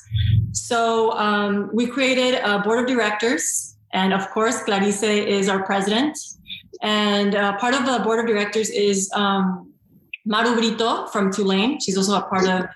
So 0.52 1.12
um, 1.12 1.70
we 1.72 1.86
created 1.86 2.34
a 2.44 2.60
board 2.60 2.80
of 2.80 2.86
directors, 2.86 3.76
and 3.92 4.12
of 4.12 4.30
course, 4.30 4.62
Clarice 4.62 5.02
is 5.02 5.48
our 5.48 5.64
president. 5.64 6.16
And 6.82 7.34
uh, 7.34 7.56
part 7.58 7.74
of 7.74 7.86
the 7.86 8.00
board 8.00 8.20
of 8.20 8.26
directors 8.26 8.70
is 8.70 9.10
um, 9.14 9.72
Maru 10.26 10.54
Brito 10.54 11.06
from 11.06 11.32
Tulane. 11.32 11.80
She's 11.80 11.96
also 11.96 12.18
a 12.18 12.22
part 12.22 12.48
of 12.48 12.66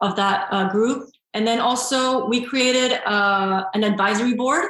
of 0.00 0.16
that 0.16 0.48
uh, 0.50 0.68
group. 0.70 1.08
And 1.34 1.46
then 1.46 1.60
also 1.60 2.26
we 2.26 2.44
created 2.44 3.00
uh, 3.06 3.64
an 3.74 3.84
advisory 3.84 4.34
board 4.34 4.68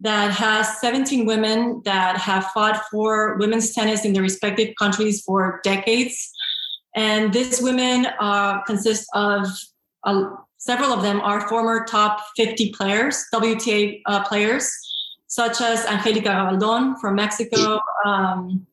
that 0.00 0.32
has 0.32 0.80
17 0.80 1.26
women 1.26 1.80
that 1.84 2.16
have 2.16 2.46
fought 2.46 2.82
for 2.90 3.36
women's 3.38 3.72
tennis 3.72 4.04
in 4.04 4.12
their 4.12 4.22
respective 4.22 4.74
countries 4.78 5.22
for 5.22 5.60
decades. 5.62 6.30
And 6.94 7.32
these 7.32 7.62
women 7.62 8.06
uh, 8.20 8.62
consist 8.62 9.08
of 9.14 9.46
uh, 10.04 10.30
several 10.58 10.92
of 10.92 11.02
them 11.02 11.20
are 11.20 11.48
former 11.48 11.84
top 11.84 12.20
50 12.36 12.72
players, 12.72 13.24
WTA 13.32 14.02
uh, 14.06 14.24
players, 14.24 14.70
such 15.28 15.60
as 15.60 15.86
Angelica 15.86 16.28
Gavaldon 16.28 17.00
from 17.00 17.14
Mexico, 17.14 17.80
um, 18.04 18.66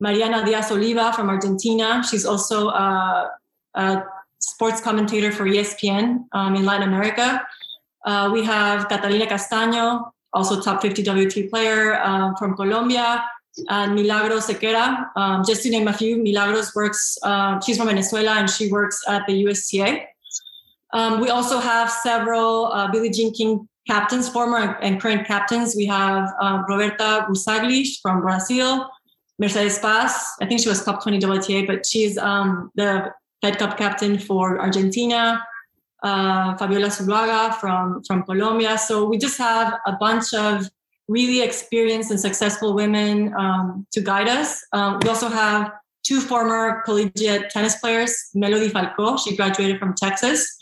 Mariana 0.00 0.44
Diaz 0.44 0.70
Oliva 0.70 1.12
from 1.12 1.28
Argentina. 1.28 2.02
She's 2.08 2.24
also 2.24 2.68
uh, 2.68 3.28
a 3.74 4.02
sports 4.38 4.80
commentator 4.80 5.32
for 5.32 5.44
ESPN 5.44 6.24
um, 6.32 6.54
in 6.54 6.64
Latin 6.64 6.88
America. 6.88 7.44
Uh, 8.04 8.30
we 8.32 8.44
have 8.44 8.88
Catalina 8.88 9.26
Castaño, 9.26 10.10
also 10.32 10.60
top 10.60 10.80
50 10.82 11.02
WT 11.02 11.50
player 11.50 11.94
uh, 12.00 12.34
from 12.36 12.54
Colombia, 12.54 13.24
and 13.68 13.94
Milagros 13.94 14.46
Sequera. 14.46 15.08
Um, 15.16 15.42
just 15.44 15.62
to 15.64 15.70
name 15.70 15.88
a 15.88 15.92
few, 15.92 16.16
Milagros 16.22 16.74
works, 16.74 17.18
uh, 17.22 17.60
she's 17.60 17.76
from 17.76 17.88
Venezuela 17.88 18.32
and 18.32 18.48
she 18.48 18.70
works 18.70 19.02
at 19.08 19.26
the 19.26 19.34
USTA. 19.44 20.04
Um, 20.92 21.20
we 21.20 21.28
also 21.28 21.58
have 21.58 21.90
several 21.90 22.66
uh, 22.66 22.90
Billie 22.90 23.10
Jean 23.10 23.34
King 23.34 23.68
captains, 23.88 24.28
former 24.28 24.76
and 24.82 25.00
current 25.00 25.26
captains. 25.26 25.74
We 25.74 25.86
have 25.86 26.32
uh, 26.40 26.62
Roberta 26.68 27.26
Burzagli 27.28 27.86
from 28.02 28.20
Brazil, 28.20 28.88
Mercedes 29.38 29.78
Paz. 29.78 30.12
I 30.40 30.46
think 30.46 30.60
she 30.60 30.68
was 30.68 30.84
top 30.84 31.02
20 31.02 31.18
WTA, 31.20 31.66
but 31.66 31.86
she's 31.86 32.18
um, 32.18 32.70
the 32.74 33.12
Fed 33.40 33.58
Cup 33.58 33.78
captain 33.78 34.18
for 34.18 34.60
Argentina, 34.60 35.42
uh, 36.02 36.56
Fabiola 36.56 36.88
Zuluaga 36.88 37.54
from, 37.56 38.02
from 38.04 38.22
Colombia. 38.24 38.76
So 38.76 39.04
we 39.06 39.16
just 39.16 39.38
have 39.38 39.74
a 39.86 39.92
bunch 39.92 40.34
of 40.34 40.68
really 41.08 41.40
experienced 41.40 42.10
and 42.10 42.20
successful 42.20 42.74
women 42.74 43.34
um, 43.38 43.86
to 43.92 44.00
guide 44.02 44.28
us. 44.28 44.62
Um, 44.72 45.00
we 45.02 45.08
also 45.08 45.28
have 45.28 45.72
two 46.02 46.20
former 46.20 46.82
collegiate 46.84 47.50
tennis 47.50 47.76
players, 47.76 48.14
Melody 48.34 48.68
Falco, 48.68 49.16
she 49.16 49.34
graduated 49.34 49.78
from 49.78 49.94
Texas. 49.94 50.57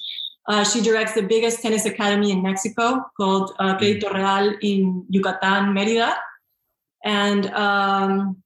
Uh, 0.48 0.64
she 0.64 0.80
directs 0.80 1.14
the 1.14 1.22
biggest 1.22 1.60
tennis 1.60 1.84
academy 1.86 2.30
in 2.30 2.42
Mexico 2.42 3.04
called 3.16 3.52
uh, 3.58 3.76
Crédito 3.78 4.12
Real 4.12 4.54
in 4.62 5.04
Yucatan, 5.08 5.74
Merida. 5.74 6.14
And 7.04 7.46
um, 7.54 8.42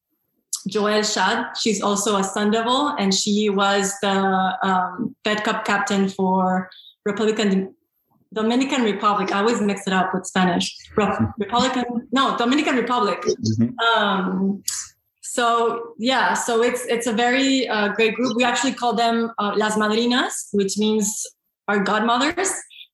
Joelle 0.69 1.05
Schad. 1.05 1.57
She's 1.57 1.83
also 1.83 2.17
a 2.17 2.25
Sun 2.25 2.51
Devil, 2.51 2.89
and 2.99 3.15
she 3.15 3.49
was 3.49 3.95
the 4.01 4.57
um, 4.63 5.15
Fed 5.25 5.43
Cup 5.45 5.65
captain 5.65 6.09
for 6.09 6.71
Republican 7.05 7.75
Dominican 8.33 8.83
Republic. 8.83 9.33
I 9.33 9.41
always 9.41 9.61
mix 9.61 9.87
it 9.87 9.93
up 9.93 10.15
with 10.15 10.27
Spanish. 10.27 10.77
Republican, 11.39 12.09
no, 12.13 12.37
Dominican 12.37 12.77
Republic. 12.77 13.21
Mm-hmm. 13.23 13.79
Um, 13.79 14.63
so 15.23 15.95
yeah, 15.99 16.35
so 16.35 16.63
it's 16.63 16.85
it's 16.87 17.07
a 17.07 17.13
very 17.13 17.69
uh, 17.69 17.89
great 17.89 18.15
group. 18.15 18.37
We 18.37 18.45
actually 18.45 18.73
call 18.73 18.95
them 18.95 19.33
uh, 19.39 19.55
Las 19.57 19.77
Madrinas, 19.77 20.49
which 20.53 20.77
means 20.77 21.27
our 21.69 21.83
godmothers, 21.83 22.53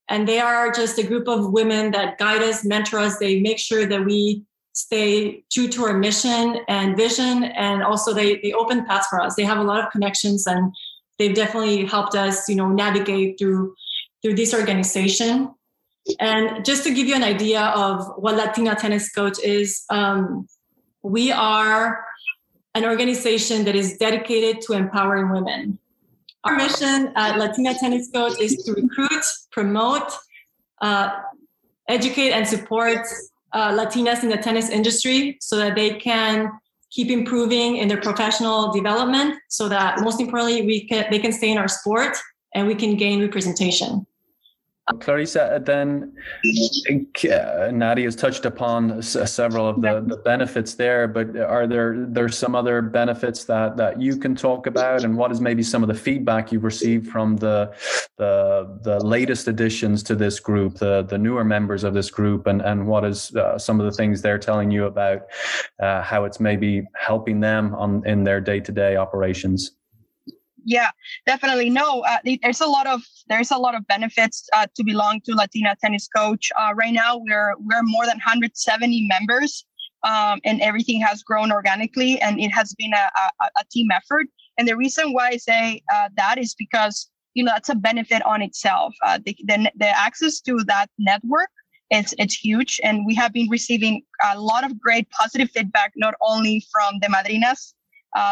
and 0.08 0.28
they 0.28 0.38
are 0.38 0.70
just 0.70 0.98
a 0.98 1.02
group 1.02 1.28
of 1.28 1.52
women 1.52 1.90
that 1.92 2.18
guide 2.18 2.42
us, 2.42 2.64
mentor 2.64 2.98
us. 2.98 3.18
They 3.18 3.40
make 3.40 3.58
sure 3.58 3.86
that 3.86 4.04
we 4.04 4.44
stay 4.76 5.42
true 5.50 5.66
to 5.66 5.84
our 5.84 5.96
mission 5.96 6.58
and 6.68 6.98
vision 6.98 7.44
and 7.44 7.82
also 7.82 8.12
they 8.12 8.36
they 8.42 8.52
open 8.52 8.84
paths 8.84 9.06
for 9.08 9.20
us. 9.20 9.34
They 9.34 9.44
have 9.44 9.58
a 9.58 9.62
lot 9.62 9.82
of 9.82 9.90
connections 9.90 10.46
and 10.46 10.72
they've 11.18 11.34
definitely 11.34 11.86
helped 11.86 12.14
us 12.14 12.46
you 12.48 12.56
know 12.56 12.68
navigate 12.68 13.38
through 13.38 13.74
through 14.22 14.34
this 14.34 14.52
organization. 14.52 15.54
And 16.20 16.64
just 16.64 16.84
to 16.84 16.92
give 16.94 17.06
you 17.06 17.14
an 17.14 17.24
idea 17.24 17.62
of 17.62 18.06
what 18.18 18.36
latina 18.36 18.76
tennis 18.76 19.10
coach 19.10 19.38
is 19.42 19.82
um, 19.88 20.46
we 21.02 21.32
are 21.32 22.04
an 22.74 22.84
organization 22.84 23.64
that 23.64 23.74
is 23.74 23.96
dedicated 23.96 24.60
to 24.60 24.74
empowering 24.74 25.30
women 25.30 25.78
our 26.46 26.56
mission 26.56 27.12
at 27.16 27.38
latina 27.38 27.74
tennis 27.74 28.10
coach 28.10 28.38
is 28.40 28.56
to 28.64 28.72
recruit 28.72 29.24
promote 29.50 30.12
uh, 30.80 31.08
educate 31.88 32.32
and 32.32 32.46
support 32.46 33.06
uh, 33.52 33.72
Latinas 33.72 34.22
in 34.22 34.28
the 34.28 34.36
tennis 34.36 34.68
industry 34.68 35.38
so 35.40 35.56
that 35.56 35.74
they 35.74 35.94
can 35.94 36.50
keep 36.90 37.10
improving 37.10 37.76
in 37.76 37.88
their 37.88 38.00
professional 38.00 38.72
development 38.72 39.36
so 39.48 39.68
that 39.68 40.00
most 40.00 40.20
importantly 40.20 40.66
we 40.66 40.86
can 40.86 41.06
they 41.10 41.18
can 41.18 41.32
stay 41.32 41.50
in 41.50 41.58
our 41.58 41.68
sport 41.68 42.16
and 42.54 42.66
we 42.66 42.74
can 42.74 42.96
gain 42.96 43.20
representation 43.20 44.06
Clarissa, 45.00 45.60
then 45.64 46.12
uh, 46.48 47.70
Nadia 47.72 48.04
has 48.04 48.14
touched 48.14 48.44
upon 48.44 49.02
several 49.02 49.68
of 49.68 49.82
the, 49.82 50.04
the 50.06 50.16
benefits 50.18 50.74
there, 50.74 51.08
but 51.08 51.36
are 51.36 51.66
there 51.66 52.06
there's 52.06 52.38
some 52.38 52.54
other 52.54 52.80
benefits 52.80 53.44
that 53.44 53.76
that 53.76 54.00
you 54.00 54.16
can 54.16 54.36
talk 54.36 54.68
about, 54.68 55.02
and 55.02 55.16
what 55.16 55.32
is 55.32 55.40
maybe 55.40 55.64
some 55.64 55.82
of 55.82 55.88
the 55.88 55.94
feedback 55.94 56.52
you've 56.52 56.62
received 56.62 57.08
from 57.08 57.36
the 57.36 57.74
the 58.16 58.78
the 58.84 59.04
latest 59.04 59.48
additions 59.48 60.04
to 60.04 60.14
this 60.14 60.38
group, 60.38 60.76
the 60.76 61.02
the 61.02 61.18
newer 61.18 61.42
members 61.42 61.82
of 61.82 61.92
this 61.92 62.08
group, 62.08 62.46
and 62.46 62.62
and 62.62 62.86
what 62.86 63.04
is 63.04 63.34
uh, 63.34 63.58
some 63.58 63.80
of 63.80 63.86
the 63.86 63.92
things 63.92 64.22
they're 64.22 64.38
telling 64.38 64.70
you 64.70 64.84
about 64.84 65.22
uh, 65.80 66.00
how 66.02 66.24
it's 66.24 66.38
maybe 66.38 66.84
helping 66.94 67.40
them 67.40 67.74
on 67.74 68.06
in 68.06 68.22
their 68.22 68.40
day 68.40 68.60
to 68.60 68.70
day 68.70 68.94
operations 68.94 69.75
yeah 70.66 70.90
definitely. 71.26 71.70
No 71.70 72.00
uh, 72.00 72.18
there's 72.42 72.60
a 72.60 72.66
lot 72.66 72.86
of 72.86 73.00
there's 73.28 73.50
a 73.50 73.56
lot 73.56 73.74
of 73.74 73.86
benefits 73.86 74.48
uh, 74.52 74.66
to 74.76 74.84
belong 74.84 75.20
to 75.24 75.34
latina 75.34 75.76
tennis 75.82 76.08
coach. 76.14 76.50
Uh, 76.58 76.74
right 76.74 76.92
now 76.92 77.16
we're 77.16 77.54
we're 77.60 77.82
more 77.84 78.04
than 78.04 78.16
170 78.16 79.06
members 79.08 79.64
um, 80.02 80.40
and 80.44 80.60
everything 80.60 81.00
has 81.00 81.22
grown 81.22 81.50
organically 81.50 82.20
and 82.20 82.38
it 82.40 82.50
has 82.50 82.74
been 82.74 82.92
a, 82.92 83.10
a, 83.42 83.44
a 83.44 83.64
team 83.70 83.88
effort. 83.90 84.26
And 84.58 84.66
the 84.68 84.76
reason 84.76 85.12
why 85.12 85.28
i 85.28 85.36
say 85.36 85.82
uh, 85.94 86.08
that 86.16 86.36
is 86.36 86.54
because 86.54 87.08
you 87.34 87.44
know 87.44 87.52
that's 87.52 87.68
a 87.68 87.74
benefit 87.76 88.22
on 88.26 88.42
itself. 88.42 88.94
Uh, 89.04 89.18
the, 89.24 89.36
the, 89.44 89.70
the 89.76 89.88
access 89.88 90.40
to 90.40 90.58
that 90.66 90.90
network 90.98 91.50
it's 91.90 92.12
it's 92.18 92.34
huge 92.34 92.80
and 92.82 93.06
we 93.06 93.14
have 93.14 93.32
been 93.32 93.48
receiving 93.48 94.02
a 94.34 94.40
lot 94.40 94.64
of 94.64 94.80
great 94.80 95.08
positive 95.10 95.48
feedback 95.50 95.92
not 95.96 96.14
only 96.20 96.64
from 96.72 96.98
the 97.00 97.06
madrinas 97.06 97.74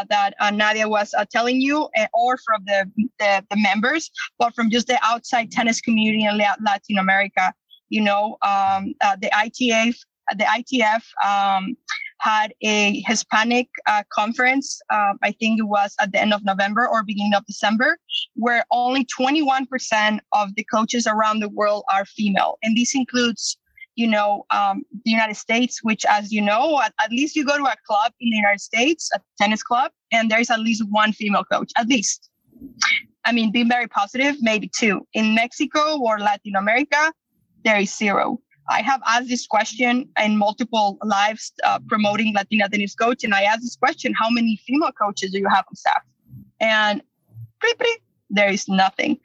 that 0.08 0.34
uh, 0.40 0.50
Nadia 0.50 0.88
was 0.88 1.14
uh, 1.14 1.24
telling 1.30 1.60
you, 1.60 1.88
or 2.12 2.36
from 2.38 2.64
the, 2.66 2.90
the, 3.18 3.44
the 3.50 3.56
members, 3.56 4.10
but 4.38 4.54
from 4.54 4.70
just 4.70 4.86
the 4.86 4.98
outside 5.02 5.50
tennis 5.50 5.80
community 5.80 6.24
in 6.24 6.38
Latin 6.38 6.98
America. 6.98 7.52
You 7.90 8.00
know, 8.00 8.36
um, 8.42 8.94
uh, 9.00 9.16
the 9.20 9.28
ITF, 9.28 9.96
the 10.36 10.44
ITF 10.44 11.02
um, 11.24 11.76
had 12.24 12.54
a 12.62 13.02
Hispanic 13.06 13.68
uh, 13.86 14.02
conference. 14.10 14.80
Uh, 14.90 15.12
I 15.22 15.32
think 15.32 15.60
it 15.60 15.64
was 15.64 15.94
at 16.00 16.10
the 16.12 16.20
end 16.20 16.32
of 16.32 16.42
November 16.44 16.88
or 16.88 17.02
beginning 17.02 17.34
of 17.34 17.44
December, 17.46 17.98
where 18.34 18.64
only 18.70 19.06
21% 19.06 20.18
of 20.32 20.54
the 20.54 20.64
coaches 20.64 21.06
around 21.06 21.40
the 21.40 21.50
world 21.50 21.84
are 21.92 22.06
female. 22.06 22.58
And 22.62 22.76
this 22.76 22.94
includes, 22.94 23.58
you 23.96 24.06
know, 24.06 24.44
um, 24.50 24.82
the 25.04 25.10
United 25.10 25.36
States, 25.36 25.82
which, 25.82 26.04
as 26.08 26.32
you 26.32 26.40
know, 26.40 26.80
at, 26.80 26.92
at 27.02 27.10
least 27.10 27.36
you 27.36 27.44
go 27.44 27.56
to 27.56 27.64
a 27.64 27.76
club 27.86 28.12
in 28.20 28.30
the 28.30 28.36
United 28.36 28.60
States, 28.60 29.10
a 29.14 29.20
tennis 29.40 29.62
club, 29.62 29.92
and 30.12 30.30
there's 30.30 30.50
at 30.50 30.60
least 30.60 30.82
one 30.90 31.12
female 31.12 31.44
coach, 31.44 31.72
at 31.76 31.86
least. 31.86 32.30
I 33.24 33.32
mean, 33.32 33.52
being 33.52 33.68
very 33.68 33.88
positive, 33.88 34.36
maybe 34.40 34.70
two. 34.76 35.06
In 35.14 35.34
Mexico 35.34 35.98
or 36.00 36.18
Latin 36.18 36.56
America, 36.56 37.12
there 37.64 37.78
is 37.78 37.96
zero. 37.96 38.40
I 38.68 38.82
have 38.82 39.00
asked 39.06 39.28
this 39.28 39.46
question 39.46 40.08
in 40.22 40.38
multiple 40.38 40.98
lives 41.02 41.52
uh, 41.64 41.78
promoting 41.86 42.34
Latina 42.34 42.68
tennis 42.68 42.94
coach, 42.94 43.22
and 43.24 43.34
I 43.34 43.42
asked 43.42 43.62
this 43.62 43.76
question: 43.76 44.14
How 44.14 44.30
many 44.30 44.60
female 44.66 44.92
coaches 44.92 45.32
do 45.32 45.38
you 45.38 45.48
have 45.48 45.64
on 45.68 45.76
staff? 45.76 46.02
And 46.60 47.02
there 48.34 48.48
is 48.48 48.68
nothing. 48.68 49.18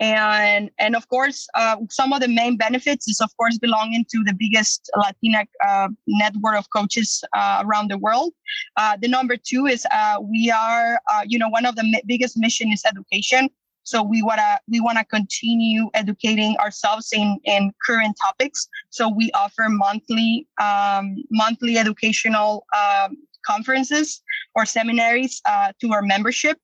And 0.00 0.70
and 0.78 0.94
of 0.96 1.08
course, 1.08 1.46
uh, 1.54 1.76
some 1.90 2.12
of 2.12 2.20
the 2.20 2.28
main 2.28 2.56
benefits 2.56 3.08
is 3.08 3.20
of 3.20 3.30
course 3.36 3.58
belonging 3.58 4.04
to 4.12 4.24
the 4.24 4.34
biggest 4.34 4.90
Latina 4.96 5.44
uh, 5.66 5.88
network 6.06 6.56
of 6.56 6.66
coaches 6.70 7.24
uh, 7.32 7.62
around 7.64 7.90
the 7.90 7.98
world. 7.98 8.32
Uh, 8.76 8.96
the 9.00 9.08
number 9.08 9.36
two 9.36 9.66
is 9.66 9.86
uh, 9.92 10.16
we 10.20 10.50
are, 10.50 11.00
uh, 11.12 11.22
you 11.26 11.38
know, 11.38 11.48
one 11.48 11.66
of 11.66 11.76
the 11.76 12.02
biggest 12.06 12.36
mission 12.36 12.72
is 12.72 12.82
education. 12.84 13.48
So 13.86 14.02
we 14.02 14.20
wanna 14.20 14.58
we 14.68 14.80
wanna 14.80 15.04
continue 15.04 15.88
educating 15.94 16.56
ourselves 16.58 17.12
in 17.12 17.38
in 17.44 17.72
current 17.86 18.16
topics. 18.20 18.68
So 18.90 19.08
we 19.08 19.30
offer 19.32 19.66
monthly 19.68 20.46
um, 20.60 21.16
monthly 21.30 21.78
educational 21.78 22.66
um, 22.76 23.16
conferences 23.46 24.22
or 24.56 24.66
seminaries 24.66 25.40
uh, 25.46 25.72
to 25.80 25.92
our 25.92 26.02
membership. 26.02 26.58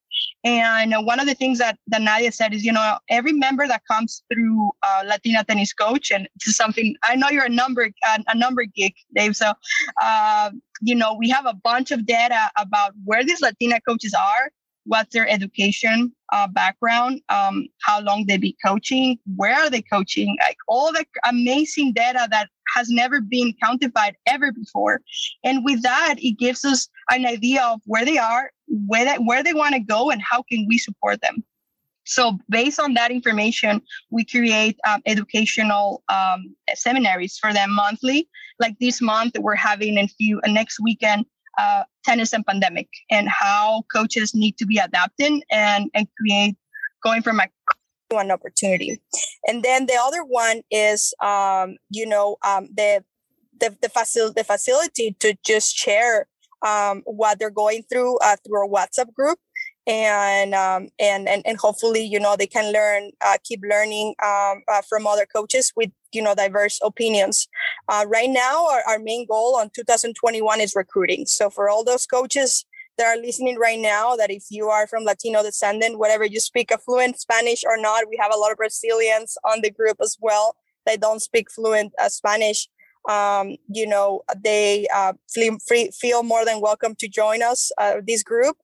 And 0.45 0.93
one 1.07 1.20
of 1.20 1.27
the 1.27 1.35
things 1.35 1.59
that, 1.59 1.79
that 1.87 2.03
Nadia 2.03 2.33
said 2.33 2.53
is, 2.53 2.64
you 2.64 2.73
know, 2.73 2.99
every 3.09 3.33
member 3.33 3.66
that 3.68 3.83
comes 3.91 4.25
through 4.33 4.73
uh, 4.83 5.03
Latina 5.07 5.45
Tennis 5.45 5.73
Coach, 5.73 6.11
and 6.11 6.29
this 6.41 6.49
is 6.49 6.57
something 6.57 6.97
I 7.05 7.14
know 7.14 7.29
you're 7.31 7.45
a 7.45 7.49
number 7.49 7.85
a, 7.85 8.25
a 8.27 8.37
number 8.37 8.64
geek, 8.64 8.97
Dave. 9.14 9.37
So, 9.37 9.53
uh, 10.03 10.51
you 10.81 10.97
know, 10.97 11.14
we 11.14 11.29
have 11.31 11.47
a 11.47 11.55
bunch 11.55 11.93
of 11.93 12.05
data 12.05 12.51
about 12.59 12.93
where 13.05 13.25
these 13.25 13.41
Latina 13.41 13.81
coaches 13.89 14.14
are 14.14 14.51
what's 14.85 15.12
their 15.12 15.28
education 15.28 16.12
uh, 16.33 16.49
background, 16.49 17.20
um, 17.28 17.66
how 17.83 18.01
long 18.01 18.24
they 18.26 18.37
be 18.37 18.57
coaching, 18.64 19.18
where 19.37 19.55
are 19.55 19.70
they 19.70 19.83
coaching, 19.83 20.37
like 20.41 20.57
all 20.68 20.93
the 20.93 21.05
amazing 21.28 21.93
data 21.93 22.26
that 22.30 22.49
has 22.74 22.89
never 22.89 23.20
been 23.20 23.55
quantified 23.62 24.14
ever 24.26 24.51
before. 24.53 25.01
And 25.45 25.64
with 25.64 25.83
that, 25.83 26.16
it 26.18 26.39
gives 26.39 26.64
us 26.64 26.89
an 27.11 27.26
idea 27.26 27.62
of 27.62 27.80
where 27.85 28.05
they 28.05 28.18
are, 28.18 28.51
where 28.87 29.05
they, 29.05 29.22
where 29.22 29.43
they 29.43 29.55
want 29.55 29.74
to 29.74 29.80
go, 29.80 30.11
and 30.11 30.22
how 30.22 30.43
can 30.51 30.66
we 30.68 30.78
support 30.78 31.20
them. 31.20 31.45
So 32.05 32.39
based 32.49 32.80
on 32.80 32.95
that 32.95 33.11
information, 33.11 33.80
we 34.11 34.24
create 34.24 34.76
um, 34.87 35.03
educational 35.07 36.03
um, 36.09 36.57
seminaries 36.74 37.39
for 37.39 37.53
them 37.53 37.70
monthly. 37.70 38.28
Like 38.59 38.76
this 38.80 39.01
month, 39.01 39.37
we're 39.39 39.55
having 39.55 39.99
a 39.99 40.09
few 40.09 40.41
uh, 40.41 40.51
next 40.51 40.78
weekend 40.83 41.26
uh, 41.59 41.84
tennis 42.05 42.32
and 42.32 42.46
pandemic 42.46 42.88
and 43.11 43.28
how 43.28 43.82
coaches 43.92 44.34
need 44.34 44.57
to 44.59 44.66
be 44.66 44.78
adapting 44.78 45.42
and, 45.50 45.90
and 45.94 46.07
create 46.18 46.57
going 47.03 47.22
from 47.22 47.40
a 47.40 47.48
one 48.11 48.30
opportunity. 48.30 49.00
And 49.46 49.62
then 49.62 49.86
the 49.86 49.98
other 50.00 50.22
one 50.22 50.62
is, 50.70 51.14
um, 51.22 51.76
you 51.88 52.07
know, 52.07 52.36
um, 52.44 52.68
the, 52.74 53.03
the, 53.59 53.74
the, 53.80 53.88
facil- 53.88 54.34
the 54.34 54.44
facility 54.44 55.16
to 55.20 55.34
just 55.44 55.74
share 55.74 56.26
um, 56.66 57.03
what 57.07 57.38
they're 57.38 57.50
going 57.50 57.82
through 57.90 58.18
uh, 58.18 58.36
through 58.44 58.66
a 58.66 58.68
WhatsApp 58.68 59.12
group 59.14 59.38
and 59.86 60.55
um, 60.55 60.88
and 60.98 61.28
and 61.28 61.42
and 61.44 61.59
hopefully 61.59 62.03
you 62.03 62.20
know 62.20 62.36
they 62.36 62.46
can 62.46 62.72
learn 62.72 63.11
uh, 63.24 63.36
keep 63.42 63.61
learning 63.68 64.14
um, 64.24 64.62
uh, 64.68 64.82
from 64.88 65.07
other 65.07 65.26
coaches 65.26 65.72
with 65.74 65.90
you 66.15 66.23
know 66.23 66.35
diverse 66.35 66.79
opinions. 66.83 67.49
Uh, 67.89 68.05
right 68.09 68.31
now 68.31 68.67
our, 68.71 68.83
our 68.89 68.99
main 68.99 69.27
goal 69.27 69.57
on 69.57 69.71
2021 69.75 70.61
is 70.61 70.75
recruiting. 70.75 71.27
So 71.27 71.51
for 71.51 71.69
all 71.69 71.85
those 71.85 72.07
coaches 72.07 72.65
that 72.99 73.07
are 73.07 73.21
listening 73.21 73.59
right 73.59 73.79
now 73.79 74.17
that 74.17 74.31
if 74.31 74.45
you 74.51 74.69
are 74.69 74.87
from 74.87 75.05
latino 75.05 75.43
descendant 75.43 75.99
whatever 75.99 76.27
you 76.27 76.39
speak 76.39 76.71
a 76.71 76.77
fluent 76.77 77.19
spanish 77.19 77.65
or 77.65 77.79
not 77.79 78.05
we 78.09 78.19
have 78.21 78.31
a 78.35 78.37
lot 78.37 78.53
of 78.53 78.59
brazilians 78.59 79.39
on 79.51 79.63
the 79.63 79.71
group 79.71 79.97
as 80.01 80.19
well 80.21 80.55
They 80.87 80.97
don't 80.97 81.21
speak 81.21 81.51
fluent 81.51 81.93
uh, 82.01 82.09
spanish. 82.09 82.69
Um, 83.09 83.57
you 83.69 83.87
know 83.87 84.23
they 84.45 84.87
uh, 84.95 85.15
feel, 85.29 85.59
free, 85.67 85.91
feel 85.91 86.23
more 86.23 86.45
than 86.45 86.61
welcome 86.61 86.95
to 87.01 87.09
join 87.09 87.43
us 87.43 87.73
uh, 87.79 87.97
this 88.07 88.23
group 88.23 88.57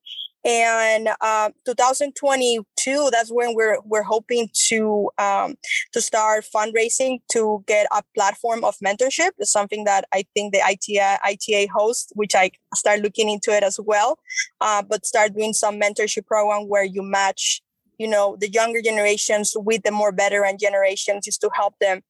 and 0.45 1.09
uh, 1.21 1.51
2022 1.67 3.09
that's 3.13 3.31
when 3.31 3.55
we're 3.55 3.79
we're 3.85 4.03
hoping 4.03 4.49
to 4.69 5.11
um, 5.19 5.57
to 5.93 6.01
start 6.01 6.45
fundraising 6.55 7.19
to 7.31 7.65
get 7.67 7.87
a 7.91 8.03
platform 8.15 8.65
of 8.65 8.77
mentorship. 8.85 9.31
It's 9.39 9.53
something 9.53 9.85
that 9.85 10.05
i 10.13 10.25
think 10.35 10.53
the 10.53 10.63
ita 10.63 11.19
ita 11.25 11.69
hosts 11.73 12.13
which 12.15 12.35
i 12.35 12.51
start 12.75 13.01
looking 13.01 13.29
into 13.29 13.51
it 13.51 13.63
as 13.63 13.79
well 13.83 14.19
uh, 14.61 14.83
but 14.83 15.07
start 15.07 15.35
doing 15.35 15.53
some 15.53 15.81
mentorship 15.81 16.27
program 16.27 16.69
where 16.69 16.85
you 16.85 17.03
match 17.03 17.63
you 17.99 18.09
know 18.09 18.37
the 18.41 18.51
younger 18.51 18.81
generations 18.81 19.55
with 19.57 19.83
the 19.83 19.91
more 19.91 20.13
veteran 20.13 20.57
generations 20.59 21.25
just 21.25 21.41
to 21.41 21.51
help 21.53 21.75
them 21.81 22.01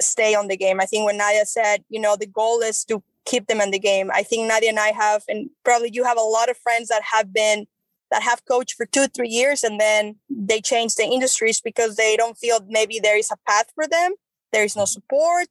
stay 0.00 0.34
on 0.34 0.48
the 0.48 0.56
game. 0.56 0.80
I 0.80 0.86
think 0.86 1.06
when 1.06 1.16
naya 1.16 1.44
said 1.46 1.82
you 1.88 2.00
know 2.00 2.16
the 2.16 2.26
goal 2.26 2.60
is 2.60 2.84
to 2.84 3.02
keep 3.30 3.46
them 3.46 3.60
in 3.60 3.70
the 3.70 3.78
game. 3.78 4.10
I 4.12 4.22
think 4.22 4.48
Nadia 4.48 4.70
and 4.70 4.78
I 4.78 4.88
have, 4.88 5.22
and 5.28 5.48
probably 5.64 5.90
you 5.92 6.04
have 6.04 6.18
a 6.18 6.22
lot 6.22 6.50
of 6.50 6.56
friends 6.58 6.88
that 6.88 7.02
have 7.02 7.32
been 7.32 7.66
that 8.10 8.22
have 8.22 8.44
coached 8.44 8.74
for 8.74 8.86
two, 8.86 9.06
three 9.06 9.28
years 9.28 9.62
and 9.62 9.80
then 9.80 10.16
they 10.28 10.60
change 10.60 10.96
the 10.96 11.04
industries 11.04 11.60
because 11.60 11.94
they 11.94 12.16
don't 12.16 12.36
feel 12.36 12.58
maybe 12.68 12.98
there 12.98 13.16
is 13.16 13.30
a 13.30 13.36
path 13.48 13.66
for 13.74 13.86
them. 13.86 14.14
There 14.52 14.64
is 14.64 14.76
no 14.76 14.84
support. 14.84 15.48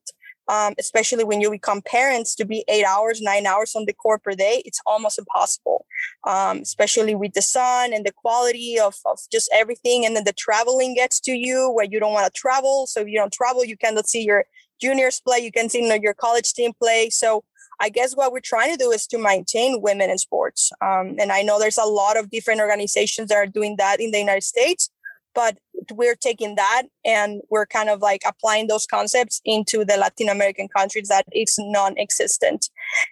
Um, 0.49 0.73
especially 0.79 1.23
when 1.23 1.41
you 1.41 1.51
become 1.51 1.83
parents 1.83 2.33
to 2.33 2.43
be 2.43 2.65
eight 2.67 2.83
hours, 2.83 3.21
nine 3.21 3.45
hours 3.45 3.75
on 3.75 3.85
the 3.85 3.93
court 3.93 4.23
per 4.23 4.31
day, 4.31 4.63
it's 4.65 4.81
almost 4.83 5.19
impossible. 5.19 5.85
Um, 6.27 6.57
especially 6.61 7.13
with 7.13 7.33
the 7.33 7.43
sun 7.43 7.93
and 7.93 8.03
the 8.03 8.11
quality 8.11 8.79
of, 8.79 8.95
of 9.05 9.19
just 9.31 9.47
everything. 9.53 10.07
And 10.07 10.15
then 10.15 10.23
the 10.23 10.33
traveling 10.33 10.95
gets 10.95 11.19
to 11.21 11.33
you 11.33 11.71
where 11.71 11.85
you 11.85 11.99
don't 11.99 12.13
want 12.13 12.25
to 12.25 12.37
travel. 12.37 12.87
So 12.87 13.01
if 13.01 13.07
you 13.07 13.19
don't 13.19 13.31
travel, 13.31 13.63
you 13.63 13.77
cannot 13.77 14.09
see 14.09 14.23
your 14.23 14.45
juniors 14.81 15.21
play, 15.21 15.39
you 15.39 15.51
can 15.51 15.69
see 15.69 15.83
you 15.83 15.89
know, 15.89 15.99
your 16.01 16.15
college 16.15 16.53
team 16.53 16.73
play. 16.81 17.09
So 17.11 17.43
I 17.79 17.89
guess 17.89 18.15
what 18.15 18.31
we're 18.31 18.41
trying 18.41 18.71
to 18.71 18.77
do 18.77 18.91
is 18.91 19.07
to 19.07 19.17
maintain 19.17 19.81
women 19.81 20.09
in 20.09 20.17
sports. 20.17 20.71
Um, 20.81 21.15
and 21.19 21.31
I 21.31 21.41
know 21.41 21.59
there's 21.59 21.77
a 21.77 21.85
lot 21.85 22.17
of 22.17 22.29
different 22.29 22.59
organizations 22.59 23.29
that 23.29 23.37
are 23.37 23.47
doing 23.47 23.77
that 23.77 24.01
in 24.01 24.11
the 24.11 24.19
United 24.19 24.43
States, 24.43 24.89
but 25.33 25.57
we're 25.91 26.15
taking 26.15 26.55
that 26.55 26.83
and 27.05 27.41
we're 27.49 27.65
kind 27.65 27.89
of 27.89 28.01
like 28.01 28.21
applying 28.25 28.67
those 28.67 28.85
concepts 28.85 29.41
into 29.45 29.85
the 29.85 29.97
Latin 29.97 30.29
American 30.29 30.67
countries 30.67 31.07
that 31.07 31.25
it's 31.31 31.57
non-existent. 31.59 32.69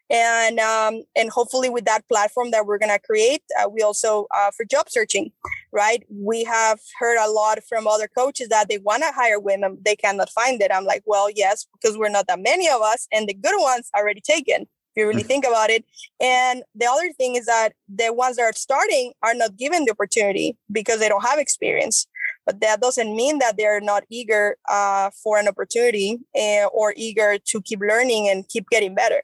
And 0.09 0.59
um, 0.59 1.03
and 1.15 1.30
hopefully 1.30 1.70
with 1.70 1.86
that 1.86 2.07
platform 2.09 2.51
that 2.51 2.65
we're 2.65 2.78
gonna 2.78 2.99
create, 2.99 3.43
uh, 3.59 3.70
we 3.70 3.82
also 3.82 4.28
uh, 4.36 4.51
for 4.55 4.65
job 4.65 4.89
searching, 4.89 5.32
right? 5.72 6.03
We 6.09 6.43
have 6.43 6.80
heard 6.99 7.18
a 7.18 7.30
lot 7.30 7.59
from 7.68 7.88
other 7.88 8.07
coaches 8.07 8.49
that 8.49 8.70
they 8.70 8.78
want 8.80 9.03
to 9.03 9.11
hire 9.13 9.39
women, 9.39 9.80
they 9.84 9.95
cannot 9.95 10.30
find 10.30 10.61
it. 10.61 10.72
I'm 10.74 10.86
like, 10.86 11.03
well, 11.05 11.30
yes, 11.34 11.65
because 11.74 11.97
we're 11.97 12.09
not 12.09 12.28
that 12.28 12.39
many 12.39 12.68
of 12.70 12.82
us, 12.82 13.07
and 13.11 13.28
the 13.28 13.34
good 13.34 13.55
ones 13.59 13.89
already 13.95 14.22
taken. 14.22 14.68
You 14.98 15.08
really 15.08 15.24
mm. 15.24 15.28
think 15.28 15.45
about 15.45 15.70
it. 15.70 15.86
And 16.20 16.64
the 16.76 16.88
other 16.88 17.14
thing 17.14 17.36
is 17.36 17.45
that 17.45 17.70
the 17.88 18.12
ones 18.12 18.36
that 18.36 18.43
are 18.43 18.54
starting 18.54 19.14
are 19.24 19.34
not 19.34 19.56
given 19.56 19.86
the 19.86 19.91
opportunity 19.91 20.58
because 20.70 21.00
they 21.00 21.08
don't 21.08 21.24
have 21.24 21.39
experience 21.39 22.08
but 22.48 22.62
that 22.62 22.80
doesn't 22.80 23.14
mean 23.14 23.39
that 23.39 23.58
they're 23.58 23.82
not 23.82 24.06
eager 24.10 24.56
uh, 24.72 25.12
for 25.22 25.38
an 25.38 25.50
opportunity 25.50 26.18
uh, 26.36 26.66
or 26.68 26.93
eager 26.95 27.38
to 27.45 27.62
keep 27.62 27.82
learning 27.82 28.30
and 28.30 28.48
keep 28.48 28.68
getting 28.70 28.95
better 28.95 29.22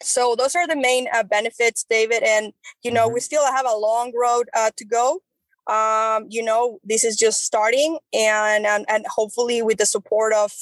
so 0.00 0.36
those 0.38 0.54
are 0.54 0.66
the 0.66 0.76
main 0.76 1.08
uh, 1.12 1.24
benefits 1.24 1.84
david 1.90 2.22
and 2.22 2.52
you 2.82 2.90
know 2.90 3.06
mm-hmm. 3.06 3.14
we 3.14 3.20
still 3.20 3.44
have 3.44 3.66
a 3.68 3.76
long 3.76 4.12
road 4.18 4.48
uh, 4.54 4.70
to 4.76 4.84
go 4.84 5.20
um, 5.66 6.26
you 6.30 6.42
know 6.42 6.78
this 6.84 7.04
is 7.04 7.16
just 7.16 7.44
starting 7.44 7.98
and, 8.14 8.64
and 8.64 8.86
and 8.88 9.04
hopefully 9.08 9.60
with 9.60 9.78
the 9.78 9.86
support 9.86 10.32
of 10.32 10.52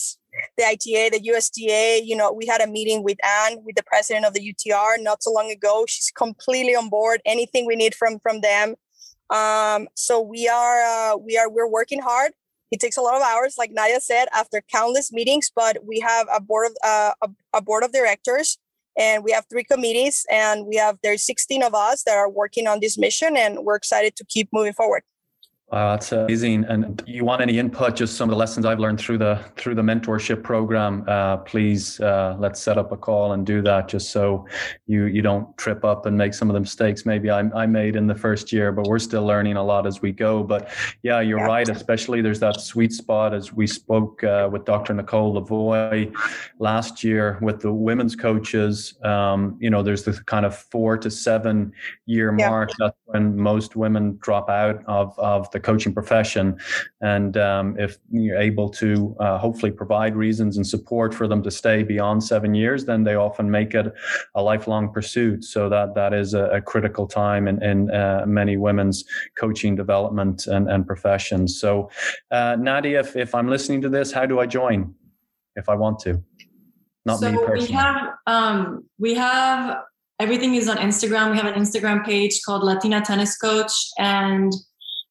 the 0.57 0.65
ITA, 0.65 1.11
the 1.11 1.21
USTA. 1.23 2.03
you 2.05 2.17
know, 2.17 2.33
we 2.33 2.47
had 2.47 2.61
a 2.61 2.67
meeting 2.67 3.03
with 3.03 3.19
Anne, 3.25 3.59
with 3.65 3.77
the 3.77 3.83
president 3.83 4.25
of 4.25 4.35
the 4.35 4.41
UTR 4.41 4.97
not 5.01 5.23
so 5.23 5.33
long 5.33 5.51
ago. 5.51 5.85
She's 5.89 6.11
completely 6.11 6.75
on 6.75 6.89
board. 6.89 7.21
Anything 7.25 7.67
we 7.67 7.77
need 7.77 7.95
from 7.95 8.19
from 8.21 8.41
them, 8.41 8.75
um, 9.31 9.89
so 9.95 10.21
we 10.21 10.49
are 10.49 10.83
uh, 10.83 11.17
we 11.17 11.37
are 11.37 11.51
we're 11.51 11.69
working 11.69 12.01
hard. 12.01 12.33
It 12.71 12.81
takes 12.81 12.97
a 12.97 13.03
lot 13.03 13.15
of 13.15 13.23
hours, 13.23 13.55
like 13.57 13.71
Nadia 13.73 14.01
said, 14.01 14.27
after 14.35 14.63
countless 14.73 15.13
meetings. 15.13 15.51
But 15.55 15.79
we 15.87 16.01
have 16.01 16.27
a 16.33 16.41
board 16.41 16.71
of 16.71 16.77
uh, 16.85 17.13
a, 17.23 17.29
a 17.55 17.63
board 17.63 17.85
of 17.85 17.93
directors, 17.93 18.59
and 18.97 19.25
we 19.25 19.33
have 19.33 19.47
three 19.51 19.65
committees, 19.65 20.25
and 20.31 20.67
we 20.67 20.77
have 20.77 20.99
there's 21.03 21.25
16 21.25 21.63
of 21.63 21.75
us 21.75 22.03
that 22.05 22.17
are 22.17 22.31
working 22.31 22.67
on 22.67 22.81
this 22.81 22.99
mission, 22.99 23.37
and 23.37 23.61
we're 23.61 23.77
excited 23.77 24.17
to 24.17 24.25
keep 24.25 24.49
moving 24.53 24.73
forward. 24.73 25.03
Wow, 25.73 25.91
that's 25.91 26.13
amazing. 26.13 26.65
And 26.69 27.03
you 27.09 27.25
want 27.25 27.43
any 27.43 27.59
input? 27.59 27.97
Just 27.97 28.17
some 28.17 28.29
of 28.29 28.31
the 28.31 28.39
lessons 28.39 28.65
I've 28.65 28.79
learned 28.79 29.01
through 29.01 29.19
the 29.19 29.45
through 29.57 29.75
the 29.75 29.83
mentorship 29.83 30.45
program. 30.45 31.05
Uh, 31.09 31.39
please, 31.39 31.99
uh, 31.99 32.37
let's 32.39 32.61
set 32.61 32.79
up 32.79 32.93
a 32.93 32.97
call 32.97 33.33
and 33.33 33.45
do 33.45 33.61
that, 33.63 33.89
just 33.89 34.11
so 34.11 34.47
you 34.87 35.07
you 35.07 35.23
don't 35.23 35.59
trip 35.59 35.85
up 35.85 36.07
and 36.07 36.17
make 36.17 36.35
some 36.35 36.49
of 36.49 36.55
the 36.55 36.61
mistakes 36.61 37.05
maybe 37.05 37.31
I, 37.31 37.41
I 37.53 37.67
made 37.67 37.97
in 37.97 38.07
the 38.07 38.15
first 38.15 38.53
year. 38.53 38.71
But 38.71 38.87
we're 38.87 39.01
still 39.01 39.25
learning 39.27 39.57
a 39.57 39.65
lot 39.65 39.89
as 39.89 40.01
we 40.01 40.13
go. 40.13 40.45
But 40.45 40.69
yeah, 41.03 41.21
you're 41.21 41.41
yeah. 41.41 41.47
right. 41.47 41.69
Especially 41.69 42.23
there's 42.23 42.39
that 42.41 42.61
sweet 42.61 42.93
spot 42.93 43.35
as 43.35 43.53
we 43.53 43.67
spoke 43.67 44.23
uh, 44.23 44.49
with 44.53 44.67
Dr. 44.67 44.95
Nicole 44.95 45.35
LaVoi 45.35 46.15
last 46.61 47.03
year 47.03 47.41
with 47.43 47.61
the 47.61 47.73
women's 47.73 48.15
coaches. 48.15 48.95
Um, 49.03 49.57
you 49.61 49.71
know, 49.71 49.83
there's 49.83 50.05
the 50.05 50.13
kind 50.27 50.47
of 50.47 50.57
four 50.57 50.97
to 50.99 51.11
seven 51.11 51.73
year 52.07 52.33
yeah. 52.39 52.51
mark. 52.51 52.71
That's 52.79 52.97
when 53.07 53.37
most 53.37 53.75
women 53.75 54.17
drop 54.21 54.49
out 54.49 54.85
of 54.87 55.19
of 55.19 55.51
the 55.57 55.61
coaching 55.61 55.95
profession. 55.95 56.59
And 57.01 57.37
um, 57.39 57.77
if 57.79 57.97
you're 58.11 58.39
able 58.39 58.69
to 58.83 59.17
uh, 59.19 59.39
hopefully 59.39 59.73
provide 59.73 60.15
reasons 60.15 60.59
and 60.59 60.67
support 60.67 61.15
for 61.15 61.27
them 61.27 61.43
to 61.45 61.51
stay 61.51 61.83
beyond 61.83 62.23
seven 62.23 62.55
years, 62.55 62.85
then 62.85 63.05
they 63.05 63.15
often 63.15 63.51
make 63.51 63.73
it 63.75 63.87
a 64.35 64.43
lifelong 64.43 64.93
pursuit. 64.93 65.45
So 65.45 65.71
that 65.71 65.95
that 65.95 66.13
is 66.13 66.35
a, 66.35 66.45
a 66.59 66.61
critical 66.61 67.07
time 67.07 67.49
in, 67.49 67.63
in 67.63 67.91
uh, 67.91 68.25
many 68.27 68.59
women's 68.59 69.05
coaching 69.39 69.75
development 69.75 70.47
and, 70.47 70.69
and 70.69 70.87
professions. 70.87 71.59
So, 71.59 71.91
uh, 72.31 72.57
Nadia, 72.59 73.01
if, 73.01 73.17
if 73.17 73.35
I'm 73.35 73.49
listening 73.49 73.81
to 73.83 73.89
this, 73.89 74.13
how 74.13 74.27
do 74.27 74.39
I 74.39 74.47
join 74.47 74.95
if 75.57 75.71
I 75.71 75.75
want 75.75 75.99
to? 76.01 76.23
Not 77.07 77.21
so 77.21 77.33
me 77.33 77.39
personally. 77.39 77.69
we 77.69 77.73
have 77.73 78.09
um, 78.27 78.85
we 78.99 79.15
have 79.15 79.79
everything 80.19 80.55
is 80.55 80.69
on 80.69 80.77
Instagram. 80.77 81.31
We 81.31 81.39
have 81.39 81.47
an 81.47 81.59
Instagram 81.63 82.05
page 82.05 82.41
called 82.45 82.63
Latina 82.63 83.01
Tennis 83.01 83.37
Coach, 83.37 83.73
and 83.99 84.53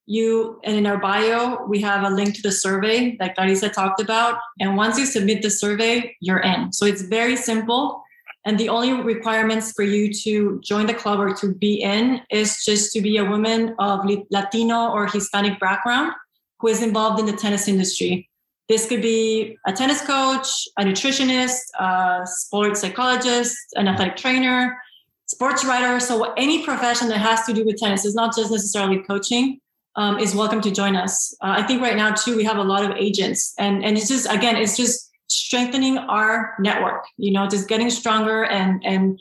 you 0.06 0.60
and 0.64 0.78
in 0.78 0.86
our 0.86 0.98
bio 0.98 1.66
we 1.66 1.82
have 1.82 2.04
a 2.04 2.14
link 2.14 2.36
to 2.36 2.42
the 2.42 2.52
survey 2.52 3.16
that 3.18 3.36
Clarissa 3.36 3.70
talked 3.70 4.02
about. 4.02 4.38
And 4.60 4.78
once 4.78 4.98
you 4.98 5.06
submit 5.06 5.42
the 5.42 5.50
survey, 5.50 6.16
you're 6.22 6.40
in. 6.40 6.72
So 6.72 6.86
it's 6.86 7.02
very 7.02 7.36
simple. 7.36 8.04
And 8.46 8.60
the 8.60 8.70
only 8.70 8.94
requirements 8.94 9.72
for 9.72 9.82
you 9.82 10.14
to 10.14 10.62
join 10.64 10.86
the 10.86 10.94
club 10.94 11.20
or 11.20 11.34
to 11.36 11.54
be 11.54 11.82
in 11.82 12.22
is 12.30 12.64
just 12.64 12.94
to 12.94 13.02
be 13.02 13.18
a 13.18 13.26
woman 13.26 13.74
of 13.80 14.08
Latino 14.30 14.92
or 14.92 15.08
Hispanic 15.08 15.60
background 15.60 16.14
who 16.60 16.68
is 16.68 16.84
involved 16.84 17.20
in 17.20 17.26
the 17.26 17.34
tennis 17.34 17.68
industry. 17.68 18.30
This 18.70 18.88
could 18.88 19.02
be 19.02 19.58
a 19.68 19.74
tennis 19.74 20.02
coach, 20.02 20.48
a 20.78 20.84
nutritionist, 20.84 21.60
a 21.80 22.22
sports 22.26 22.82
psychologist, 22.82 23.58
an 23.76 23.88
athletic 23.88 24.16
trainer, 24.16 24.78
sports 25.26 25.66
writer. 25.66 26.00
So 26.00 26.34
any 26.34 26.64
profession 26.64 27.10
that 27.10 27.18
has 27.18 27.46
to 27.46 27.54
do 27.54 27.66
with 27.66 27.78
tennis 27.78 28.06
is 28.06 28.16
not 28.16 28.36
just 28.36 28.52
necessarily 28.52 29.00
coaching 29.04 29.60
um, 29.96 30.20
is 30.20 30.36
welcome 30.36 30.62
to 30.62 30.72
join 30.72 30.96
us. 30.96 31.36
Uh, 31.42 31.56
I 31.58 31.64
think 31.64 31.82
right 31.82 31.96
now 31.96 32.14
too 32.14 32.36
we 32.36 32.44
have 32.44 32.58
a 32.58 32.64
lot 32.64 32.84
of 32.84 32.96
agents, 32.98 33.54
and 33.58 33.84
and 33.84 33.98
it's 33.98 34.08
just 34.08 34.32
again 34.32 34.56
it's 34.56 34.78
just 34.78 35.12
strengthening 35.28 35.98
our 35.98 36.56
network. 36.60 37.06
You 37.18 37.32
know, 37.32 37.48
just 37.48 37.68
getting 37.68 37.90
stronger 37.90 38.46
and 38.46 38.84
and 38.86 39.20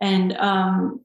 and 0.00 0.36
um, 0.36 1.00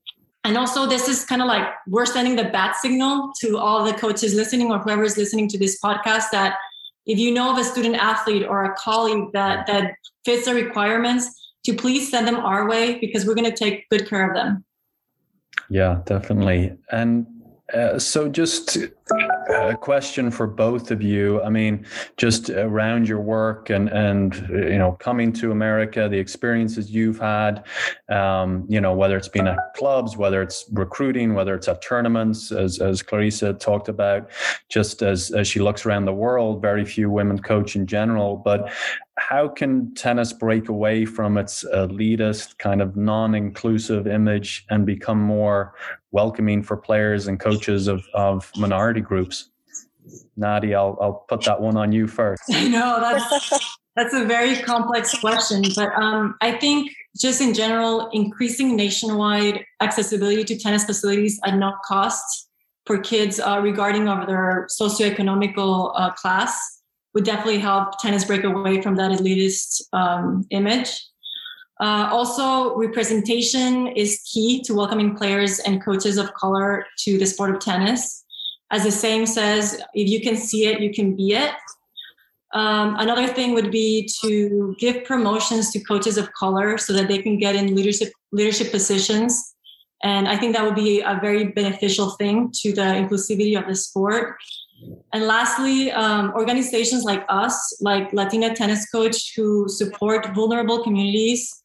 and 0.45 0.57
also 0.57 0.85
this 0.85 1.09
is 1.09 1.25
kind 1.25 1.41
of 1.41 1.47
like 1.47 1.67
we're 1.87 2.05
sending 2.05 2.35
the 2.35 2.45
bat 2.45 2.75
signal 2.75 3.31
to 3.41 3.57
all 3.57 3.83
the 3.83 3.93
coaches 3.93 4.33
listening 4.33 4.71
or 4.71 4.79
whoever 4.79 5.03
is 5.03 5.17
listening 5.17 5.47
to 5.49 5.57
this 5.57 5.79
podcast 5.81 6.29
that 6.31 6.57
if 7.05 7.17
you 7.17 7.33
know 7.33 7.51
of 7.51 7.57
a 7.57 7.63
student 7.63 7.95
athlete 7.95 8.45
or 8.47 8.63
a 8.65 8.75
colleague 8.75 9.31
that 9.33 9.65
that 9.67 9.95
fits 10.23 10.45
the 10.45 10.53
requirements 10.53 11.29
to 11.65 11.73
please 11.73 12.09
send 12.09 12.27
them 12.27 12.35
our 12.35 12.69
way 12.69 12.99
because 12.99 13.25
we're 13.25 13.35
going 13.35 13.49
to 13.49 13.57
take 13.57 13.89
good 13.89 14.07
care 14.07 14.29
of 14.29 14.35
them 14.35 14.63
yeah 15.69 16.01
definitely 16.05 16.71
and 16.91 17.25
uh, 17.73 17.97
so 17.97 18.29
just 18.29 18.77
a 19.11 19.77
question 19.79 20.31
for 20.31 20.47
both 20.47 20.89
of 20.89 21.01
you. 21.01 21.41
I 21.43 21.49
mean, 21.49 21.85
just 22.17 22.49
around 22.49 23.07
your 23.07 23.19
work 23.19 23.69
and 23.69 23.89
and 23.89 24.35
you 24.49 24.77
know 24.77 24.93
coming 24.93 25.31
to 25.33 25.51
America, 25.51 26.07
the 26.09 26.17
experiences 26.17 26.91
you've 26.91 27.19
had, 27.19 27.65
um, 28.09 28.65
you 28.67 28.81
know 28.81 28.93
whether 28.93 29.17
it's 29.17 29.27
been 29.27 29.47
at 29.47 29.59
clubs, 29.75 30.17
whether 30.17 30.41
it's 30.41 30.65
recruiting, 30.71 31.33
whether 31.35 31.53
it's 31.53 31.67
at 31.67 31.81
tournaments, 31.81 32.51
as 32.51 32.79
as 32.79 33.03
Clarissa 33.03 33.53
talked 33.53 33.89
about, 33.89 34.29
just 34.69 35.01
as 35.01 35.31
as 35.31 35.47
she 35.47 35.59
looks 35.59 35.85
around 35.85 36.05
the 36.05 36.13
world, 36.13 36.61
very 36.61 36.85
few 36.85 37.09
women 37.09 37.39
coach 37.39 37.75
in 37.75 37.85
general. 37.85 38.37
But 38.37 38.71
how 39.17 39.47
can 39.47 39.93
tennis 39.95 40.33
break 40.33 40.67
away 40.67 41.05
from 41.05 41.37
its 41.37 41.63
elitist 41.73 42.57
kind 42.57 42.81
of 42.81 42.97
non-inclusive 42.97 44.07
image 44.07 44.65
and 44.69 44.85
become 44.85 45.19
more 45.19 45.73
welcoming 46.11 46.61
for 46.61 46.75
players 46.77 47.27
and 47.27 47.39
coaches 47.39 47.87
of, 47.87 48.05
of 48.13 48.51
minority 48.95 49.01
groups 49.01 49.49
nadia 50.37 50.77
I'll, 50.77 50.97
I'll 51.01 51.25
put 51.27 51.43
that 51.45 51.61
one 51.61 51.77
on 51.77 51.91
you 51.91 52.07
first 52.07 52.43
no 52.49 52.99
that's 52.99 53.75
that's 53.95 54.13
a 54.13 54.25
very 54.25 54.57
complex 54.61 55.17
question 55.19 55.63
but 55.75 55.89
um, 55.95 56.35
i 56.41 56.51
think 56.51 56.91
just 57.19 57.41
in 57.41 57.53
general 57.53 58.09
increasing 58.11 58.75
nationwide 58.75 59.65
accessibility 59.81 60.43
to 60.43 60.57
tennis 60.57 60.85
facilities 60.85 61.39
at 61.45 61.55
no 61.55 61.73
cost 61.85 62.49
for 62.85 62.99
kids 62.99 63.39
uh, 63.39 63.59
regarding 63.63 64.07
of 64.07 64.27
their 64.27 64.67
socioeconomical 64.79 65.91
uh, 65.95 66.11
class 66.11 66.55
would 67.15 67.23
definitely 67.23 67.57
help 67.57 67.97
tennis 67.99 68.25
break 68.25 68.43
away 68.43 68.81
from 68.81 68.95
that 68.97 69.09
elitist 69.09 69.81
um, 69.93 70.45
image. 70.51 71.01
Uh, 71.79 72.07
also, 72.11 72.75
representation 72.75 73.87
is 73.87 74.21
key 74.31 74.61
to 74.61 74.73
welcoming 74.73 75.15
players 75.15 75.59
and 75.59 75.83
coaches 75.83 76.17
of 76.17 76.33
color 76.33 76.85
to 76.99 77.17
the 77.17 77.25
sport 77.25 77.55
of 77.55 77.59
tennis. 77.59 78.24
As 78.71 78.83
the 78.83 78.91
saying 78.91 79.27
says, 79.27 79.81
if 79.93 80.09
you 80.09 80.21
can 80.21 80.35
see 80.35 80.65
it, 80.65 80.79
you 80.79 80.93
can 80.93 81.15
be 81.15 81.33
it. 81.33 81.53
Um, 82.53 82.95
another 82.99 83.27
thing 83.27 83.53
would 83.53 83.69
be 83.69 84.09
to 84.21 84.75
give 84.79 85.03
promotions 85.03 85.71
to 85.71 85.79
coaches 85.81 86.17
of 86.17 86.31
color 86.33 86.77
so 86.77 86.93
that 86.93 87.07
they 87.07 87.17
can 87.17 87.37
get 87.37 87.55
in 87.55 87.75
leadership 87.75 88.13
leadership 88.31 88.71
positions. 88.71 89.55
And 90.03 90.27
I 90.27 90.37
think 90.37 90.55
that 90.55 90.63
would 90.63 90.75
be 90.75 91.01
a 91.01 91.19
very 91.21 91.45
beneficial 91.45 92.11
thing 92.11 92.51
to 92.61 92.73
the 92.73 92.81
inclusivity 92.81 93.59
of 93.59 93.67
the 93.67 93.75
sport. 93.75 94.37
And 95.13 95.25
lastly, 95.25 95.91
um, 95.91 96.31
organizations 96.33 97.03
like 97.03 97.25
us, 97.29 97.77
like 97.81 98.11
Latina 98.13 98.53
Tennis 98.53 98.89
Coach, 98.89 99.33
who 99.35 99.67
support 99.67 100.33
vulnerable 100.35 100.83
communities, 100.83 101.61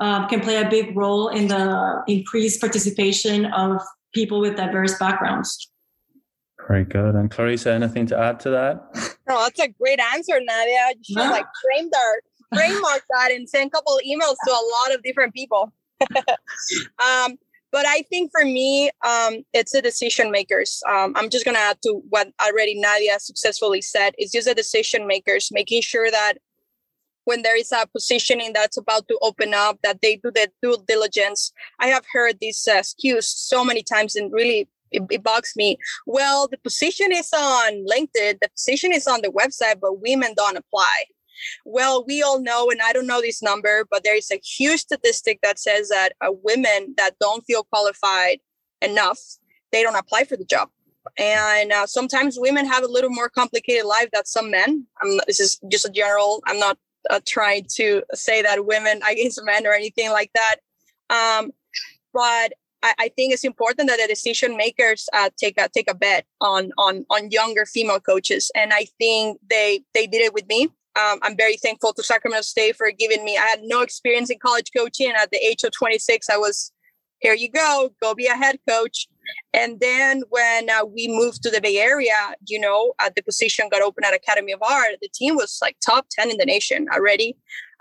um, 0.00 0.28
can 0.28 0.40
play 0.40 0.56
a 0.56 0.68
big 0.68 0.96
role 0.96 1.28
in 1.28 1.48
the 1.48 2.02
increased 2.06 2.60
participation 2.60 3.46
of 3.46 3.80
people 4.12 4.40
with 4.40 4.56
diverse 4.56 4.98
backgrounds. 4.98 5.70
Very 6.68 6.84
good. 6.84 7.14
And 7.14 7.30
Clarissa, 7.30 7.72
anything 7.72 8.06
to 8.06 8.18
add 8.18 8.38
to 8.40 8.50
that? 8.50 8.84
No, 9.26 9.42
that's 9.42 9.58
a 9.58 9.68
great 9.68 10.00
answer, 10.00 10.38
Nadia. 10.40 10.94
You 10.96 11.04
should 11.04 11.16
yeah. 11.16 11.30
like 11.30 11.46
frame 11.64 11.88
that, 11.90 12.20
framework 12.54 13.02
that, 13.10 13.30
and 13.30 13.48
send 13.48 13.68
a 13.68 13.70
couple 13.70 13.96
of 13.96 14.02
emails 14.02 14.36
to 14.46 14.50
a 14.50 14.64
lot 14.76 14.94
of 14.94 15.02
different 15.02 15.32
people. 15.32 15.72
um, 16.18 17.38
but 17.70 17.86
I 17.86 18.02
think 18.10 18.30
for 18.30 18.44
me, 18.44 18.90
um, 19.06 19.44
it's 19.52 19.72
the 19.72 19.82
decision 19.82 20.30
makers. 20.30 20.82
Um, 20.88 21.14
I'm 21.16 21.30
just 21.30 21.44
going 21.44 21.54
to 21.54 21.60
add 21.60 21.78
to 21.84 22.02
what 22.08 22.28
already 22.46 22.78
Nadia 22.78 23.18
successfully 23.18 23.82
said. 23.82 24.14
It's 24.18 24.32
just 24.32 24.48
the 24.48 24.54
decision 24.54 25.06
makers, 25.06 25.50
making 25.52 25.82
sure 25.82 26.10
that 26.10 26.34
when 27.24 27.42
there 27.42 27.58
is 27.58 27.72
a 27.72 27.86
positioning 27.86 28.52
that's 28.54 28.78
about 28.78 29.06
to 29.08 29.18
open 29.20 29.52
up, 29.52 29.78
that 29.82 30.00
they 30.00 30.16
do 30.16 30.30
the 30.34 30.50
due 30.62 30.78
diligence. 30.86 31.52
I 31.78 31.88
have 31.88 32.04
heard 32.12 32.38
this 32.40 32.66
uh, 32.66 32.76
excuse 32.78 33.28
so 33.28 33.64
many 33.64 33.82
times 33.82 34.16
and 34.16 34.32
really 34.32 34.68
it, 34.90 35.02
it 35.10 35.22
bugs 35.22 35.54
me. 35.56 35.78
Well, 36.06 36.48
the 36.48 36.58
position 36.58 37.12
is 37.12 37.32
on 37.32 37.86
LinkedIn, 37.86 38.38
the 38.40 38.48
position 38.54 38.92
is 38.92 39.06
on 39.06 39.20
the 39.22 39.30
website, 39.30 39.80
but 39.80 40.00
women 40.00 40.34
don't 40.36 40.56
apply. 40.56 41.04
Well, 41.64 42.04
we 42.06 42.22
all 42.22 42.40
know, 42.40 42.68
and 42.70 42.80
I 42.82 42.92
don't 42.92 43.06
know 43.06 43.20
this 43.20 43.42
number, 43.42 43.86
but 43.90 44.02
there 44.04 44.16
is 44.16 44.30
a 44.30 44.40
huge 44.44 44.80
statistic 44.80 45.38
that 45.42 45.58
says 45.58 45.88
that 45.88 46.10
uh, 46.20 46.32
women 46.42 46.94
that 46.96 47.12
don't 47.20 47.44
feel 47.44 47.64
qualified 47.64 48.38
enough, 48.82 49.18
they 49.72 49.82
don't 49.82 49.96
apply 49.96 50.24
for 50.24 50.36
the 50.36 50.44
job. 50.44 50.68
And 51.16 51.72
uh, 51.72 51.86
sometimes 51.86 52.38
women 52.38 52.66
have 52.66 52.84
a 52.84 52.88
little 52.88 53.10
more 53.10 53.28
complicated 53.28 53.86
life 53.86 54.08
than 54.12 54.24
some 54.24 54.50
men. 54.50 54.86
This 55.26 55.40
is 55.40 55.58
just 55.70 55.86
a 55.86 55.90
general. 55.90 56.42
I'm 56.46 56.58
not 56.58 56.76
uh, 57.08 57.20
trying 57.26 57.66
to 57.76 58.02
say 58.14 58.42
that 58.42 58.66
women 58.66 59.00
against 59.08 59.42
men 59.44 59.66
or 59.66 59.72
anything 59.72 60.10
like 60.10 60.30
that. 60.34 60.56
Um, 61.10 61.52
but 62.12 62.52
I, 62.82 62.94
I, 62.98 63.08
think 63.08 63.32
it's 63.32 63.44
important 63.44 63.88
that 63.88 63.98
the 64.00 64.06
decision 64.06 64.56
makers 64.56 65.08
uh, 65.12 65.30
take 65.36 65.60
a 65.60 65.68
take 65.68 65.90
a 65.90 65.94
bet 65.94 66.26
on 66.40 66.70
on 66.78 67.04
on 67.10 67.30
younger 67.30 67.66
female 67.66 68.00
coaches, 68.00 68.50
and 68.54 68.72
I 68.72 68.86
think 68.98 69.38
they 69.48 69.82
they 69.94 70.06
did 70.06 70.22
it 70.22 70.32
with 70.32 70.46
me. 70.48 70.64
Um, 70.98 71.18
I'm 71.22 71.36
very 71.36 71.56
thankful 71.56 71.92
to 71.92 72.02
Sacramento 72.02 72.42
State 72.42 72.76
for 72.76 72.90
giving 72.90 73.24
me. 73.24 73.36
I 73.36 73.46
had 73.46 73.60
no 73.62 73.82
experience 73.82 74.30
in 74.30 74.38
college 74.38 74.70
coaching, 74.76 75.08
and 75.08 75.16
at 75.16 75.30
the 75.30 75.38
age 75.38 75.62
of 75.64 75.72
26, 75.72 76.28
I 76.28 76.36
was 76.36 76.72
here. 77.20 77.34
You 77.34 77.50
go, 77.50 77.90
go 78.00 78.14
be 78.14 78.26
a 78.26 78.36
head 78.36 78.58
coach. 78.68 79.08
And 79.52 79.78
then 79.80 80.22
when 80.30 80.70
uh, 80.70 80.84
we 80.84 81.08
moved 81.08 81.42
to 81.42 81.50
the 81.50 81.60
Bay 81.60 81.76
Area, 81.78 82.34
you 82.46 82.58
know, 82.58 82.94
uh, 82.98 83.10
the 83.14 83.22
position 83.22 83.68
got 83.70 83.82
open 83.82 84.04
at 84.04 84.14
Academy 84.14 84.52
of 84.52 84.62
Art. 84.62 84.96
The 85.02 85.08
team 85.14 85.36
was 85.36 85.58
like 85.60 85.76
top 85.84 86.06
10 86.10 86.30
in 86.30 86.38
the 86.38 86.46
nation 86.46 86.86
already. 86.92 87.36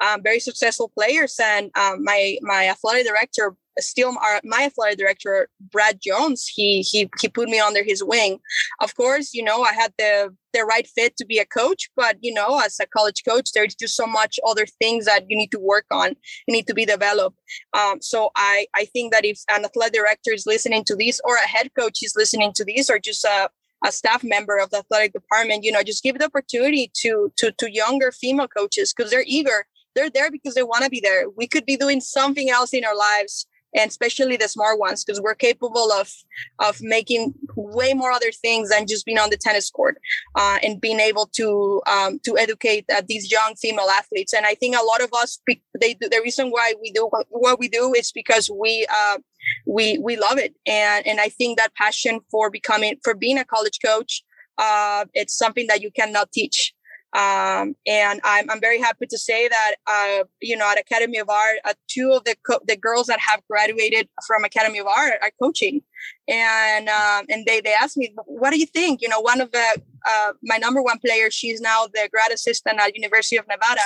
Um, 0.06 0.22
very 0.22 0.40
successful 0.40 0.92
players, 0.94 1.40
and 1.42 1.72
um, 1.76 2.04
my 2.04 2.38
my 2.42 2.68
athletic 2.68 3.08
director 3.08 3.56
still 3.80 4.10
our, 4.10 4.42
my 4.44 4.64
athletic 4.64 4.98
director 4.98 5.50
brad 5.72 6.00
jones 6.02 6.48
he 6.48 6.82
he 6.82 7.10
he 7.20 7.28
put 7.28 7.50
me 7.50 7.60
under 7.60 7.84
his 7.84 8.04
wing. 8.04 8.40
Of 8.82 8.96
course 8.96 9.34
you 9.34 9.44
know 9.44 9.64
i 9.64 9.74
had 9.74 9.94
the 9.98 10.34
the 10.54 10.64
right 10.64 10.88
fit 10.88 11.16
to 11.18 11.26
be 11.26 11.38
a 11.40 11.46
coach 11.46 11.90
but 11.96 12.18
you 12.22 12.34
know 12.34 12.60
as 12.60 12.80
a 12.80 12.88
college 12.88 13.24
coach 13.28 13.52
there's 13.54 13.76
just 13.76 13.96
so 13.96 14.08
much 14.08 14.40
other 14.48 14.66
things 14.82 15.06
that 15.06 15.26
you 15.30 15.38
need 15.38 15.52
to 15.52 15.60
work 15.60 15.86
on 15.92 16.10
you 16.48 16.54
need 16.54 16.68
to 16.68 16.74
be 16.74 16.86
developed. 16.86 17.38
Um, 17.74 18.02
so 18.02 18.32
i 18.36 18.66
i 18.76 18.86
think 18.86 19.14
that 19.14 19.26
if 19.26 19.40
an 19.50 19.66
athletic 19.66 19.94
director 19.94 20.32
is 20.32 20.46
listening 20.46 20.84
to 20.86 20.96
this 20.96 21.20
or 21.24 21.36
a 21.36 21.48
head 21.48 21.70
coach 21.78 22.00
is 22.02 22.14
listening 22.16 22.54
to 22.54 22.66
this 22.66 22.90
or 22.90 23.00
just 23.00 23.24
a 23.26 23.50
a 23.86 23.92
staff 23.92 24.24
member 24.24 24.58
of 24.58 24.72
the 24.72 24.78
athletic 24.78 25.14
department 25.14 25.64
you 25.64 25.72
know 25.72 25.84
just 25.84 26.04
give 26.04 26.18
the 26.18 26.26
opportunity 26.26 26.92
to 26.96 27.32
to 27.38 27.52
to 27.52 27.72
younger 27.72 28.12
female 28.12 28.48
coaches 28.48 28.94
because 28.94 29.12
they're 29.12 29.24
eager. 29.28 29.66
They're 29.96 30.10
there 30.12 30.30
because 30.30 30.54
they 30.54 30.64
want 30.64 30.84
to 30.84 30.92
be 30.92 31.00
there. 31.00 31.26
We 31.36 31.48
could 31.48 31.66
be 31.66 31.76
doing 31.76 32.02
something 32.02 32.50
else 32.52 32.72
in 32.72 32.86
our 32.86 32.96
lives 32.96 33.48
and 33.78 33.90
especially 33.90 34.38
the 34.38 34.48
smart 34.48 34.80
ones 34.80 35.04
because 35.04 35.22
we're 35.22 35.36
capable 35.36 35.92
of 35.92 36.12
of 36.60 36.78
making 36.82 37.34
way 37.56 37.94
more 37.94 38.12
other 38.12 38.32
things 38.32 38.70
than 38.70 38.88
just 38.88 39.06
being 39.06 39.20
on 39.20 39.30
the 39.30 39.38
tennis 39.38 39.70
court 39.70 39.98
uh, 40.36 40.58
and 40.64 40.82
being 40.82 41.00
able 41.00 41.28
to 41.28 41.82
um, 41.88 42.20
to 42.24 42.38
educate 42.38 42.86
uh, 42.94 43.02
these 43.08 43.32
young 43.32 43.56
female 43.56 43.90
athletes. 43.90 44.34
And 44.34 44.46
i 44.46 44.56
think 44.56 44.76
a 44.76 44.84
lot 44.84 45.02
of 45.02 45.10
us 45.14 45.40
they 45.80 45.94
the 46.00 46.22
reason 46.24 46.50
why 46.50 46.74
we 46.82 46.92
do 46.92 47.10
what 47.30 47.60
we 47.60 47.68
do 47.68 47.94
is 47.94 48.12
because 48.12 48.50
we 48.50 48.86
uh, 48.90 49.18
we 49.66 49.98
we 50.00 50.18
love 50.18 50.38
it. 50.38 50.56
And 50.66 51.06
and 51.08 51.20
i 51.20 51.30
think 51.30 51.58
that 51.58 51.76
passion 51.76 52.20
for 52.32 52.50
becoming 52.50 52.96
for 53.04 53.14
being 53.14 53.38
a 53.38 53.46
college 53.46 53.80
coach 53.84 54.24
uh, 54.58 55.06
it's 55.14 55.38
something 55.38 55.68
that 55.68 55.82
you 55.82 55.92
cannot 55.92 56.32
teach 56.32 56.74
um, 57.18 57.76
and 57.88 58.22
I'm, 58.24 58.50
I'm 58.50 58.62
very 58.62 58.80
happy 58.80 59.08
to 59.08 59.18
say 59.18 59.48
that, 59.48 59.76
uh, 59.88 60.24
you 60.40 60.56
know, 60.56 60.70
at 60.72 60.80
Academy 60.80 61.18
of 61.18 61.30
Art, 61.30 61.58
uh, 61.66 61.74
two 61.88 62.12
of 62.12 62.24
the, 62.26 62.36
co- 62.48 62.62
the 62.68 62.78
girls 62.78 63.08
that 63.08 63.20
have 63.20 63.42
graduated 63.50 64.08
from 64.28 64.44
Academy 64.44 64.78
of 64.78 64.86
Art 64.86 65.14
are 65.24 65.32
coaching. 65.42 65.82
And, 66.28 66.88
um, 66.88 67.26
and 67.28 67.46
they, 67.48 67.60
they 67.60 67.74
asked 67.74 67.98
me, 67.98 68.14
what 68.26 68.52
do 68.52 68.60
you 68.60 68.68
think? 68.68 69.02
You 69.02 69.10
know, 69.10 69.20
one 69.20 69.42
of 69.42 69.52
the, 69.52 69.82
uh, 70.08 70.34
my 70.44 70.58
number 70.58 70.82
one 70.82 71.00
player, 71.00 71.32
she's 71.32 71.60
now 71.60 71.88
the 71.92 72.08
grad 72.14 72.32
assistant 72.32 72.80
at 72.80 72.96
University 72.96 73.38
of 73.38 73.48
Nevada. 73.48 73.82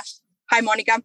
Hi, 0.52 0.60
Monica 0.60 1.02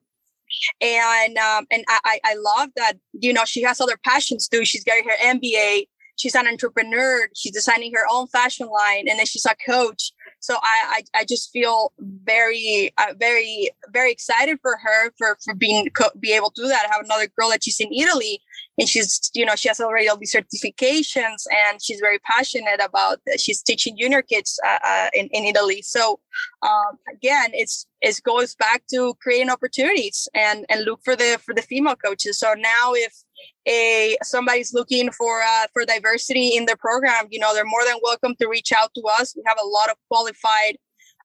and 0.81 1.37
um, 1.39 1.67
and 1.71 1.85
I, 1.89 2.21
I 2.25 2.35
love 2.35 2.71
that 2.77 2.95
you 3.13 3.33
know 3.33 3.45
she 3.45 3.63
has 3.63 3.81
other 3.81 3.99
passions 4.05 4.49
too. 4.49 4.65
She's 4.65 4.85
getting 4.85 5.05
her 5.05 5.17
MBA. 5.23 5.89
She's 6.17 6.35
an 6.35 6.47
entrepreneur. 6.47 7.29
She's 7.35 7.53
designing 7.53 7.93
her 7.95 8.07
own 8.11 8.27
fashion 8.29 8.69
line, 8.69 9.07
and 9.09 9.19
then 9.19 9.27
she's 9.27 9.45
a 9.47 9.55
coach. 9.69 10.13
So 10.41 10.57
I, 10.63 11.03
I, 11.15 11.21
I 11.21 11.25
just 11.25 11.51
feel 11.51 11.93
very, 11.99 12.93
uh, 12.99 13.15
very, 13.19 13.71
very 13.91 14.13
excited 14.13 14.59
for 14.63 14.77
her 14.83 15.11
for, 15.19 15.37
for 15.45 15.55
being, 15.55 15.89
co- 15.91 16.11
be 16.21 16.33
able 16.33 16.51
to 16.51 16.63
do 16.63 16.69
that. 16.69 16.87
I 16.89 16.95
have 16.95 17.05
another 17.05 17.27
girl 17.37 17.51
that 17.51 17.65
she's 17.65 17.81
in 17.81 17.93
Italy 17.93 18.41
and 18.79 18.89
she's, 18.89 19.31
you 19.35 19.45
know, 19.45 19.57
she 19.57 19.69
has 19.69 19.81
already 19.81 20.09
all 20.09 20.17
these 20.17 20.35
certifications 20.35 21.47
and 21.51 21.83
she's 21.83 22.01
very 22.01 22.19
passionate 22.21 22.81
about, 22.85 23.19
uh, 23.33 23.37
she's 23.39 23.63
teaching 23.63 23.97
junior 23.99 24.23
kids 24.23 24.61
uh, 24.65 24.79
uh, 24.85 25.09
in, 25.15 25.27
in 25.33 25.45
Italy. 25.45 25.83
So 25.83 26.21
um, 26.63 26.99
again, 27.13 27.51
it's, 27.53 27.87
it 28.01 28.21
goes 28.25 28.55
back 28.55 28.83
to 28.91 29.15
creating 29.21 29.51
opportunities 29.51 30.29
and, 30.35 30.65
and 30.69 30.85
look 30.85 31.01
for 31.05 31.17
the, 31.17 31.41
for 31.45 31.55
the 31.55 31.63
female 31.63 31.97
coaches. 31.97 32.39
So 32.39 32.55
now 32.57 32.93
if, 32.95 33.15
a 33.67 34.17
somebody's 34.23 34.73
looking 34.73 35.11
for 35.11 35.43
uh, 35.43 35.67
for 35.73 35.85
diversity 35.85 36.57
in 36.57 36.67
their 36.67 36.77
program, 36.77 37.27
you 37.31 37.39
know, 37.39 37.55
they're 37.55 37.65
more 37.65 37.85
than 37.85 37.97
welcome 38.03 38.35
to 38.41 38.49
reach 38.49 38.73
out 38.73 38.91
to 38.95 39.03
us. 39.19 39.35
We 39.37 39.43
have 39.47 39.59
a 39.63 39.67
lot 39.67 39.91
of 39.91 39.97
qualified 40.11 40.77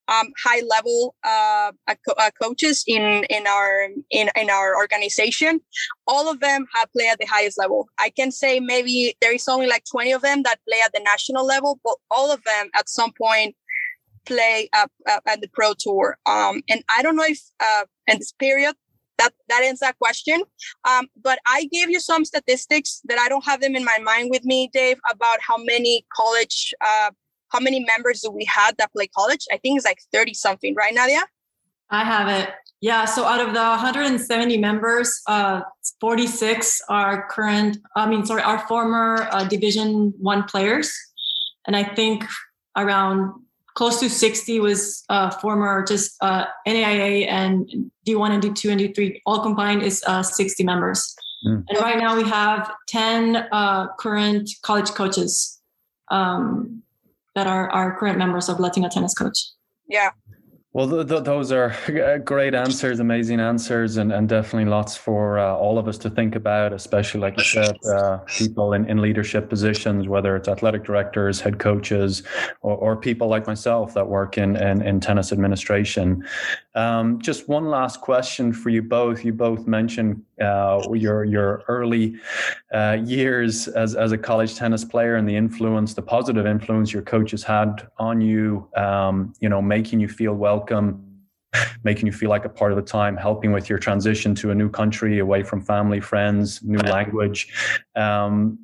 um, 0.07 0.27
high 0.43 0.61
level 0.67 1.15
uh, 1.23 1.71
uh, 1.87 2.31
coaches 2.41 2.83
in 2.87 3.23
in 3.29 3.47
our 3.47 3.87
in 4.09 4.29
in 4.35 4.49
our 4.49 4.75
organization. 4.75 5.61
All 6.07 6.29
of 6.29 6.39
them 6.39 6.65
have 6.75 6.91
played 6.91 7.11
at 7.11 7.19
the 7.19 7.27
highest 7.27 7.57
level. 7.57 7.87
I 7.99 8.09
can 8.09 8.31
say 8.31 8.59
maybe 8.59 9.15
there 9.21 9.33
is 9.33 9.47
only 9.47 9.67
like 9.67 9.83
20 9.89 10.11
of 10.11 10.21
them 10.21 10.43
that 10.43 10.59
play 10.67 10.79
at 10.83 10.91
the 10.93 11.01
national 11.03 11.45
level, 11.45 11.79
but 11.83 11.95
all 12.09 12.31
of 12.31 12.43
them 12.43 12.69
at 12.75 12.89
some 12.89 13.11
point 13.13 13.55
play 14.25 14.69
up 14.73 14.91
at 15.07 15.41
the 15.41 15.49
pro 15.53 15.73
tour. 15.77 16.17
Um, 16.25 16.61
and 16.69 16.83
I 16.95 17.01
don't 17.01 17.15
know 17.15 17.25
if 17.25 17.39
uh, 17.59 17.85
in 18.07 18.19
this 18.19 18.31
period 18.33 18.75
that 19.21 19.33
that 19.49 19.61
ends 19.63 19.79
that 19.79 19.97
question. 19.99 20.43
Um, 20.89 21.07
but 21.21 21.39
I 21.47 21.67
gave 21.71 21.89
you 21.89 21.99
some 21.99 22.25
statistics 22.25 23.01
that 23.05 23.19
I 23.19 23.29
don't 23.29 23.45
have 23.45 23.61
them 23.61 23.75
in 23.75 23.83
my 23.83 23.99
mind 23.99 24.29
with 24.31 24.43
me, 24.43 24.69
Dave, 24.73 24.97
about 25.09 25.39
how 25.47 25.57
many 25.57 26.05
college, 26.15 26.73
uh, 26.81 27.11
how 27.49 27.59
many 27.59 27.79
members 27.91 28.21
do 28.21 28.31
we 28.31 28.45
had 28.45 28.77
that 28.77 28.91
play 28.93 29.07
college? 29.07 29.45
I 29.51 29.57
think 29.57 29.77
it's 29.77 29.85
like 29.85 29.99
thirty 30.13 30.33
something, 30.33 30.75
right, 30.75 30.93
Nadia? 30.93 31.23
I 31.89 32.03
have 32.05 32.27
it. 32.29 32.49
Yeah. 32.79 33.05
So 33.05 33.25
out 33.25 33.41
of 33.41 33.53
the 33.53 33.59
170 33.59 34.57
members, 34.57 35.21
uh, 35.27 35.61
46 35.99 36.81
are 36.89 37.27
current. 37.27 37.77
I 37.95 38.09
mean, 38.09 38.25
sorry, 38.25 38.41
are 38.41 38.65
former 38.67 39.27
uh, 39.29 39.43
Division 39.43 40.13
One 40.17 40.43
players, 40.43 40.91
and 41.67 41.75
I 41.75 41.83
think 41.83 42.25
around 42.75 43.33
close 43.75 43.99
to 43.99 44.09
60 44.09 44.59
was 44.59 45.03
uh, 45.09 45.29
former 45.29 45.83
just 45.85 46.15
uh, 46.21 46.45
NAIA 46.67 47.27
and 47.27 47.91
D1 48.05 48.31
and 48.31 48.43
D2 48.43 48.71
and 48.71 48.81
D3 48.81 49.21
all 49.25 49.41
combined 49.41 49.83
is 49.83 50.03
uh, 50.07 50.23
60 50.23 50.63
members. 50.63 51.15
Mm. 51.45 51.65
And 51.69 51.79
right 51.79 51.97
now 51.97 52.15
we 52.15 52.27
have 52.29 52.71
10 52.87 53.47
uh, 53.51 53.87
current 53.97 54.49
college 54.61 54.91
coaches 54.91 55.59
um, 56.09 56.83
that 57.35 57.47
are 57.47 57.69
our 57.69 57.97
current 57.97 58.17
members 58.17 58.49
of 58.49 58.59
Latina 58.59 58.89
Tennis 58.89 59.13
Coach. 59.13 59.37
Yeah. 59.87 60.11
Well, 60.73 60.89
th- 60.89 61.07
th- 61.09 61.23
those 61.25 61.51
are 61.51 61.75
great 62.23 62.53
answers, 62.53 63.01
amazing 63.01 63.41
answers, 63.41 63.97
and, 63.97 64.13
and 64.13 64.29
definitely 64.29 64.69
lots 64.69 64.95
for 64.95 65.37
uh, 65.37 65.53
all 65.53 65.77
of 65.77 65.89
us 65.89 65.97
to 65.99 66.09
think 66.09 66.35
about, 66.35 66.71
especially, 66.71 67.19
like 67.19 67.37
you 67.37 67.43
said, 67.43 67.77
uh, 67.85 68.19
people 68.19 68.71
in, 68.71 68.85
in 68.85 69.01
leadership 69.01 69.49
positions, 69.49 70.07
whether 70.07 70.33
it's 70.37 70.47
athletic 70.47 70.85
directors, 70.85 71.41
head 71.41 71.59
coaches, 71.59 72.23
or, 72.61 72.77
or 72.77 72.95
people 72.95 73.27
like 73.27 73.47
myself 73.47 73.93
that 73.95 74.07
work 74.07 74.37
in, 74.37 74.55
in, 74.55 74.81
in 74.81 75.01
tennis 75.01 75.33
administration. 75.33 76.23
Um, 76.73 77.19
just 77.19 77.49
one 77.49 77.65
last 77.65 77.99
question 77.99 78.53
for 78.53 78.69
you 78.69 78.81
both. 78.81 79.25
You 79.25 79.33
both 79.33 79.67
mentioned 79.67 80.23
uh, 80.41 80.81
your 80.93 81.25
your 81.25 81.63
early 81.67 82.15
uh, 82.73 82.97
years 83.03 83.67
as, 83.67 83.95
as 83.95 84.13
a 84.13 84.17
college 84.17 84.55
tennis 84.55 84.85
player 84.85 85.17
and 85.17 85.27
the 85.27 85.35
influence, 85.35 85.93
the 85.93 86.01
positive 86.01 86.45
influence 86.45 86.93
your 86.93 87.01
coaches 87.01 87.43
had 87.43 87.87
on 87.97 88.21
you, 88.21 88.67
um, 88.77 89.33
you 89.41 89.49
know, 89.49 89.61
making 89.61 89.99
you 89.99 90.07
feel 90.07 90.33
welcome 90.61 91.07
making 91.83 92.05
you 92.05 92.13
feel 92.13 92.29
like 92.29 92.45
a 92.45 92.49
part 92.49 92.71
of 92.71 92.77
the 92.77 92.83
time, 92.83 93.17
helping 93.17 93.51
with 93.51 93.69
your 93.69 93.77
transition 93.77 94.33
to 94.35 94.51
a 94.51 94.55
new 94.55 94.69
country, 94.69 95.19
away 95.19 95.43
from 95.43 95.59
family, 95.61 95.99
friends, 95.99 96.63
new 96.63 96.77
language. 96.77 97.49
Um, 97.95 98.57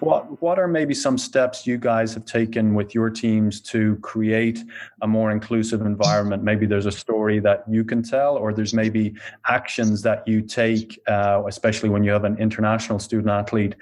what 0.00 0.42
what 0.42 0.58
are 0.58 0.68
maybe 0.68 0.92
some 0.92 1.16
steps 1.16 1.66
you 1.66 1.78
guys 1.78 2.12
have 2.12 2.26
taken 2.26 2.74
with 2.74 2.94
your 2.94 3.08
teams 3.08 3.62
to 3.72 3.96
create 4.02 4.58
a 5.00 5.06
more 5.06 5.30
inclusive 5.30 5.80
environment? 5.80 6.42
Maybe 6.42 6.66
there's 6.66 6.86
a 6.86 6.92
story 6.92 7.38
that 7.40 7.64
you 7.70 7.84
can 7.84 8.02
tell, 8.02 8.36
or 8.36 8.52
there's 8.52 8.74
maybe 8.74 9.14
actions 9.48 10.02
that 10.02 10.26
you 10.26 10.42
take, 10.42 11.00
uh, 11.06 11.42
especially 11.46 11.88
when 11.88 12.04
you 12.04 12.10
have 12.10 12.24
an 12.24 12.36
international 12.36 12.98
student 12.98 13.30
athlete 13.30 13.74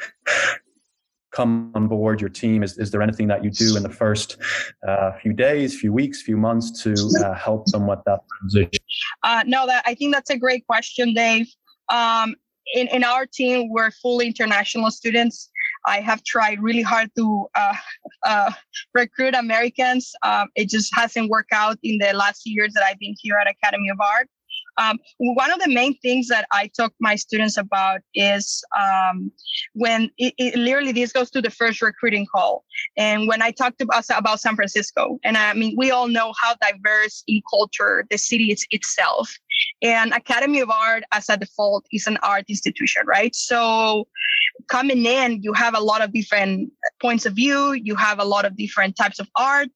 come 1.41 1.73
on 1.75 1.89
board 1.89 2.21
your 2.21 2.29
team? 2.29 2.63
Is, 2.63 2.77
is 2.79 2.91
there 2.91 3.01
anything 3.01 3.29
that 3.29 3.43
you 3.43 3.51
do 3.51 3.77
in 3.77 3.83
the 3.83 3.95
first 4.05 4.37
uh, 4.87 5.13
few 5.23 5.33
days, 5.33 5.79
few 5.79 5.93
weeks, 5.93 6.21
few 6.23 6.37
months 6.37 6.83
to 6.83 6.93
uh, 7.25 7.35
help 7.35 7.67
them 7.67 7.87
with 7.87 8.01
that 8.07 8.21
transition? 8.39 8.85
Uh, 9.23 9.43
no, 9.47 9.67
that 9.67 9.83
I 9.87 9.95
think 9.95 10.13
that's 10.15 10.31
a 10.31 10.39
great 10.39 10.67
question, 10.67 11.15
Dave. 11.15 11.47
Um, 11.89 12.37
in, 12.75 12.89
in 12.89 13.03
our 13.05 13.25
team, 13.27 13.71
we're 13.71 13.91
fully 13.91 14.27
international 14.27 14.91
students. 14.91 15.51
I 15.87 16.01
have 16.01 16.23
tried 16.25 16.63
really 16.63 16.83
hard 16.83 17.11
to 17.17 17.47
uh, 17.55 17.77
uh, 18.27 18.53
recruit 18.95 19.35
Americans. 19.35 20.13
Um, 20.23 20.49
it 20.55 20.69
just 20.69 20.95
hasn't 20.95 21.31
worked 21.31 21.53
out 21.53 21.79
in 21.83 21.97
the 21.99 22.13
last 22.13 22.43
years 22.45 22.75
that 22.75 22.85
I've 22.85 22.99
been 22.99 23.17
here 23.19 23.37
at 23.41 23.49
Academy 23.49 23.89
of 23.89 23.99
Art. 23.99 24.29
Um, 24.79 24.99
one 25.19 25.53
of 25.53 25.61
the 25.61 25.69
main 25.69 25.99
things 25.99 26.29
that 26.29 26.47
I 26.53 26.71
talk 26.77 26.93
my 27.01 27.17
students 27.17 27.57
about 27.57 28.01
is 28.15 28.63
um, 28.79 29.31
when 29.75 30.11
it, 30.19 30.35
it, 30.39 30.57
literally 30.57 30.93
this 30.93 31.13
goes 31.13 31.31
to 31.33 31.43
the 31.43 31.51
first 31.51 31.83
recruiting 31.83 32.27
call. 32.33 32.65
And 32.97 33.29
when 33.29 33.43
I 33.43 33.51
talked 33.51 33.81
about, 33.81 34.05
about 34.11 34.41
San 34.41 34.57
Francisco, 34.57 35.19
and 35.25 35.37
I 35.37 35.55
mean, 35.55 35.75
we 35.77 35.91
all 35.91 36.09
know 36.09 36.33
how 36.41 36.55
diverse 36.61 37.23
in 37.27 37.43
culture 37.51 38.07
the 38.11 38.19
city 38.19 38.53
is 38.53 38.67
itself. 38.71 39.31
And 39.83 40.13
Academy 40.13 40.61
of 40.61 40.71
Art, 40.71 41.05
as 41.13 41.29
a 41.29 41.37
default, 41.37 41.85
is 41.93 42.07
an 42.07 42.19
art 42.23 42.45
institution, 42.49 43.03
right? 43.07 43.35
So 43.35 44.07
coming 44.69 45.05
in, 45.05 45.43
you 45.43 45.53
have 45.53 45.75
a 45.77 45.81
lot 45.81 46.03
of 46.03 46.13
different 46.13 46.71
points 47.01 47.27
of 47.27 47.35
view. 47.35 47.73
You 47.73 47.95
have 47.97 48.21
a 48.21 48.25
lot 48.25 48.45
of 48.45 48.57
different 48.57 48.97
types 48.97 49.19
of 49.19 49.29
art. 49.37 49.69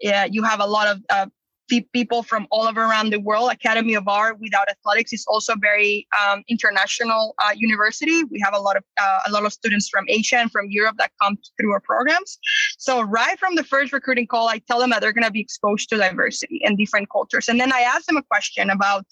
Yeah, 0.00 0.24
you 0.24 0.42
have 0.42 0.60
a 0.60 0.66
lot 0.66 0.88
of 0.88 1.02
uh, 1.10 1.26
people 1.68 2.22
from 2.22 2.46
all 2.50 2.66
over 2.66 2.82
around 2.82 3.10
the 3.10 3.20
world. 3.20 3.50
Academy 3.50 3.94
of 3.94 4.06
Art 4.08 4.38
without 4.40 4.68
athletics 4.68 5.12
is 5.12 5.24
also 5.26 5.54
a 5.54 5.58
very 5.60 6.06
um, 6.22 6.42
international 6.48 7.34
uh, 7.42 7.52
university. 7.56 8.24
We 8.24 8.40
have 8.40 8.54
a 8.54 8.58
lot 8.58 8.76
of 8.76 8.84
uh, 9.00 9.20
a 9.26 9.30
lot 9.30 9.44
of 9.44 9.52
students 9.52 9.88
from 9.88 10.04
Asia 10.08 10.38
and 10.38 10.50
from 10.50 10.70
Europe 10.70 10.96
that 10.98 11.10
come 11.20 11.38
through 11.58 11.72
our 11.72 11.80
programs. 11.80 12.38
So 12.78 13.02
right 13.02 13.38
from 13.38 13.54
the 13.54 13.64
first 13.64 13.92
recruiting 13.92 14.26
call, 14.26 14.48
I 14.48 14.58
tell 14.58 14.78
them 14.78 14.90
that 14.90 15.00
they're 15.00 15.12
going 15.12 15.24
to 15.24 15.30
be 15.30 15.40
exposed 15.40 15.88
to 15.90 15.96
diversity 15.96 16.60
and 16.64 16.76
different 16.78 17.08
cultures, 17.10 17.48
and 17.48 17.60
then 17.60 17.72
I 17.72 17.80
ask 17.80 18.06
them 18.06 18.16
a 18.16 18.22
question 18.22 18.70
about 18.70 19.06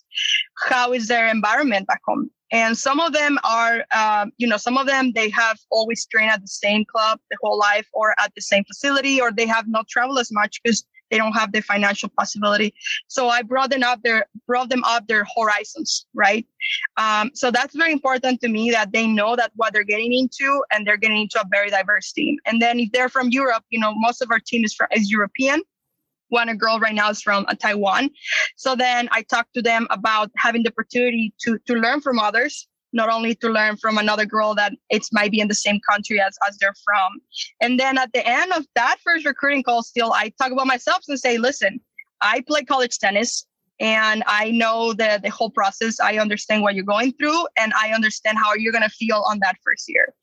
how 0.68 0.92
is 0.92 1.08
their 1.08 1.28
environment 1.28 1.86
back 1.86 2.00
home. 2.06 2.30
and 2.54 2.78
some 2.78 3.00
of 3.00 3.12
them 3.12 3.38
are 3.42 3.84
um, 4.00 4.30
you 4.36 4.46
know 4.46 4.56
some 4.56 4.76
of 4.78 4.86
them 4.86 5.12
they 5.14 5.28
have 5.30 5.58
always 5.70 6.06
trained 6.06 6.30
at 6.30 6.40
the 6.40 6.54
same 6.64 6.84
club 6.84 7.18
the 7.30 7.36
whole 7.42 7.58
life 7.58 7.88
or 7.92 8.14
at 8.24 8.32
the 8.36 8.42
same 8.42 8.64
facility 8.64 9.20
or 9.20 9.32
they 9.32 9.46
have 9.46 9.66
not 9.66 9.88
traveled 9.88 10.18
as 10.18 10.30
much 10.40 10.60
because 10.62 10.84
they 11.14 11.18
don't 11.18 11.32
have 11.32 11.52
the 11.52 11.62
financial 11.62 12.08
possibility. 12.18 12.74
So 13.06 13.28
i 13.28 13.40
brought 13.42 13.70
them 13.70 13.84
up 13.84 14.02
their 14.02 14.26
brought 14.48 14.68
them 14.68 14.82
up 14.82 15.06
their 15.06 15.24
horizons 15.36 16.06
right? 16.12 16.44
Um, 16.96 17.30
so 17.34 17.52
that's 17.52 17.76
very 17.76 17.92
important 17.92 18.40
to 18.40 18.48
me 18.48 18.72
that 18.72 18.92
they 18.92 19.06
know 19.06 19.36
that 19.36 19.52
what 19.54 19.72
they're 19.72 19.84
getting 19.94 20.12
into 20.12 20.48
and 20.72 20.84
they're 20.84 20.96
getting 20.96 21.20
into 21.22 21.40
a 21.40 21.46
very 21.56 21.70
diverse 21.70 22.10
team. 22.10 22.36
And 22.46 22.60
then 22.60 22.80
if 22.80 22.90
they're 22.90 23.08
from 23.08 23.28
europe 23.30 23.64
you 23.70 23.78
know 23.78 23.92
most 23.94 24.22
of 24.22 24.28
our 24.32 24.40
team 24.50 24.64
is 24.64 24.74
from 24.74 24.88
is 24.90 25.08
european. 25.10 25.62
One 26.30 26.48
a 26.48 26.56
girl 26.56 26.80
right 26.80 26.94
now 26.94 27.10
is 27.10 27.22
from 27.22 27.44
uh, 27.46 27.54
Taiwan. 27.54 28.10
So 28.56 28.74
then 28.74 29.08
I 29.12 29.22
talked 29.22 29.54
to 29.54 29.62
them 29.62 29.86
about 29.90 30.32
having 30.36 30.62
the 30.64 30.70
opportunity 30.70 31.32
to 31.42 31.58
to 31.66 31.74
learn 31.74 32.00
from 32.00 32.18
others, 32.18 32.66
not 32.94 33.10
only 33.10 33.34
to 33.34 33.48
learn 33.48 33.76
from 33.76 33.98
another 33.98 34.24
girl 34.24 34.54
that 34.54 34.72
it's 34.88 35.12
might 35.12 35.30
be 35.30 35.40
in 35.40 35.48
the 35.48 35.54
same 35.54 35.80
country 35.88 36.20
as, 36.20 36.38
as 36.48 36.56
they're 36.58 36.74
from. 36.84 37.20
And 37.60 37.78
then 37.78 37.98
at 37.98 38.12
the 38.14 38.26
end 38.26 38.52
of 38.52 38.66
that 38.74 38.96
first 39.04 39.26
recruiting 39.26 39.62
call, 39.62 39.82
still 39.82 40.12
I 40.12 40.32
talk 40.40 40.52
about 40.52 40.66
myself 40.66 41.02
and 41.08 41.18
say, 41.18 41.36
listen, 41.36 41.80
I 42.22 42.42
play 42.46 42.64
college 42.64 42.98
tennis 42.98 43.46
and 43.80 44.22
I 44.26 44.52
know 44.52 44.92
the 44.92 45.20
the 45.22 45.30
whole 45.30 45.50
process. 45.50 45.98
I 46.00 46.18
understand 46.18 46.62
what 46.62 46.74
you're 46.74 46.84
going 46.84 47.12
through, 47.14 47.46
and 47.58 47.72
I 47.80 47.90
understand 47.92 48.38
how 48.38 48.54
you're 48.54 48.72
gonna 48.72 48.88
feel 48.88 49.24
on 49.28 49.40
that 49.40 49.56
first 49.64 49.86
year. 49.88 50.14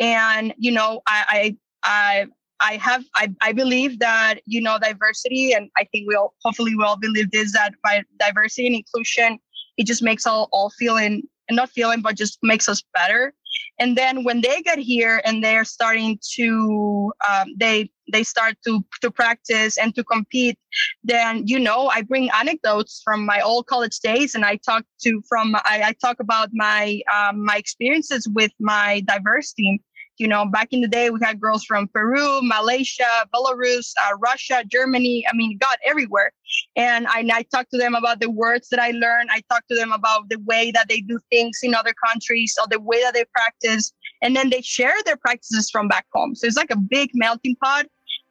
And 0.00 0.54
you 0.56 0.72
know, 0.72 1.02
I 1.06 1.24
I, 1.28 1.56
I 1.84 2.26
I 2.60 2.76
have 2.76 3.04
I, 3.14 3.32
I 3.42 3.52
believe 3.52 3.98
that 3.98 4.36
you 4.46 4.60
know 4.60 4.78
diversity 4.78 5.52
and 5.52 5.68
I 5.76 5.84
think 5.84 6.08
we 6.08 6.14
all 6.14 6.34
hopefully 6.42 6.74
we 6.74 6.82
all 6.82 6.96
believe 6.96 7.30
this 7.30 7.52
that 7.52 7.74
by 7.82 8.02
diversity 8.18 8.66
and 8.66 8.76
inclusion 8.76 9.38
it 9.76 9.86
just 9.86 10.02
makes 10.02 10.24
all 10.24 10.48
all 10.52 10.70
feeling 10.70 11.24
and 11.48 11.56
not 11.56 11.70
feeling 11.70 12.00
but 12.02 12.16
just 12.16 12.38
makes 12.42 12.68
us 12.68 12.82
better. 12.94 13.34
And 13.78 13.96
then 13.96 14.24
when 14.24 14.40
they 14.40 14.62
get 14.62 14.78
here 14.78 15.20
and 15.24 15.42
they're 15.42 15.64
starting 15.64 16.18
to 16.36 17.12
um, 17.28 17.54
they 17.56 17.90
they 18.12 18.22
start 18.22 18.56
to 18.66 18.84
to 19.00 19.10
practice 19.10 19.78
and 19.78 19.94
to 19.94 20.04
compete 20.04 20.58
then 21.02 21.42
you 21.46 21.58
know 21.58 21.88
i 21.88 22.02
bring 22.02 22.28
anecdotes 22.30 23.00
from 23.02 23.24
my 23.24 23.40
old 23.40 23.66
college 23.66 23.98
days 24.00 24.34
and 24.34 24.44
i 24.44 24.56
talk 24.56 24.84
to 25.00 25.22
from 25.28 25.54
i, 25.56 25.82
I 25.84 25.94
talk 26.00 26.20
about 26.20 26.50
my 26.52 27.00
um, 27.14 27.44
my 27.44 27.56
experiences 27.56 28.28
with 28.28 28.52
my 28.60 29.00
diverse 29.06 29.52
team 29.52 29.78
you 30.18 30.28
know, 30.28 30.46
back 30.46 30.68
in 30.70 30.80
the 30.80 30.88
day, 30.88 31.10
we 31.10 31.18
had 31.22 31.40
girls 31.40 31.64
from 31.64 31.88
Peru, 31.88 32.40
Malaysia, 32.42 33.26
Belarus, 33.34 33.92
uh, 34.04 34.16
Russia, 34.18 34.62
Germany. 34.66 35.24
I 35.28 35.34
mean, 35.34 35.58
God, 35.58 35.76
everywhere. 35.84 36.32
And 36.76 37.06
I, 37.08 37.28
I 37.32 37.42
talked 37.42 37.70
to 37.72 37.78
them 37.78 37.94
about 37.94 38.20
the 38.20 38.30
words 38.30 38.68
that 38.68 38.78
I 38.78 38.92
learned. 38.92 39.30
I 39.32 39.42
talked 39.50 39.68
to 39.70 39.74
them 39.74 39.92
about 39.92 40.28
the 40.28 40.38
way 40.40 40.70
that 40.70 40.88
they 40.88 41.00
do 41.00 41.18
things 41.30 41.60
in 41.62 41.74
other 41.74 41.94
countries 42.06 42.56
or 42.60 42.66
the 42.68 42.80
way 42.80 43.02
that 43.02 43.14
they 43.14 43.24
practice. 43.32 43.92
And 44.22 44.36
then 44.36 44.50
they 44.50 44.60
share 44.60 44.94
their 45.04 45.16
practices 45.16 45.70
from 45.70 45.88
back 45.88 46.06
home. 46.12 46.34
So 46.34 46.46
it's 46.46 46.56
like 46.56 46.70
a 46.70 46.76
big 46.76 47.10
melting 47.14 47.56
pot. 47.56 47.86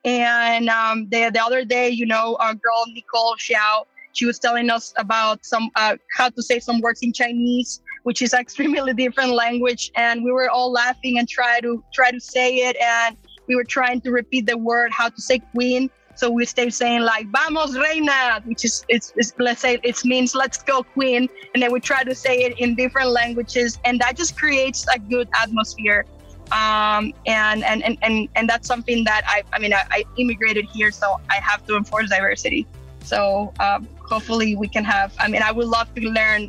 And 0.05 0.69
um, 0.69 1.07
the, 1.09 1.31
the 1.33 1.41
other 1.41 1.65
day, 1.65 1.89
you 1.89 2.05
know, 2.05 2.37
our 2.39 2.53
girl, 2.53 2.85
Nicole 2.93 3.35
Xiao, 3.35 3.85
she 4.13 4.25
was 4.25 4.39
telling 4.39 4.69
us 4.69 4.93
about 4.97 5.43
some 5.43 5.69
uh, 5.75 5.97
how 6.15 6.29
to 6.29 6.41
say 6.41 6.59
some 6.59 6.79
words 6.81 7.01
in 7.01 7.11
Chinese 7.13 7.81
which 8.03 8.21
is 8.21 8.33
extremely 8.43 8.93
different 8.93 9.31
language. 9.31 9.91
And 9.95 10.23
we 10.23 10.31
were 10.31 10.49
all 10.49 10.71
laughing 10.71 11.17
and 11.17 11.27
try 11.27 11.59
to 11.61 11.83
try 11.93 12.11
to 12.11 12.19
say 12.19 12.57
it. 12.57 12.77
And 12.77 13.17
we 13.47 13.55
were 13.55 13.63
trying 13.63 14.01
to 14.01 14.11
repeat 14.11 14.45
the 14.45 14.57
word, 14.57 14.91
how 14.91 15.09
to 15.09 15.21
say 15.21 15.39
queen. 15.53 15.89
So 16.15 16.29
we 16.29 16.45
stay 16.45 16.69
saying 16.69 17.01
like 17.01 17.27
"Vamos 17.31 17.75
reina," 17.75 18.41
which 18.45 18.65
is 18.65 18.85
it's, 18.87 19.13
it's 19.15 19.33
let's 19.39 19.61
say 19.61 19.79
it 19.83 20.05
means 20.05 20.35
"Let's 20.35 20.61
go 20.61 20.83
queen," 20.83 21.27
and 21.53 21.63
then 21.63 21.71
we 21.71 21.79
try 21.79 22.03
to 22.03 22.13
say 22.13 22.43
it 22.43 22.59
in 22.59 22.75
different 22.75 23.09
languages, 23.09 23.79
and 23.83 23.99
that 23.99 24.15
just 24.15 24.37
creates 24.37 24.85
a 24.93 24.99
good 24.99 25.27
atmosphere. 25.33 26.05
Um, 26.51 27.13
and, 27.25 27.63
and 27.63 27.83
and 27.83 27.97
and 28.03 28.29
and 28.35 28.47
that's 28.47 28.67
something 28.67 29.03
that 29.05 29.23
I 29.25 29.41
I 29.53 29.59
mean 29.59 29.73
I, 29.73 29.83
I 29.89 30.03
immigrated 30.17 30.65
here, 30.71 30.91
so 30.91 31.19
I 31.31 31.35
have 31.35 31.65
to 31.65 31.75
enforce 31.75 32.09
diversity. 32.09 32.67
So 33.03 33.53
um, 33.59 33.87
hopefully 34.13 34.55
we 34.55 34.67
can 34.67 34.83
have 34.83 35.13
i 35.19 35.27
mean 35.27 35.41
i 35.41 35.51
would 35.51 35.67
love 35.67 35.87
to 35.95 36.01
learn 36.19 36.41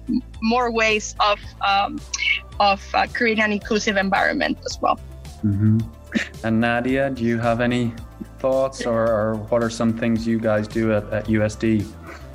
more 0.42 0.70
ways 0.70 1.14
of 1.20 1.38
um, 1.70 2.00
of 2.60 2.80
uh, 2.94 3.06
creating 3.12 3.44
an 3.44 3.52
inclusive 3.52 3.96
environment 3.96 4.58
as 4.68 4.78
well 4.82 4.98
mm-hmm. 5.44 5.78
and 6.44 6.60
nadia 6.60 7.10
do 7.10 7.22
you 7.24 7.38
have 7.38 7.60
any 7.60 7.92
thoughts 8.38 8.84
or, 8.84 9.02
or, 9.18 9.36
what 9.48 9.60
are 9.62 9.70
some 9.70 9.92
things 10.00 10.26
you 10.26 10.38
guys 10.38 10.68
do 10.68 10.92
at, 10.92 11.04
at 11.18 11.24
usd 11.26 11.64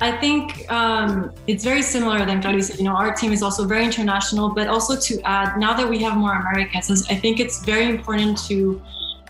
I 0.02 0.12
think 0.12 0.42
um, 0.72 1.30
it's 1.46 1.62
very 1.62 1.82
similar 1.82 2.24
than 2.24 2.40
Clarice. 2.40 2.78
You 2.78 2.84
know, 2.84 2.96
our 2.96 3.12
team 3.14 3.32
is 3.32 3.42
also 3.42 3.66
very 3.66 3.84
international, 3.84 4.48
but 4.48 4.66
also 4.66 4.96
to 4.96 5.20
add, 5.26 5.58
now 5.58 5.72
that 5.78 5.86
we 5.86 5.98
have 5.98 6.16
more 6.16 6.32
Americans, 6.32 7.06
I 7.10 7.16
think 7.16 7.38
it's 7.38 7.62
very 7.62 7.84
important 7.84 8.38
to 8.48 8.80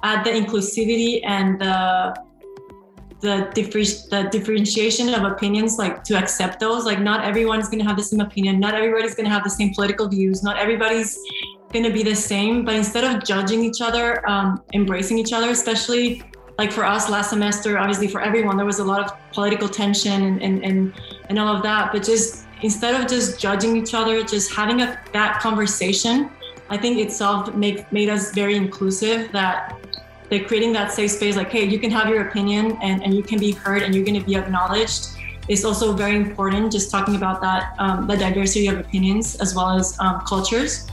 add 0.05 0.24
the 0.24 0.30
inclusivity 0.30 1.22
and 1.26 1.61
the 1.61 2.14
the, 3.20 3.50
differ- 3.54 4.08
the 4.10 4.28
differentiation 4.30 5.12
of 5.12 5.24
opinions, 5.24 5.78
like 5.78 6.04
to 6.04 6.16
accept 6.16 6.60
those. 6.60 6.84
Like, 6.84 7.00
not 7.00 7.24
everyone's 7.24 7.68
going 7.68 7.80
to 7.80 7.84
have 7.84 7.96
the 7.96 8.02
same 8.02 8.20
opinion. 8.20 8.60
Not 8.60 8.74
everybody's 8.74 9.14
going 9.14 9.26
to 9.26 9.32
have 9.32 9.44
the 9.44 9.50
same 9.50 9.74
political 9.74 10.08
views. 10.08 10.42
Not 10.42 10.56
everybody's 10.56 11.18
going 11.72 11.84
to 11.84 11.92
be 11.92 12.02
the 12.02 12.14
same. 12.14 12.64
But 12.64 12.74
instead 12.74 13.04
of 13.04 13.24
judging 13.24 13.62
each 13.64 13.80
other, 13.80 14.28
um, 14.28 14.62
embracing 14.74 15.18
each 15.18 15.32
other, 15.32 15.50
especially 15.50 16.22
like 16.58 16.72
for 16.72 16.84
us 16.84 17.08
last 17.08 17.30
semester, 17.30 17.78
obviously 17.78 18.08
for 18.08 18.20
everyone, 18.20 18.56
there 18.56 18.66
was 18.66 18.80
a 18.80 18.84
lot 18.84 19.00
of 19.00 19.12
political 19.32 19.68
tension 19.68 20.24
and, 20.24 20.42
and, 20.42 20.64
and, 20.64 20.92
and 21.28 21.38
all 21.38 21.56
of 21.56 21.62
that. 21.62 21.92
But 21.92 22.02
just 22.02 22.46
instead 22.62 23.00
of 23.00 23.08
just 23.08 23.40
judging 23.40 23.76
each 23.76 23.94
other, 23.94 24.22
just 24.22 24.52
having 24.52 24.82
a, 24.82 25.00
that 25.12 25.40
conversation, 25.40 26.30
I 26.68 26.76
think 26.76 26.98
itself 26.98 27.54
make, 27.54 27.90
made 27.92 28.08
us 28.08 28.32
very 28.32 28.56
inclusive 28.56 29.32
that 29.32 29.80
they're 30.31 30.45
creating 30.45 30.72
that 30.72 30.93
safe 30.93 31.11
space 31.11 31.37
like 31.37 31.51
hey 31.51 31.64
you 31.64 31.78
can 31.78 31.91
have 31.91 32.09
your 32.09 32.28
opinion 32.28 32.78
and, 32.83 33.03
and 33.03 33.14
you 33.14 33.22
can 33.22 33.39
be 33.39 33.51
heard 33.53 33.83
and 33.83 33.95
you're 33.95 34.05
going 34.05 34.18
to 34.18 34.26
be 34.26 34.37
acknowledged. 34.37 35.09
Is 35.49 35.64
also 35.64 35.93
very 35.95 36.14
important 36.14 36.70
just 36.70 36.93
talking 36.93 37.16
about 37.16 37.41
that 37.41 37.74
um, 37.81 38.07
the 38.07 38.16
diversity 38.16 38.68
of 38.68 38.78
opinions 38.78 39.35
as 39.37 39.53
well 39.55 39.70
as 39.70 39.99
um, 39.99 40.20
cultures. 40.20 40.87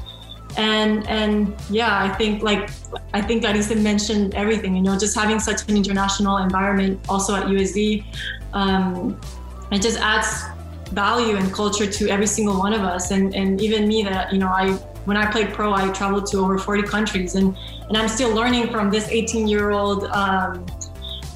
And 0.58 1.06
and 1.08 1.54
yeah 1.70 2.02
i 2.02 2.10
think 2.10 2.42
like 2.42 2.72
i 3.14 3.22
think 3.22 3.44
Larissa 3.44 3.76
mentioned 3.76 4.34
everything 4.34 4.76
you 4.76 4.82
know 4.82 4.98
just 4.98 5.16
having 5.16 5.40
such 5.40 5.70
an 5.70 5.78
international 5.78 6.38
environment 6.38 7.00
also 7.08 7.36
at 7.36 7.44
usd 7.46 8.04
um, 8.54 9.20
it 9.72 9.84
just 9.84 10.00
adds 10.00 10.46
value 10.92 11.36
and 11.36 11.54
culture 11.54 11.86
to 11.86 12.10
every 12.10 12.28
single 12.28 12.58
one 12.58 12.74
of 12.74 12.82
us. 12.82 13.12
And 13.12 13.36
and 13.36 13.62
even 13.62 13.88
me 13.88 14.04
that 14.04 14.32
you 14.32 14.40
know 14.40 14.50
i 14.50 14.78
when 15.08 15.18
i 15.18 15.26
played 15.32 15.50
pro 15.54 15.74
i 15.74 15.90
traveled 15.92 16.26
to 16.28 16.38
over 16.38 16.58
40 16.58 16.84
countries 16.84 17.36
and 17.36 17.56
and 17.88 17.98
I'm 17.98 18.08
still 18.08 18.34
learning 18.34 18.70
from 18.70 18.90
this 18.90 19.08
18 19.10 19.48
year 19.48 19.72
old 19.72 20.06
um, 20.06 20.66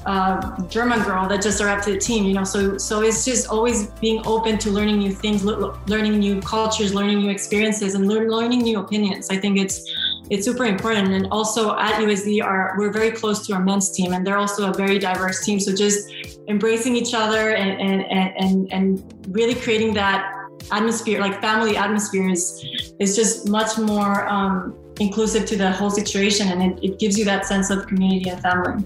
uh, 0.04 0.66
German 0.66 1.00
girl 1.02 1.28
that 1.28 1.40
just 1.40 1.60
arrived 1.60 1.84
to 1.84 1.92
the 1.92 1.98
team. 1.98 2.24
You 2.24 2.34
know, 2.34 2.44
so 2.44 2.76
so 2.76 3.02
it's 3.02 3.24
just 3.24 3.48
always 3.48 3.86
being 4.00 4.20
open 4.26 4.58
to 4.58 4.70
learning 4.70 4.98
new 4.98 5.12
things, 5.12 5.44
learning 5.44 6.18
new 6.18 6.40
cultures, 6.40 6.92
learning 6.92 7.18
new 7.18 7.30
experiences, 7.30 7.94
and 7.94 8.08
learn, 8.08 8.28
learning 8.28 8.62
new 8.62 8.80
opinions. 8.80 9.30
I 9.30 9.36
think 9.36 9.58
it's 9.58 9.90
it's 10.28 10.44
super 10.44 10.64
important. 10.64 11.08
And 11.08 11.28
also 11.30 11.76
at 11.76 11.94
USD, 11.94 12.44
are 12.44 12.74
we're 12.76 12.92
very 12.92 13.12
close 13.12 13.46
to 13.46 13.54
our 13.54 13.62
men's 13.62 13.90
team, 13.92 14.12
and 14.12 14.26
they're 14.26 14.38
also 14.38 14.70
a 14.70 14.74
very 14.74 14.98
diverse 14.98 15.44
team. 15.44 15.60
So 15.60 15.74
just 15.74 16.10
embracing 16.48 16.96
each 16.96 17.14
other 17.14 17.54
and 17.54 17.80
and 17.80 18.34
and 18.36 18.72
and 18.72 19.26
really 19.28 19.54
creating 19.54 19.94
that 19.94 20.41
atmosphere, 20.70 21.20
like 21.20 21.40
family 21.40 21.76
atmosphere, 21.76 22.28
is 22.28 22.64
is 22.98 23.16
just 23.16 23.48
much 23.48 23.78
more. 23.78 24.28
Um, 24.28 24.76
inclusive 25.00 25.46
to 25.46 25.56
the 25.56 25.70
whole 25.72 25.90
situation 25.90 26.48
and 26.48 26.62
it, 26.62 26.84
it 26.84 26.98
gives 26.98 27.18
you 27.18 27.24
that 27.24 27.46
sense 27.46 27.70
of 27.70 27.86
community 27.86 28.28
and 28.30 28.40
family. 28.40 28.84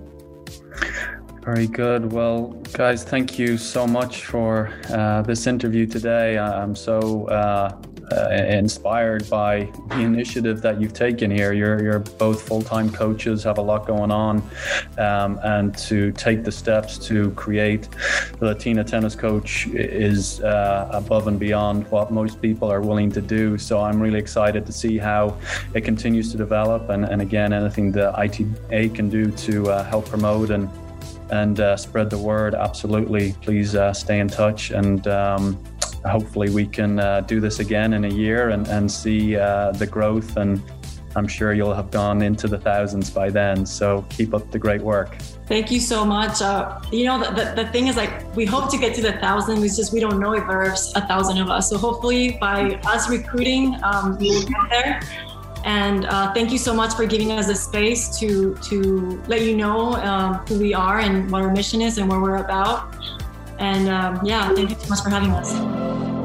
Very 1.43 1.69
good. 1.69 2.13
Well, 2.13 2.49
guys, 2.73 3.05
thank 3.05 3.39
you 3.39 3.57
so 3.57 3.87
much 3.87 4.25
for 4.25 4.73
uh, 4.91 5.23
this 5.23 5.47
interview 5.47 5.87
today. 5.87 6.39
I'm 6.39 6.75
so 6.75 7.27
uh, 7.27 7.81
uh, 8.13 8.31
inspired 8.31 9.29
by 9.29 9.69
the 9.89 10.01
initiative 10.01 10.63
that 10.63 10.81
you've 10.81 10.93
taken 10.93 11.31
here. 11.31 11.53
You're, 11.53 11.83
you're 11.83 11.99
both 11.99 12.43
full 12.43 12.63
time 12.63 12.91
coaches, 12.91 13.43
have 13.45 13.59
a 13.59 13.63
lot 13.63 13.87
going 13.87 14.11
on, 14.11 14.43
um, 14.99 15.41
and 15.43 15.77
to 15.79 16.13
take 16.13 16.45
the 16.45 16.53
steps 16.53 16.99
to 17.09 17.31
create 17.33 17.89
the 18.39 18.47
Latina 18.47 18.85
tennis 18.85 19.15
coach 19.15 19.67
is 19.69 20.41
uh, 20.41 20.89
above 20.93 21.27
and 21.27 21.39
beyond 21.39 21.91
what 21.91 22.11
most 22.11 22.41
people 22.41 22.71
are 22.71 22.81
willing 22.81 23.11
to 23.13 23.21
do. 23.21 23.59
So 23.59 23.81
I'm 23.81 24.01
really 24.01 24.19
excited 24.19 24.67
to 24.67 24.73
see 24.73 24.99
how 24.99 25.37
it 25.75 25.83
continues 25.83 26.31
to 26.33 26.37
develop. 26.37 26.91
And, 26.91 27.05
and 27.05 27.21
again, 27.21 27.53
anything 27.53 27.93
the 27.93 28.17
ITA 28.19 28.91
can 28.91 29.09
do 29.09 29.31
to 29.31 29.71
uh, 29.71 29.85
help 29.85 30.09
promote 30.09 30.51
and 30.51 30.69
and 31.31 31.59
uh, 31.59 31.77
spread 31.77 32.09
the 32.09 32.19
word. 32.19 32.55
Absolutely, 32.55 33.35
please 33.43 33.75
uh, 33.75 33.93
stay 33.93 34.21
in 34.21 34.29
touch 34.29 34.71
and. 34.71 35.07
Um, 35.09 35.59
hopefully 36.07 36.51
we 36.51 36.67
can 36.67 36.99
uh, 36.99 37.21
do 37.23 37.41
this 37.41 37.59
again 37.59 37.93
in 37.93 38.05
a 38.05 38.11
year 38.11 38.51
and, 38.51 38.67
and 38.69 38.91
see 38.91 39.37
uh, 39.37 39.73
the 39.73 39.87
growth 39.87 40.37
and 40.37 40.63
I'm 41.17 41.27
sure 41.27 41.55
you'll 41.55 41.73
have 41.73 41.91
gone 41.91 42.21
into 42.21 42.47
the 42.47 42.59
thousands 42.59 43.09
by 43.09 43.31
then. 43.31 43.65
So 43.65 44.05
keep 44.11 44.35
up 44.35 44.51
the 44.51 44.59
great 44.59 44.83
work. 44.83 45.17
Thank 45.49 45.71
you 45.71 45.81
so 45.81 46.05
much. 46.05 46.43
Uh, 46.43 46.79
you 46.93 47.07
know, 47.07 47.19
the, 47.19 47.31
the, 47.31 47.63
the, 47.63 47.69
thing 47.71 47.87
is 47.87 47.97
like, 47.97 48.37
we 48.37 48.45
hope 48.45 48.71
to 48.71 48.77
get 48.77 48.95
to 48.97 49.01
the 49.01 49.13
thousand. 49.13 49.65
It's 49.65 49.77
just 49.77 49.95
we 49.95 50.01
don't 50.01 50.21
know 50.21 50.35
if 50.35 50.47
there's 50.47 50.93
a 50.95 51.01
thousand 51.01 51.39
of 51.39 51.49
us. 51.49 51.71
So 51.71 51.79
hopefully 51.79 52.37
by 52.39 52.75
us 52.85 53.09
recruiting, 53.09 53.83
um, 53.83 54.19
we 54.19 54.31
will 54.31 54.43
get 54.43 54.61
there. 54.69 55.01
And 55.65 56.05
uh, 56.05 56.35
thank 56.35 56.53
you 56.53 56.59
so 56.59 56.75
much 56.75 56.95
for 56.95 57.07
giving 57.07 57.33
us 57.33 57.47
the 57.47 57.55
space 57.55 58.19
to 58.21 58.55
to 58.69 59.21
let 59.27 59.43
you 59.43 59.57
know 59.57 59.95
um, 59.95 60.35
who 60.47 60.61
we 60.61 60.75
are 60.75 61.01
and 61.01 61.31
what 61.31 61.43
our 61.43 61.53
mission 61.53 61.81
is 61.81 61.99
and 61.99 62.09
what 62.09 62.21
we're 62.21 62.37
about. 62.37 62.95
And 63.59 63.89
um, 63.89 64.21
yeah, 64.25 64.55
thank 64.55 64.71
you 64.71 64.77
so 64.77 64.89
much 64.89 65.03
for 65.03 65.11
having 65.11 65.31
us. 65.31 66.16